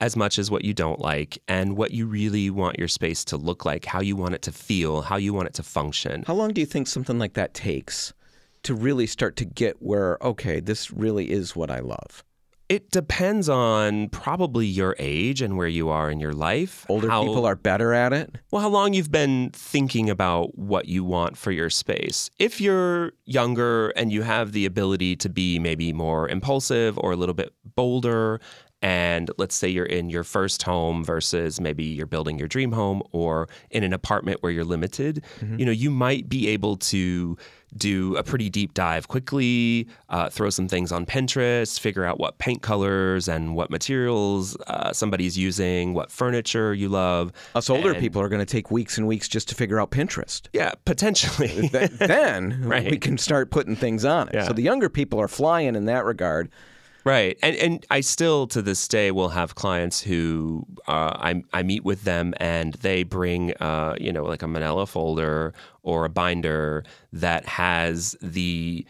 as 0.00 0.16
much 0.16 0.38
as 0.38 0.50
what 0.50 0.64
you 0.64 0.74
don't 0.74 1.00
like 1.00 1.38
and 1.48 1.76
what 1.76 1.90
you 1.90 2.06
really 2.06 2.50
want 2.50 2.78
your 2.78 2.88
space 2.88 3.24
to 3.26 3.36
look 3.36 3.64
like, 3.64 3.84
how 3.84 4.00
you 4.00 4.16
want 4.16 4.34
it 4.34 4.42
to 4.42 4.52
feel, 4.52 5.02
how 5.02 5.16
you 5.16 5.32
want 5.32 5.48
it 5.48 5.54
to 5.54 5.62
function. 5.62 6.24
How 6.26 6.34
long 6.34 6.52
do 6.52 6.60
you 6.60 6.66
think 6.66 6.86
something 6.86 7.18
like 7.18 7.34
that 7.34 7.54
takes 7.54 8.12
to 8.64 8.74
really 8.74 9.06
start 9.06 9.36
to 9.36 9.44
get 9.44 9.80
where, 9.80 10.18
okay, 10.20 10.60
this 10.60 10.90
really 10.90 11.30
is 11.30 11.56
what 11.56 11.70
I 11.70 11.80
love? 11.80 12.22
It 12.68 12.90
depends 12.90 13.48
on 13.48 14.08
probably 14.08 14.66
your 14.66 14.96
age 14.98 15.40
and 15.40 15.56
where 15.56 15.68
you 15.68 15.88
are 15.88 16.10
in 16.10 16.18
your 16.18 16.32
life. 16.32 16.84
Older 16.88 17.08
how, 17.08 17.22
people 17.22 17.46
are 17.46 17.54
better 17.54 17.92
at 17.92 18.12
it. 18.12 18.34
Well, 18.50 18.60
how 18.60 18.68
long 18.68 18.92
you've 18.92 19.12
been 19.12 19.50
thinking 19.52 20.10
about 20.10 20.58
what 20.58 20.86
you 20.88 21.04
want 21.04 21.38
for 21.38 21.52
your 21.52 21.70
space. 21.70 22.28
If 22.40 22.60
you're 22.60 23.12
younger 23.24 23.90
and 23.90 24.12
you 24.12 24.22
have 24.22 24.50
the 24.50 24.66
ability 24.66 25.14
to 25.16 25.28
be 25.28 25.60
maybe 25.60 25.92
more 25.92 26.28
impulsive 26.28 26.98
or 26.98 27.12
a 27.12 27.16
little 27.16 27.36
bit 27.36 27.54
bolder 27.76 28.40
and 28.86 29.32
let's 29.36 29.56
say 29.56 29.68
you're 29.68 29.84
in 29.84 30.08
your 30.08 30.22
first 30.22 30.62
home 30.62 31.02
versus 31.02 31.60
maybe 31.60 31.82
you're 31.82 32.06
building 32.06 32.38
your 32.38 32.46
dream 32.46 32.70
home 32.70 33.02
or 33.10 33.48
in 33.72 33.82
an 33.82 33.92
apartment 33.92 34.40
where 34.44 34.52
you're 34.52 34.64
limited 34.64 35.24
mm-hmm. 35.40 35.58
you 35.58 35.66
know 35.66 35.72
you 35.72 35.90
might 35.90 36.28
be 36.28 36.46
able 36.46 36.76
to 36.76 37.36
do 37.76 38.14
a 38.14 38.22
pretty 38.22 38.48
deep 38.48 38.74
dive 38.74 39.08
quickly 39.08 39.88
uh, 40.08 40.30
throw 40.30 40.50
some 40.50 40.68
things 40.68 40.92
on 40.92 41.04
pinterest 41.04 41.80
figure 41.80 42.04
out 42.04 42.20
what 42.20 42.38
paint 42.38 42.62
colors 42.62 43.26
and 43.26 43.56
what 43.56 43.70
materials 43.70 44.56
uh, 44.68 44.92
somebody's 44.92 45.36
using 45.36 45.92
what 45.92 46.08
furniture 46.08 46.72
you 46.72 46.88
love 46.88 47.32
us 47.56 47.68
older 47.68 47.90
and, 47.90 47.98
people 47.98 48.22
are 48.22 48.28
going 48.28 48.38
to 48.38 48.46
take 48.46 48.70
weeks 48.70 48.98
and 48.98 49.08
weeks 49.08 49.26
just 49.26 49.48
to 49.48 49.56
figure 49.56 49.80
out 49.80 49.90
pinterest 49.90 50.42
yeah 50.52 50.70
potentially 50.84 51.68
then 51.72 52.62
right. 52.64 52.88
we 52.88 52.98
can 52.98 53.18
start 53.18 53.50
putting 53.50 53.74
things 53.74 54.04
on 54.04 54.28
it 54.28 54.34
yeah. 54.34 54.46
so 54.46 54.52
the 54.52 54.62
younger 54.62 54.88
people 54.88 55.20
are 55.20 55.26
flying 55.26 55.74
in 55.74 55.86
that 55.86 56.04
regard 56.04 56.48
Right, 57.06 57.38
and 57.40 57.54
and 57.54 57.86
I 57.88 58.00
still 58.00 58.48
to 58.48 58.60
this 58.60 58.88
day 58.88 59.12
will 59.12 59.28
have 59.28 59.54
clients 59.54 60.00
who 60.00 60.66
uh, 60.88 61.12
I 61.14 61.44
I 61.52 61.62
meet 61.62 61.84
with 61.84 62.02
them 62.02 62.34
and 62.38 62.74
they 62.74 63.04
bring 63.04 63.54
uh, 63.60 63.94
you 64.00 64.12
know 64.12 64.24
like 64.24 64.42
a 64.42 64.48
Manila 64.48 64.88
folder 64.88 65.54
or 65.84 66.06
a 66.06 66.08
binder 66.08 66.82
that 67.12 67.46
has 67.46 68.16
the 68.20 68.84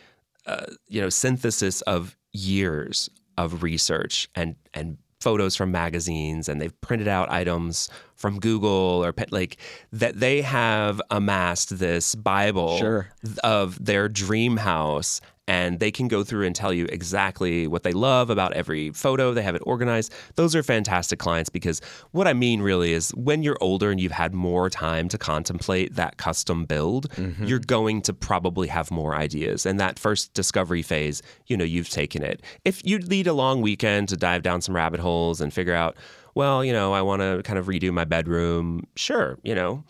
uh, 0.46 0.64
you 0.88 1.02
know 1.02 1.11
synthesis 1.11 1.83
of 1.83 2.16
years 2.33 3.11
of 3.37 3.62
research 3.62 4.31
and 4.35 4.57
and 4.72 4.96
photos 5.20 5.55
from 5.55 5.70
magazines 5.70 6.48
and 6.48 6.59
they've 6.59 6.81
printed 6.81 7.09
out 7.09 7.31
items 7.31 7.90
from 8.14 8.40
Google 8.40 9.05
or 9.05 9.12
like 9.31 9.59
that 9.92 10.18
they 10.18 10.40
have 10.40 11.02
amassed 11.11 11.79
this 11.79 12.14
Bible 12.14 12.79
sure. 12.79 13.09
of 13.44 13.85
their 13.85 14.09
dream 14.09 14.57
house 14.57 15.20
and 15.48 15.78
they 15.78 15.90
can 15.90 16.09
go 16.09 16.24
through 16.24 16.46
and 16.46 16.56
tell 16.56 16.72
you 16.72 16.87
exactly 16.87 17.66
what 17.66 17.82
they 17.82 17.92
love 17.92 18.30
about 18.30 18.52
every 18.54 18.90
photo. 18.90 19.32
They 19.32 19.42
have 19.42 19.54
it 19.54 19.62
organized. 19.64 20.12
Those 20.35 20.56
are 20.56 20.62
fantastic 20.62 21.18
clients 21.18 21.50
because 21.50 21.80
what 22.11 22.26
I 22.26 22.32
mean 22.32 22.62
really 22.62 22.92
is 22.92 23.11
when 23.11 23.42
you're 23.42 23.59
older 23.61 23.90
and 23.90 24.00
you've 24.00 24.12
had 24.12 24.35
more 24.35 24.68
time 24.68 25.09
to 25.09 25.18
contemplate 25.18 25.94
that 25.94 26.16
custom 26.16 26.64
build, 26.64 27.11
mm-hmm. 27.11 27.44
you're 27.44 27.61
going 27.61 28.02
to 28.02 28.12
probably 28.12 28.68
have 28.68 28.90
more 28.90 29.14
ideas. 29.14 29.66
And 29.66 29.78
that 29.78 29.98
first 29.98 30.35
discovery 30.35 30.82
phase, 30.82 31.22
you 31.46 31.56
know, 31.56 31.64
you've 31.64 31.90
taken 31.90 32.22
it. 32.22 32.42
If 32.64 32.85
you 32.85 32.98
lead 32.98 33.26
a 33.26 33.32
long 33.32 33.62
weekend 33.62 34.09
to 34.09 34.16
dive 34.16 34.42
down 34.42 34.61
some 34.61 34.74
rabbit 34.74 35.00
holes 35.00 35.40
and 35.40 35.52
figure 35.52 35.74
out, 35.74 35.96
well, 36.35 36.64
you 36.64 36.72
know, 36.72 36.92
I 36.92 37.02
want 37.02 37.22
to 37.22 37.42
kind 37.44 37.59
of 37.59 37.66
redo 37.66 37.92
my 37.92 38.04
bedroom, 38.04 38.87
sure, 38.96 39.38
you 39.42 39.54
know, 39.54 39.85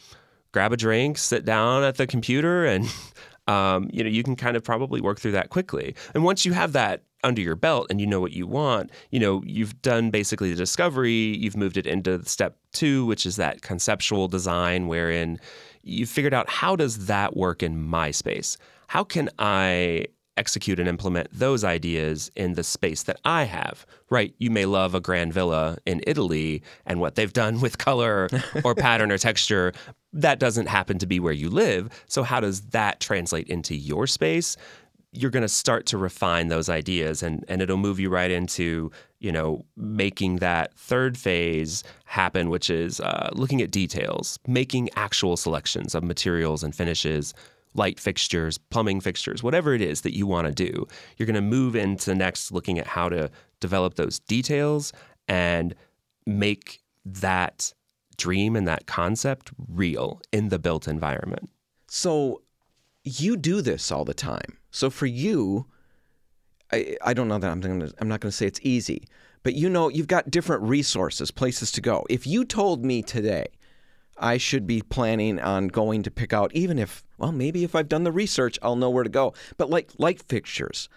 grab 0.52 0.72
a 0.72 0.76
drink, 0.76 1.18
sit 1.18 1.44
down 1.44 1.82
at 1.82 1.96
the 1.96 2.06
computer 2.06 2.64
and 2.64 2.88
um, 3.46 3.88
you 3.92 4.02
know, 4.02 4.10
you 4.10 4.22
can 4.22 4.36
kind 4.36 4.56
of 4.56 4.64
probably 4.64 5.00
work 5.00 5.20
through 5.20 5.32
that 5.32 5.50
quickly. 5.50 5.94
And 6.14 6.24
once 6.24 6.44
you 6.44 6.52
have 6.52 6.72
that 6.72 7.02
under 7.24 7.40
your 7.40 7.56
belt 7.56 7.86
and 7.90 8.00
you 8.00 8.06
know 8.06 8.20
what 8.20 8.32
you 8.32 8.46
want, 8.46 8.90
you 9.10 9.20
know, 9.20 9.42
you've 9.44 9.80
done 9.82 10.10
basically 10.10 10.50
the 10.50 10.56
discovery, 10.56 11.36
you've 11.36 11.56
moved 11.56 11.76
it 11.76 11.86
into 11.86 12.24
step 12.24 12.56
two, 12.72 13.06
which 13.06 13.26
is 13.26 13.36
that 13.36 13.62
conceptual 13.62 14.28
design, 14.28 14.86
wherein 14.86 15.38
you've 15.82 16.08
figured 16.08 16.34
out 16.34 16.48
how 16.48 16.76
does 16.76 17.06
that 17.06 17.36
work 17.36 17.62
in 17.62 17.82
my 17.82 18.10
space? 18.10 18.56
How 18.88 19.04
can 19.04 19.28
I 19.38 20.06
execute 20.36 20.78
and 20.78 20.88
implement 20.88 21.28
those 21.32 21.64
ideas 21.64 22.30
in 22.36 22.54
the 22.54 22.62
space 22.62 23.02
that 23.04 23.18
I 23.24 23.44
have. 23.44 23.86
Right? 24.10 24.34
You 24.38 24.50
may 24.50 24.66
love 24.66 24.94
a 24.94 25.00
grand 25.00 25.32
villa 25.32 25.78
in 25.86 26.02
Italy 26.06 26.62
and 26.84 27.00
what 27.00 27.14
they've 27.14 27.32
done 27.32 27.60
with 27.60 27.78
color 27.78 28.28
or 28.64 28.74
pattern 28.74 29.10
or 29.10 29.18
texture. 29.18 29.72
That 30.12 30.38
doesn't 30.38 30.66
happen 30.66 30.98
to 30.98 31.06
be 31.06 31.20
where 31.20 31.32
you 31.32 31.50
live. 31.50 31.88
So, 32.06 32.22
how 32.22 32.40
does 32.40 32.62
that 32.68 33.00
translate 33.00 33.48
into 33.48 33.74
your 33.74 34.06
space? 34.06 34.56
You're 35.12 35.30
going 35.30 35.42
to 35.42 35.48
start 35.48 35.86
to 35.86 35.98
refine 35.98 36.48
those 36.48 36.68
ideas 36.68 37.22
and, 37.22 37.44
and 37.48 37.62
it'll 37.62 37.78
move 37.78 37.98
you 37.98 38.10
right 38.10 38.30
into, 38.30 38.90
you 39.18 39.32
know, 39.32 39.64
making 39.74 40.36
that 40.36 40.74
third 40.74 41.16
phase 41.16 41.84
happen, 42.04 42.50
which 42.50 42.68
is 42.68 43.00
uh, 43.00 43.30
looking 43.32 43.62
at 43.62 43.70
details, 43.70 44.38
making 44.46 44.90
actual 44.94 45.36
selections 45.38 45.94
of 45.94 46.04
materials 46.04 46.62
and 46.62 46.74
finishes, 46.74 47.32
light 47.76 48.00
fixtures, 48.00 48.58
plumbing 48.58 49.00
fixtures, 49.00 49.42
whatever 49.42 49.74
it 49.74 49.82
is 49.82 50.02
that 50.02 50.16
you 50.16 50.26
want 50.26 50.46
to 50.46 50.52
do. 50.52 50.86
You're 51.16 51.26
going 51.26 51.34
to 51.34 51.40
move 51.40 51.76
into 51.76 52.14
next 52.14 52.52
looking 52.52 52.78
at 52.78 52.86
how 52.86 53.08
to 53.08 53.30
develop 53.60 53.94
those 53.94 54.18
details 54.20 54.92
and 55.28 55.74
make 56.26 56.82
that 57.04 57.72
dream 58.16 58.56
and 58.56 58.66
that 58.66 58.86
concept 58.86 59.50
real 59.68 60.20
in 60.32 60.48
the 60.48 60.58
built 60.58 60.88
environment. 60.88 61.50
So 61.88 62.42
you 63.04 63.36
do 63.36 63.60
this 63.60 63.92
all 63.92 64.04
the 64.04 64.14
time. 64.14 64.58
So 64.70 64.90
for 64.90 65.06
you, 65.06 65.66
I, 66.72 66.96
I 67.02 67.14
don't 67.14 67.28
know 67.28 67.38
that 67.38 67.50
I'm 67.50 67.60
gonna 67.60 67.90
I'm 68.00 68.08
not 68.08 68.20
gonna 68.20 68.32
say 68.32 68.46
it's 68.46 68.60
easy, 68.62 69.06
but 69.42 69.54
you 69.54 69.70
know 69.70 69.88
you've 69.88 70.08
got 70.08 70.30
different 70.30 70.62
resources, 70.64 71.30
places 71.30 71.70
to 71.72 71.80
go. 71.80 72.04
If 72.10 72.26
you 72.26 72.44
told 72.44 72.84
me 72.84 73.02
today 73.02 73.46
I 74.18 74.38
should 74.38 74.66
be 74.66 74.82
planning 74.82 75.38
on 75.40 75.68
going 75.68 76.02
to 76.02 76.10
pick 76.10 76.32
out, 76.32 76.52
even 76.54 76.78
if, 76.78 77.04
well, 77.18 77.32
maybe 77.32 77.64
if 77.64 77.74
I've 77.74 77.88
done 77.88 78.04
the 78.04 78.12
research, 78.12 78.58
I'll 78.62 78.76
know 78.76 78.90
where 78.90 79.04
to 79.04 79.10
go. 79.10 79.34
But 79.56 79.70
like 79.70 79.90
light 79.98 80.22
fixtures, 80.22 80.88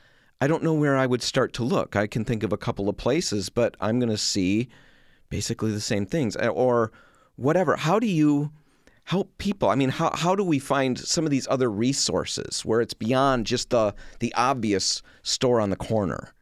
I 0.42 0.48
don't 0.48 0.64
know 0.64 0.74
where 0.74 0.96
I 0.96 1.06
would 1.06 1.22
start 1.22 1.54
to 1.54 1.64
look. 1.64 1.96
I 1.96 2.08
can 2.08 2.24
think 2.24 2.44
of 2.44 2.54
a 2.54 2.58
couple 2.58 2.88
of 2.88 2.98
places, 2.98 3.50
but 3.50 3.76
I'm 3.82 4.00
going 4.00 4.10
to 4.10 4.18
see 4.18 4.70
basically 5.30 5.72
the 5.72 5.82
same 5.82 6.06
things 6.06 6.38
eh, 6.38 6.48
or 6.48 6.92
whatever. 7.36 7.76
How 7.76 8.00
do 8.00 8.08
you 8.08 8.52
help 9.04 9.38
people? 9.38 9.70
I 9.70 9.76
mean, 9.76 9.90
how, 9.90 10.12
how 10.14 10.36
do 10.36 10.44
we 10.44 10.60
find 10.60 10.98
some 10.98 11.26
of 11.26 11.32
these 11.32 11.48
other 11.50 11.70
resources 11.70 12.64
where 12.64 12.80
it's 12.80 12.94
beyond 12.94 13.48
just 13.48 13.72
the, 13.72 13.94
the 14.20 14.34
obvious 14.36 15.02
store 15.24 15.60
on 15.60 15.70
the 15.70 15.76
corner? 15.76 16.34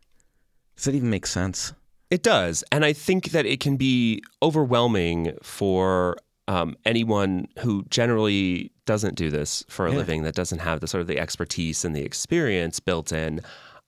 Does 0.75 0.85
that 0.85 0.95
even 0.95 1.09
make 1.09 1.25
sense? 1.25 1.73
It 2.09 2.23
does. 2.23 2.63
And 2.71 2.85
I 2.85 2.93
think 2.93 3.31
that 3.31 3.45
it 3.45 3.59
can 3.59 3.77
be 3.77 4.21
overwhelming 4.41 5.37
for 5.41 6.17
um, 6.47 6.75
anyone 6.85 7.47
who 7.59 7.83
generally 7.89 8.71
doesn't 8.85 9.15
do 9.15 9.29
this 9.29 9.65
for 9.67 9.87
a 9.87 9.91
yeah. 9.91 9.97
living, 9.97 10.23
that 10.23 10.35
doesn't 10.35 10.59
have 10.59 10.79
the 10.79 10.87
sort 10.87 11.01
of 11.01 11.07
the 11.07 11.19
expertise 11.19 11.83
and 11.83 11.95
the 11.95 12.03
experience 12.03 12.79
built 12.79 13.11
in, 13.11 13.41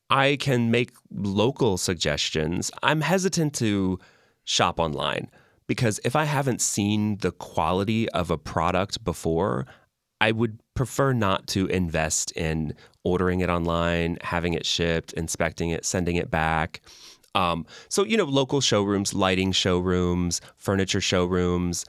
I 0.10 0.38
can 0.39 0.72
make 0.72 0.91
local 1.12 1.78
suggestions. 1.78 2.72
I'm 2.84 3.02
hesitant 3.02 3.54
to 3.56 4.00
shop 4.43 4.80
online 4.80 5.30
because 5.67 6.00
if 6.04 6.15
I 6.15 6.26
haven't 6.26 6.62
seen 6.62 7.17
the 7.17 7.32
quality 7.32 8.10
of 8.10 8.32
a 8.32 8.38
product 8.38 9.04
before, 9.04 9.67
I 10.19 10.32
would 10.32 10.60
prefer 10.74 11.13
not 11.13 11.48
to 11.48 11.67
invest 11.67 12.32
in 12.32 12.74
ordering 13.04 13.39
it 13.39 13.50
online, 13.50 14.17
having 14.22 14.54
it 14.54 14.65
shipped, 14.65 15.13
inspecting 15.13 15.69
it, 15.69 15.86
sending 15.86 16.15
it 16.15 16.30
back. 16.30 16.82
Um, 17.36 17.65
so, 17.88 18.04
you 18.04 18.17
know, 18.17 18.26
local 18.26 18.60
showrooms, 18.60 19.13
lighting 19.13 19.52
showrooms, 19.52 20.41
furniture 20.58 21.02
showrooms, 21.02 21.86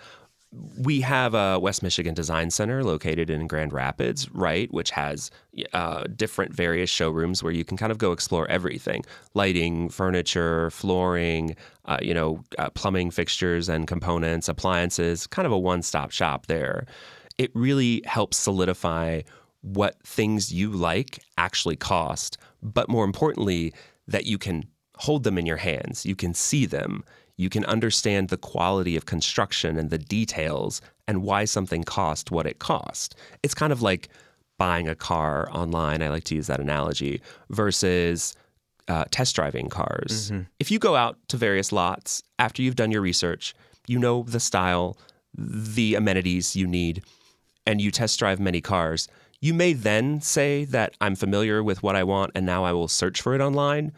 we 0.78 1.00
have 1.00 1.34
a 1.34 1.58
West 1.60 1.82
Michigan 1.82 2.12
Design 2.12 2.50
Center 2.50 2.82
located 2.82 3.30
in 3.30 3.46
Grand 3.46 3.72
Rapids, 3.72 4.28
right, 4.32 4.72
which 4.72 4.90
has 4.90 5.30
uh, 5.72 6.04
different 6.16 6.52
various 6.52 6.90
showrooms 6.90 7.42
where 7.42 7.52
you 7.52 7.64
can 7.64 7.76
kind 7.76 7.92
of 7.92 7.98
go 7.98 8.10
explore 8.12 8.48
everything: 8.50 9.04
lighting, 9.34 9.88
furniture, 9.88 10.70
flooring, 10.70 11.54
uh, 11.84 11.98
you 12.02 12.14
know, 12.14 12.42
uh, 12.58 12.70
plumbing 12.70 13.10
fixtures 13.10 13.68
and 13.68 13.86
components, 13.86 14.48
appliances. 14.48 15.26
Kind 15.26 15.46
of 15.46 15.52
a 15.52 15.58
one-stop 15.58 16.10
shop 16.10 16.46
there. 16.46 16.86
It 17.38 17.50
really 17.54 18.02
helps 18.04 18.36
solidify 18.36 19.22
what 19.62 20.02
things 20.02 20.52
you 20.52 20.70
like 20.70 21.22
actually 21.38 21.76
cost, 21.76 22.38
but 22.62 22.88
more 22.88 23.04
importantly, 23.04 23.72
that 24.08 24.26
you 24.26 24.36
can 24.36 24.64
hold 24.96 25.22
them 25.24 25.38
in 25.38 25.46
your 25.46 25.56
hands. 25.56 26.04
You 26.04 26.16
can 26.16 26.34
see 26.34 26.66
them 26.66 27.04
You 27.40 27.48
can 27.48 27.64
understand 27.64 28.28
the 28.28 28.36
quality 28.36 28.96
of 28.96 29.06
construction 29.06 29.78
and 29.78 29.88
the 29.88 29.96
details 29.96 30.82
and 31.08 31.22
why 31.22 31.46
something 31.46 31.84
cost 31.84 32.30
what 32.30 32.46
it 32.46 32.58
cost. 32.58 33.14
It's 33.42 33.54
kind 33.54 33.72
of 33.72 33.80
like 33.80 34.10
buying 34.58 34.86
a 34.88 34.94
car 34.94 35.48
online. 35.50 36.02
I 36.02 36.08
like 36.08 36.24
to 36.24 36.34
use 36.34 36.48
that 36.48 36.60
analogy 36.60 37.22
versus 37.48 38.34
uh, 38.88 39.04
test 39.10 39.34
driving 39.36 39.70
cars. 39.70 40.30
If 40.58 40.70
you 40.70 40.78
go 40.78 40.96
out 40.96 41.16
to 41.28 41.38
various 41.38 41.72
lots 41.72 42.22
after 42.38 42.60
you've 42.60 42.76
done 42.76 42.90
your 42.90 43.00
research, 43.00 43.54
you 43.86 43.98
know 43.98 44.24
the 44.24 44.38
style, 44.38 44.98
the 45.34 45.94
amenities 45.94 46.54
you 46.54 46.66
need, 46.66 47.02
and 47.66 47.80
you 47.80 47.90
test 47.90 48.18
drive 48.18 48.38
many 48.38 48.60
cars, 48.60 49.08
you 49.40 49.54
may 49.54 49.72
then 49.72 50.20
say 50.20 50.66
that 50.66 50.94
I'm 51.00 51.16
familiar 51.16 51.62
with 51.62 51.82
what 51.82 51.96
I 51.96 52.04
want 52.04 52.32
and 52.34 52.44
now 52.44 52.64
I 52.64 52.72
will 52.72 52.88
search 52.88 53.22
for 53.22 53.34
it 53.34 53.40
online. 53.40 53.92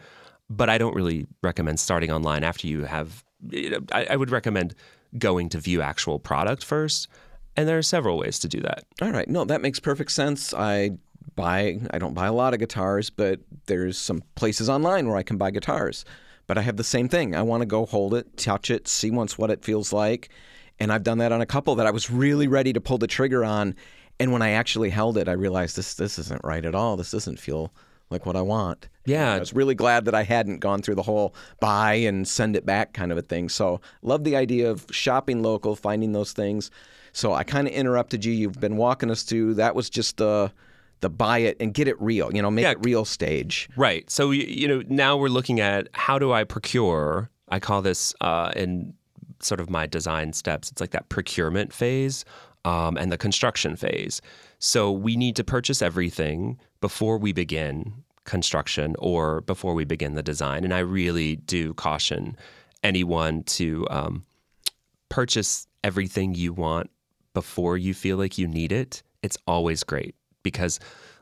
But 0.49 0.69
I 0.69 0.77
don't 0.77 0.95
really 0.95 1.25
recommend 1.41 1.81
starting 1.81 2.09
online 2.11 2.45
after 2.45 2.67
you 2.67 2.85
have. 2.85 3.23
I, 3.91 4.07
I 4.11 4.15
would 4.15 4.31
recommend 4.31 4.75
going 5.17 5.49
to 5.49 5.59
view 5.59 5.81
actual 5.81 6.19
product 6.19 6.63
first. 6.63 7.07
And 7.55 7.67
there 7.67 7.77
are 7.77 7.83
several 7.83 8.17
ways 8.17 8.39
to 8.39 8.47
do 8.47 8.59
that. 8.61 8.85
All 9.01 9.11
right. 9.11 9.27
No, 9.29 9.45
that 9.45 9.61
makes 9.61 9.79
perfect 9.79 10.11
sense. 10.11 10.53
I 10.53 10.91
buy 11.35 11.79
I 11.91 11.99
don't 11.99 12.13
buy 12.13 12.27
a 12.27 12.33
lot 12.33 12.53
of 12.53 12.59
guitars, 12.59 13.09
but 13.09 13.39
there's 13.65 13.97
some 13.97 14.23
places 14.35 14.69
online 14.69 15.07
where 15.07 15.17
I 15.17 15.23
can 15.23 15.37
buy 15.37 15.51
guitars. 15.51 16.05
But 16.47 16.57
I 16.57 16.61
have 16.61 16.77
the 16.77 16.83
same 16.83 17.07
thing. 17.07 17.35
I 17.35 17.41
want 17.41 17.61
to 17.61 17.65
go 17.65 17.85
hold 17.85 18.13
it, 18.13 18.37
touch 18.37 18.69
it, 18.69 18.87
see 18.87 19.11
once 19.11 19.37
what 19.37 19.49
it 19.49 19.63
feels 19.63 19.93
like. 19.93 20.29
And 20.79 20.91
I've 20.91 21.03
done 21.03 21.19
that 21.19 21.31
on 21.31 21.41
a 21.41 21.45
couple 21.45 21.75
that 21.75 21.87
I 21.87 21.91
was 21.91 22.09
really 22.09 22.47
ready 22.47 22.73
to 22.73 22.81
pull 22.81 22.97
the 22.97 23.07
trigger 23.07 23.45
on. 23.45 23.75
And 24.19 24.31
when 24.31 24.41
I 24.41 24.51
actually 24.51 24.89
held 24.89 25.17
it, 25.17 25.29
I 25.29 25.33
realized 25.33 25.77
this 25.77 25.93
this 25.93 26.19
isn't 26.19 26.41
right 26.43 26.65
at 26.65 26.75
all. 26.75 26.97
This 26.97 27.11
doesn't 27.11 27.39
feel 27.39 27.71
like 28.13 28.25
what 28.25 28.35
I 28.37 28.41
want. 28.41 28.87
Yeah. 29.05 29.33
I 29.33 29.39
was 29.39 29.51
really 29.53 29.75
glad 29.75 30.05
that 30.05 30.15
I 30.15 30.23
hadn't 30.23 30.59
gone 30.59 30.81
through 30.81 30.95
the 30.95 31.03
whole 31.03 31.35
buy 31.59 31.95
and 31.95 32.25
send 32.25 32.55
it 32.55 32.65
back 32.65 32.93
kind 32.93 33.11
of 33.11 33.17
a 33.17 33.21
thing. 33.21 33.49
So, 33.49 33.81
love 34.01 34.23
the 34.23 34.35
idea 34.37 34.71
of 34.71 34.85
shopping 34.91 35.43
local, 35.43 35.75
finding 35.75 36.13
those 36.13 36.31
things. 36.31 36.71
So, 37.11 37.33
I 37.33 37.43
kind 37.43 37.67
of 37.67 37.73
interrupted 37.73 38.23
you. 38.23 38.31
You've 38.31 38.59
been 38.61 38.77
walking 38.77 39.11
us 39.11 39.23
through. 39.23 39.55
That 39.55 39.75
was 39.75 39.89
just 39.89 40.17
the 40.17 40.51
the 41.01 41.09
buy 41.09 41.39
it 41.39 41.57
and 41.59 41.73
get 41.73 41.89
it 41.89 42.01
real. 42.01 42.33
You 42.33 42.41
know, 42.41 42.49
make 42.49 42.63
Yeah. 42.63 42.71
it 42.71 42.77
real 42.81 43.03
stage. 43.03 43.67
Right. 43.75 44.09
So 44.09 44.31
you 44.31 44.69
know 44.69 44.83
now 44.87 45.17
we're 45.17 45.27
looking 45.27 45.59
at 45.59 45.89
how 45.93 46.17
do 46.17 46.31
I 46.31 46.45
procure? 46.45 47.29
I 47.49 47.59
call 47.59 47.81
this 47.81 48.15
uh, 48.21 48.53
in 48.55 48.93
sort 49.41 49.59
of 49.59 49.69
my 49.69 49.85
design 49.85 50.31
steps. 50.31 50.71
It's 50.71 50.79
like 50.79 50.91
that 50.91 51.09
procurement 51.09 51.73
phase 51.73 52.23
um, 52.63 52.95
and 52.95 53.11
the 53.11 53.17
construction 53.17 53.75
phase. 53.75 54.21
So 54.59 54.89
we 54.93 55.17
need 55.17 55.35
to 55.35 55.43
purchase 55.43 55.81
everything 55.81 56.57
before 56.79 57.17
we 57.17 57.33
begin 57.33 58.02
construction 58.25 58.95
or 58.99 59.41
before 59.41 59.73
we 59.73 59.85
begin 59.85 60.15
the 60.15 60.23
design. 60.23 60.63
And 60.63 60.73
I 60.73 60.79
really 60.79 61.37
do 61.37 61.73
caution 61.73 62.37
anyone 62.83 63.43
to 63.43 63.87
um, 63.89 64.25
purchase 65.09 65.67
everything 65.83 66.33
you 66.35 66.53
want 66.53 66.89
before 67.33 67.77
you 67.77 67.93
feel 67.93 68.17
like 68.17 68.37
you 68.37 68.47
need 68.47 68.71
it. 68.71 69.03
It's 69.21 69.37
always 69.47 69.83
great 69.83 70.15
because 70.43 70.79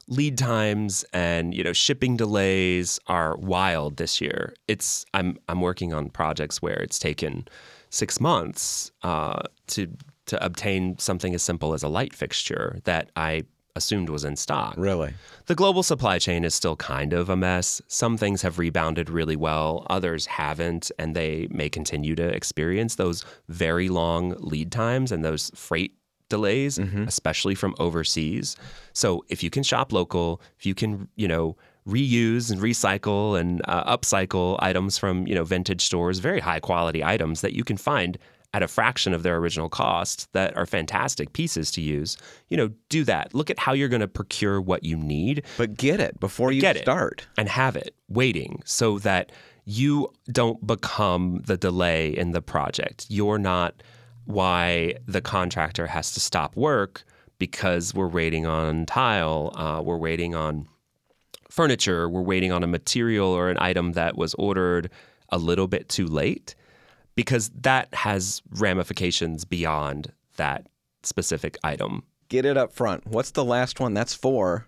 lead 0.08 0.38
times 0.38 1.06
and 1.14 1.54
you 1.54 1.64
know 1.64 1.74
shipping 1.74 2.18
delays 2.18 3.00
are 3.08 3.38
wild 3.38 3.98
this 3.98 4.20
year. 4.20 4.54
It's 4.68 5.06
I'm 5.14 5.38
I'm 5.48 5.62
working 5.62 5.94
on 5.94 6.10
projects 6.10 6.62
where 6.62 6.80
it's 6.80 7.00
taken 7.00 7.48
six 7.90 8.20
months 8.20 8.92
uh, 9.04 9.44
to 9.68 9.88
to 10.28 10.44
obtain 10.44 10.98
something 10.98 11.34
as 11.34 11.44
simple 11.44 11.74
as 11.74 11.84
a 11.84 11.88
light 11.88 12.14
fixture 12.14 12.80
that 12.84 13.12
I 13.16 13.44
assumed 13.76 14.10
was 14.10 14.24
in 14.24 14.36
stock. 14.36 14.76
Really? 14.78 15.14
The 15.46 15.56
global 15.56 15.84
supply 15.84 16.20
chain 16.20 16.44
is 16.44 16.56
still 16.56 16.76
kind 16.76 17.14
of 17.14 17.30
a 17.30 17.36
mess. 17.36 17.82
Some 17.88 18.18
things 18.18 18.42
have 18.42 18.60
rebounded 18.60 19.10
really 19.10 19.36
well, 19.36 19.86
others 19.90 20.26
haven't, 20.26 20.92
and 20.98 21.16
they 21.16 21.48
may 21.50 21.70
continue 21.70 22.16
to 22.16 22.28
experience 22.28 22.96
those 22.96 23.24
very 23.48 23.90
long 23.90 24.36
lead 24.40 24.72
times 24.72 25.12
and 25.12 25.24
those 25.24 25.52
freight 25.56 25.94
delays, 26.30 26.78
especially 27.08 27.56
from 27.56 27.76
overseas. 27.78 28.56
So 28.94 29.26
if 29.28 29.44
you 29.44 29.50
can 29.50 29.64
shop 29.64 29.92
local, 29.92 30.42
if 30.58 30.66
you 30.66 30.74
can, 30.74 31.10
you 31.16 31.28
know, 31.28 31.58
reuse 31.88 32.52
and 32.52 32.62
recycle 32.62 33.38
and 33.40 33.62
uh, 33.68 33.98
upcycle 33.98 34.56
items 34.60 34.98
from, 34.98 35.28
you 35.28 35.36
know, 35.36 35.44
vintage 35.44 35.84
stores, 35.84 36.20
very 36.20 36.40
high 36.40 36.60
quality 36.60 37.04
items 37.04 37.42
that 37.42 37.54
you 37.54 37.64
can 37.64 37.76
find 37.76 38.18
at 38.54 38.62
a 38.64 38.68
fraction 38.68 39.14
of 39.14 39.24
their 39.24 39.38
original 39.38 39.70
cost 39.70 40.32
that 40.34 40.56
are 40.58 40.66
fantastic 40.66 41.34
pieces 41.34 41.72
to 41.72 41.82
use, 41.82 42.18
you 42.50 42.58
know, 42.58 42.70
do 42.90 43.04
that. 43.06 43.34
Look 43.34 43.50
at 43.50 43.58
how 43.58 43.74
you're 43.74 43.88
going 43.88 44.02
to 44.02 44.08
procure 44.08 44.60
what 44.60 44.84
you 44.84 44.98
need 44.98 45.44
But 45.58 45.76
get 45.78 46.00
it 46.00 46.20
before 46.20 46.52
you 46.52 46.60
get 46.62 46.78
start. 46.78 47.28
and 47.38 47.48
have 47.48 47.76
it 47.76 47.96
waiting 48.10 48.62
so 48.66 49.00
that 49.00 49.32
you 49.64 50.12
don't 50.32 50.66
become 50.66 51.42
the 51.46 51.56
delay 51.56 52.10
in 52.10 52.32
the 52.32 52.42
project. 52.42 53.06
You're 53.10 53.38
not 53.38 53.82
why 54.26 54.96
the 55.06 55.22
contractor 55.22 55.88
has 55.88 56.12
to 56.14 56.20
stop 56.20 56.56
work 56.56 57.04
because 57.40 57.94
we're 57.94 58.08
waiting 58.08 58.46
on 58.46 58.86
tile, 58.86 59.52
uh, 59.56 59.82
we're 59.82 59.98
waiting 59.98 60.36
on 60.36 60.68
furniture, 61.50 62.10
we're 62.10 62.22
waiting 62.22 62.52
on 62.52 62.64
a 62.64 62.68
material 62.68 63.28
or 63.30 63.50
an 63.50 63.58
item 63.60 63.94
that 63.94 64.18
was 64.18 64.34
ordered 64.36 64.90
a 65.30 65.38
little 65.38 65.68
bit 65.68 65.90
too 65.90 66.08
late 66.08 66.56
because 67.16 67.50
that 67.62 67.94
has 67.94 68.42
ramifications 68.52 69.46
beyond 69.46 70.12
that 70.38 70.68
specific 71.04 71.58
item. 71.64 72.04
Get 72.30 72.46
it 72.46 72.58
up 72.58 72.72
front. 72.72 73.06
What's 73.08 73.32
the 73.32 73.46
last 73.46 73.80
one? 73.80 73.94
That's 73.94 74.14
four. 74.14 74.68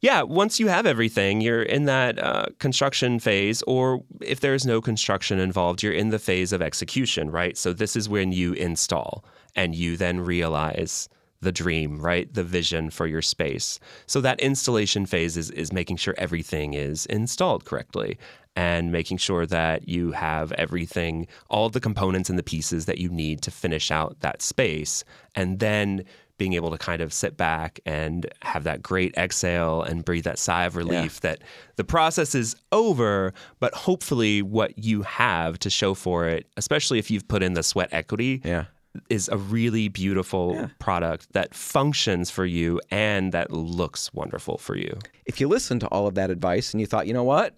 Yeah, 0.00 0.22
once 0.22 0.58
you 0.58 0.66
have 0.66 0.84
everything, 0.84 1.40
you're 1.40 1.62
in 1.62 1.84
that 1.84 2.18
uh, 2.18 2.46
construction 2.58 3.20
phase, 3.20 3.62
or 3.68 4.02
if 4.20 4.40
there's 4.40 4.66
no 4.66 4.80
construction 4.80 5.38
involved, 5.38 5.80
you're 5.80 5.92
in 5.92 6.10
the 6.10 6.18
phase 6.18 6.52
of 6.52 6.60
execution, 6.60 7.30
right? 7.30 7.56
So 7.56 7.72
this 7.72 7.94
is 7.94 8.08
when 8.08 8.32
you 8.32 8.52
install 8.54 9.24
and 9.54 9.76
you 9.76 9.96
then 9.96 10.18
realize 10.18 11.08
the 11.40 11.52
dream, 11.52 12.00
right? 12.00 12.32
The 12.32 12.42
vision 12.42 12.90
for 12.90 13.06
your 13.06 13.22
space. 13.22 13.78
So 14.06 14.20
that 14.22 14.40
installation 14.40 15.06
phase 15.06 15.36
is, 15.36 15.50
is 15.50 15.72
making 15.72 15.98
sure 15.98 16.14
everything 16.16 16.74
is 16.74 17.06
installed 17.06 17.64
correctly 17.64 18.18
and 18.56 18.92
making 18.92 19.16
sure 19.16 19.46
that 19.46 19.88
you 19.88 20.12
have 20.12 20.52
everything, 20.52 21.26
all 21.48 21.68
the 21.70 21.80
components 21.80 22.28
and 22.28 22.38
the 22.38 22.42
pieces 22.42 22.86
that 22.86 22.98
you 22.98 23.08
need 23.08 23.42
to 23.42 23.50
finish 23.50 23.90
out 23.90 24.20
that 24.20 24.42
space. 24.42 25.04
And 25.34 25.58
then 25.58 26.04
being 26.38 26.54
able 26.54 26.70
to 26.70 26.78
kind 26.78 27.00
of 27.00 27.12
sit 27.12 27.36
back 27.36 27.78
and 27.86 28.26
have 28.42 28.64
that 28.64 28.82
great 28.82 29.14
exhale 29.16 29.82
and 29.82 30.04
breathe 30.04 30.24
that 30.24 30.38
sigh 30.38 30.64
of 30.64 30.74
relief 30.76 31.20
that 31.20 31.40
the 31.76 31.84
process 31.84 32.34
is 32.34 32.56
over, 32.72 33.32
but 33.60 33.72
hopefully 33.74 34.42
what 34.42 34.76
you 34.76 35.02
have 35.02 35.58
to 35.60 35.70
show 35.70 35.94
for 35.94 36.26
it, 36.26 36.46
especially 36.56 36.98
if 36.98 37.10
you've 37.10 37.28
put 37.28 37.42
in 37.42 37.52
the 37.52 37.62
sweat 37.62 37.88
equity, 37.92 38.40
Yeah. 38.44 38.64
is 39.08 39.28
a 39.28 39.36
really 39.36 39.86
beautiful 39.88 40.68
product 40.80 41.32
that 41.32 41.54
functions 41.54 42.28
for 42.30 42.44
you 42.44 42.80
and 42.90 43.30
that 43.32 43.52
looks 43.52 44.12
wonderful 44.12 44.58
for 44.58 44.76
you. 44.76 44.98
If 45.26 45.40
you 45.40 45.46
listened 45.48 45.80
to 45.82 45.86
all 45.88 46.06
of 46.08 46.14
that 46.16 46.30
advice 46.30 46.74
and 46.74 46.80
you 46.80 46.86
thought, 46.86 47.06
you 47.06 47.14
know 47.14 47.22
what, 47.24 47.54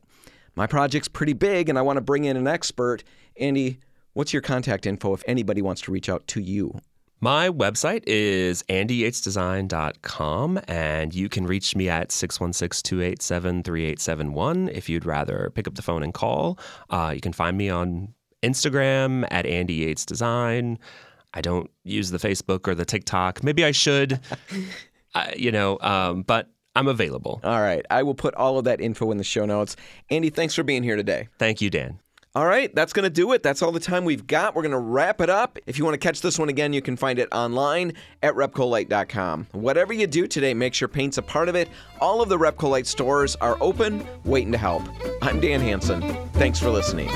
my 0.57 0.66
project's 0.66 1.09
pretty 1.09 1.32
big 1.32 1.68
and 1.68 1.78
I 1.78 1.82
want 1.82 1.96
to 1.96 2.00
bring 2.00 2.24
in 2.24 2.36
an 2.36 2.46
expert, 2.46 3.05
Andy, 3.38 3.78
what's 4.12 4.32
your 4.32 4.42
contact 4.42 4.86
info 4.86 5.14
if 5.14 5.22
anybody 5.26 5.62
wants 5.62 5.82
to 5.82 5.92
reach 5.92 6.09
out 6.09 6.26
to 6.28 6.40
you? 6.40 6.80
My 7.20 7.48
website 7.48 8.02
is 8.07 8.62
andyyatesdesign.com, 8.64 10.61
and 10.68 11.14
you 11.14 11.30
can 11.30 11.46
reach 11.46 11.74
me 11.74 11.88
at 11.88 12.12
616 12.12 12.82
287 12.82 13.62
3871 13.62 14.68
if 14.68 14.90
you'd 14.90 15.07
rather 15.07 15.50
pick 15.55 15.66
up 15.66 15.74
the 15.74 15.80
phone 15.80 16.02
and 16.02 16.12
call. 16.12 16.59
Uh, 16.90 17.12
you 17.14 17.22
can 17.22 17.32
find 17.32 17.57
me 17.57 17.70
on 17.70 18.12
Instagram 18.42 19.26
at 19.30 19.46
Andy 19.46 19.72
Yates 19.72 20.05
Design. 20.05 20.78
I 21.32 21.40
don't 21.40 21.70
use 21.82 22.11
the 22.11 22.18
Facebook 22.18 22.68
or 22.68 22.74
the 22.74 22.84
TikTok. 22.84 23.42
Maybe 23.42 23.64
I 23.64 23.70
should, 23.70 24.20
you 25.36 25.50
know, 25.50 25.78
um, 25.80 26.24
but 26.24 26.50
I'm 26.75 26.89
available. 26.89 27.41
All 27.45 27.61
right. 27.61 27.85
I 27.91 28.03
will 28.03 28.14
put 28.14 28.35
all 28.35 28.59
of 28.59 28.64
that 28.64 28.81
info 28.81 29.11
in 29.11 29.18
the 29.18 29.25
show 29.25 29.45
notes. 29.45 29.77
Andy, 30.11 30.31
thanks 30.31 30.55
for 30.55 30.62
being 30.62 30.83
here 30.83 30.97
today. 30.97 31.29
Thank 31.39 31.61
you, 31.61 31.70
Dan. 31.70 31.99
All 32.37 32.47
right, 32.47 32.75
that's 32.75 32.93
going 32.93 33.05
to 33.05 33.11
do 33.11 33.31
it. 33.31 33.45
That's 33.45 33.62
all 33.62 33.70
the 33.70 33.79
time 33.79 34.05
we've 34.05 34.27
got. 34.27 34.57
We're 34.57 34.62
going 34.62 34.72
to 34.72 34.79
wrap 34.79 35.20
it 35.20 35.31
up. 35.31 35.57
If 35.66 35.79
you 35.79 35.85
want 35.85 35.95
to 35.95 35.99
catch 35.99 36.20
this 36.20 36.37
one 36.37 36.49
again, 36.49 36.72
you 36.72 36.83
can 36.83 36.97
find 36.97 37.20
it 37.20 37.29
online 37.31 37.93
at 38.25 38.35
repcolite.com. 38.35 39.47
Whatever 39.53 39.93
you 39.93 40.09
do 40.09 40.27
today, 40.27 40.53
make 40.53 40.75
sure 40.75 40.89
paint's 40.89 41.16
a 41.16 41.22
part 41.22 41.49
of 41.49 41.55
it. 41.55 41.68
All 42.01 42.20
of 42.20 42.29
the 42.29 42.37
Repcolite 42.37 42.87
stores 42.87 43.37
are 43.37 43.57
open, 43.61 44.05
waiting 44.25 44.51
to 44.51 44.59
help. 44.59 44.83
I'm 45.22 45.39
Dan 45.39 45.61
Hanson. 45.61 46.03
Thanks 46.33 46.59
for 46.59 46.70
listening. 46.70 47.09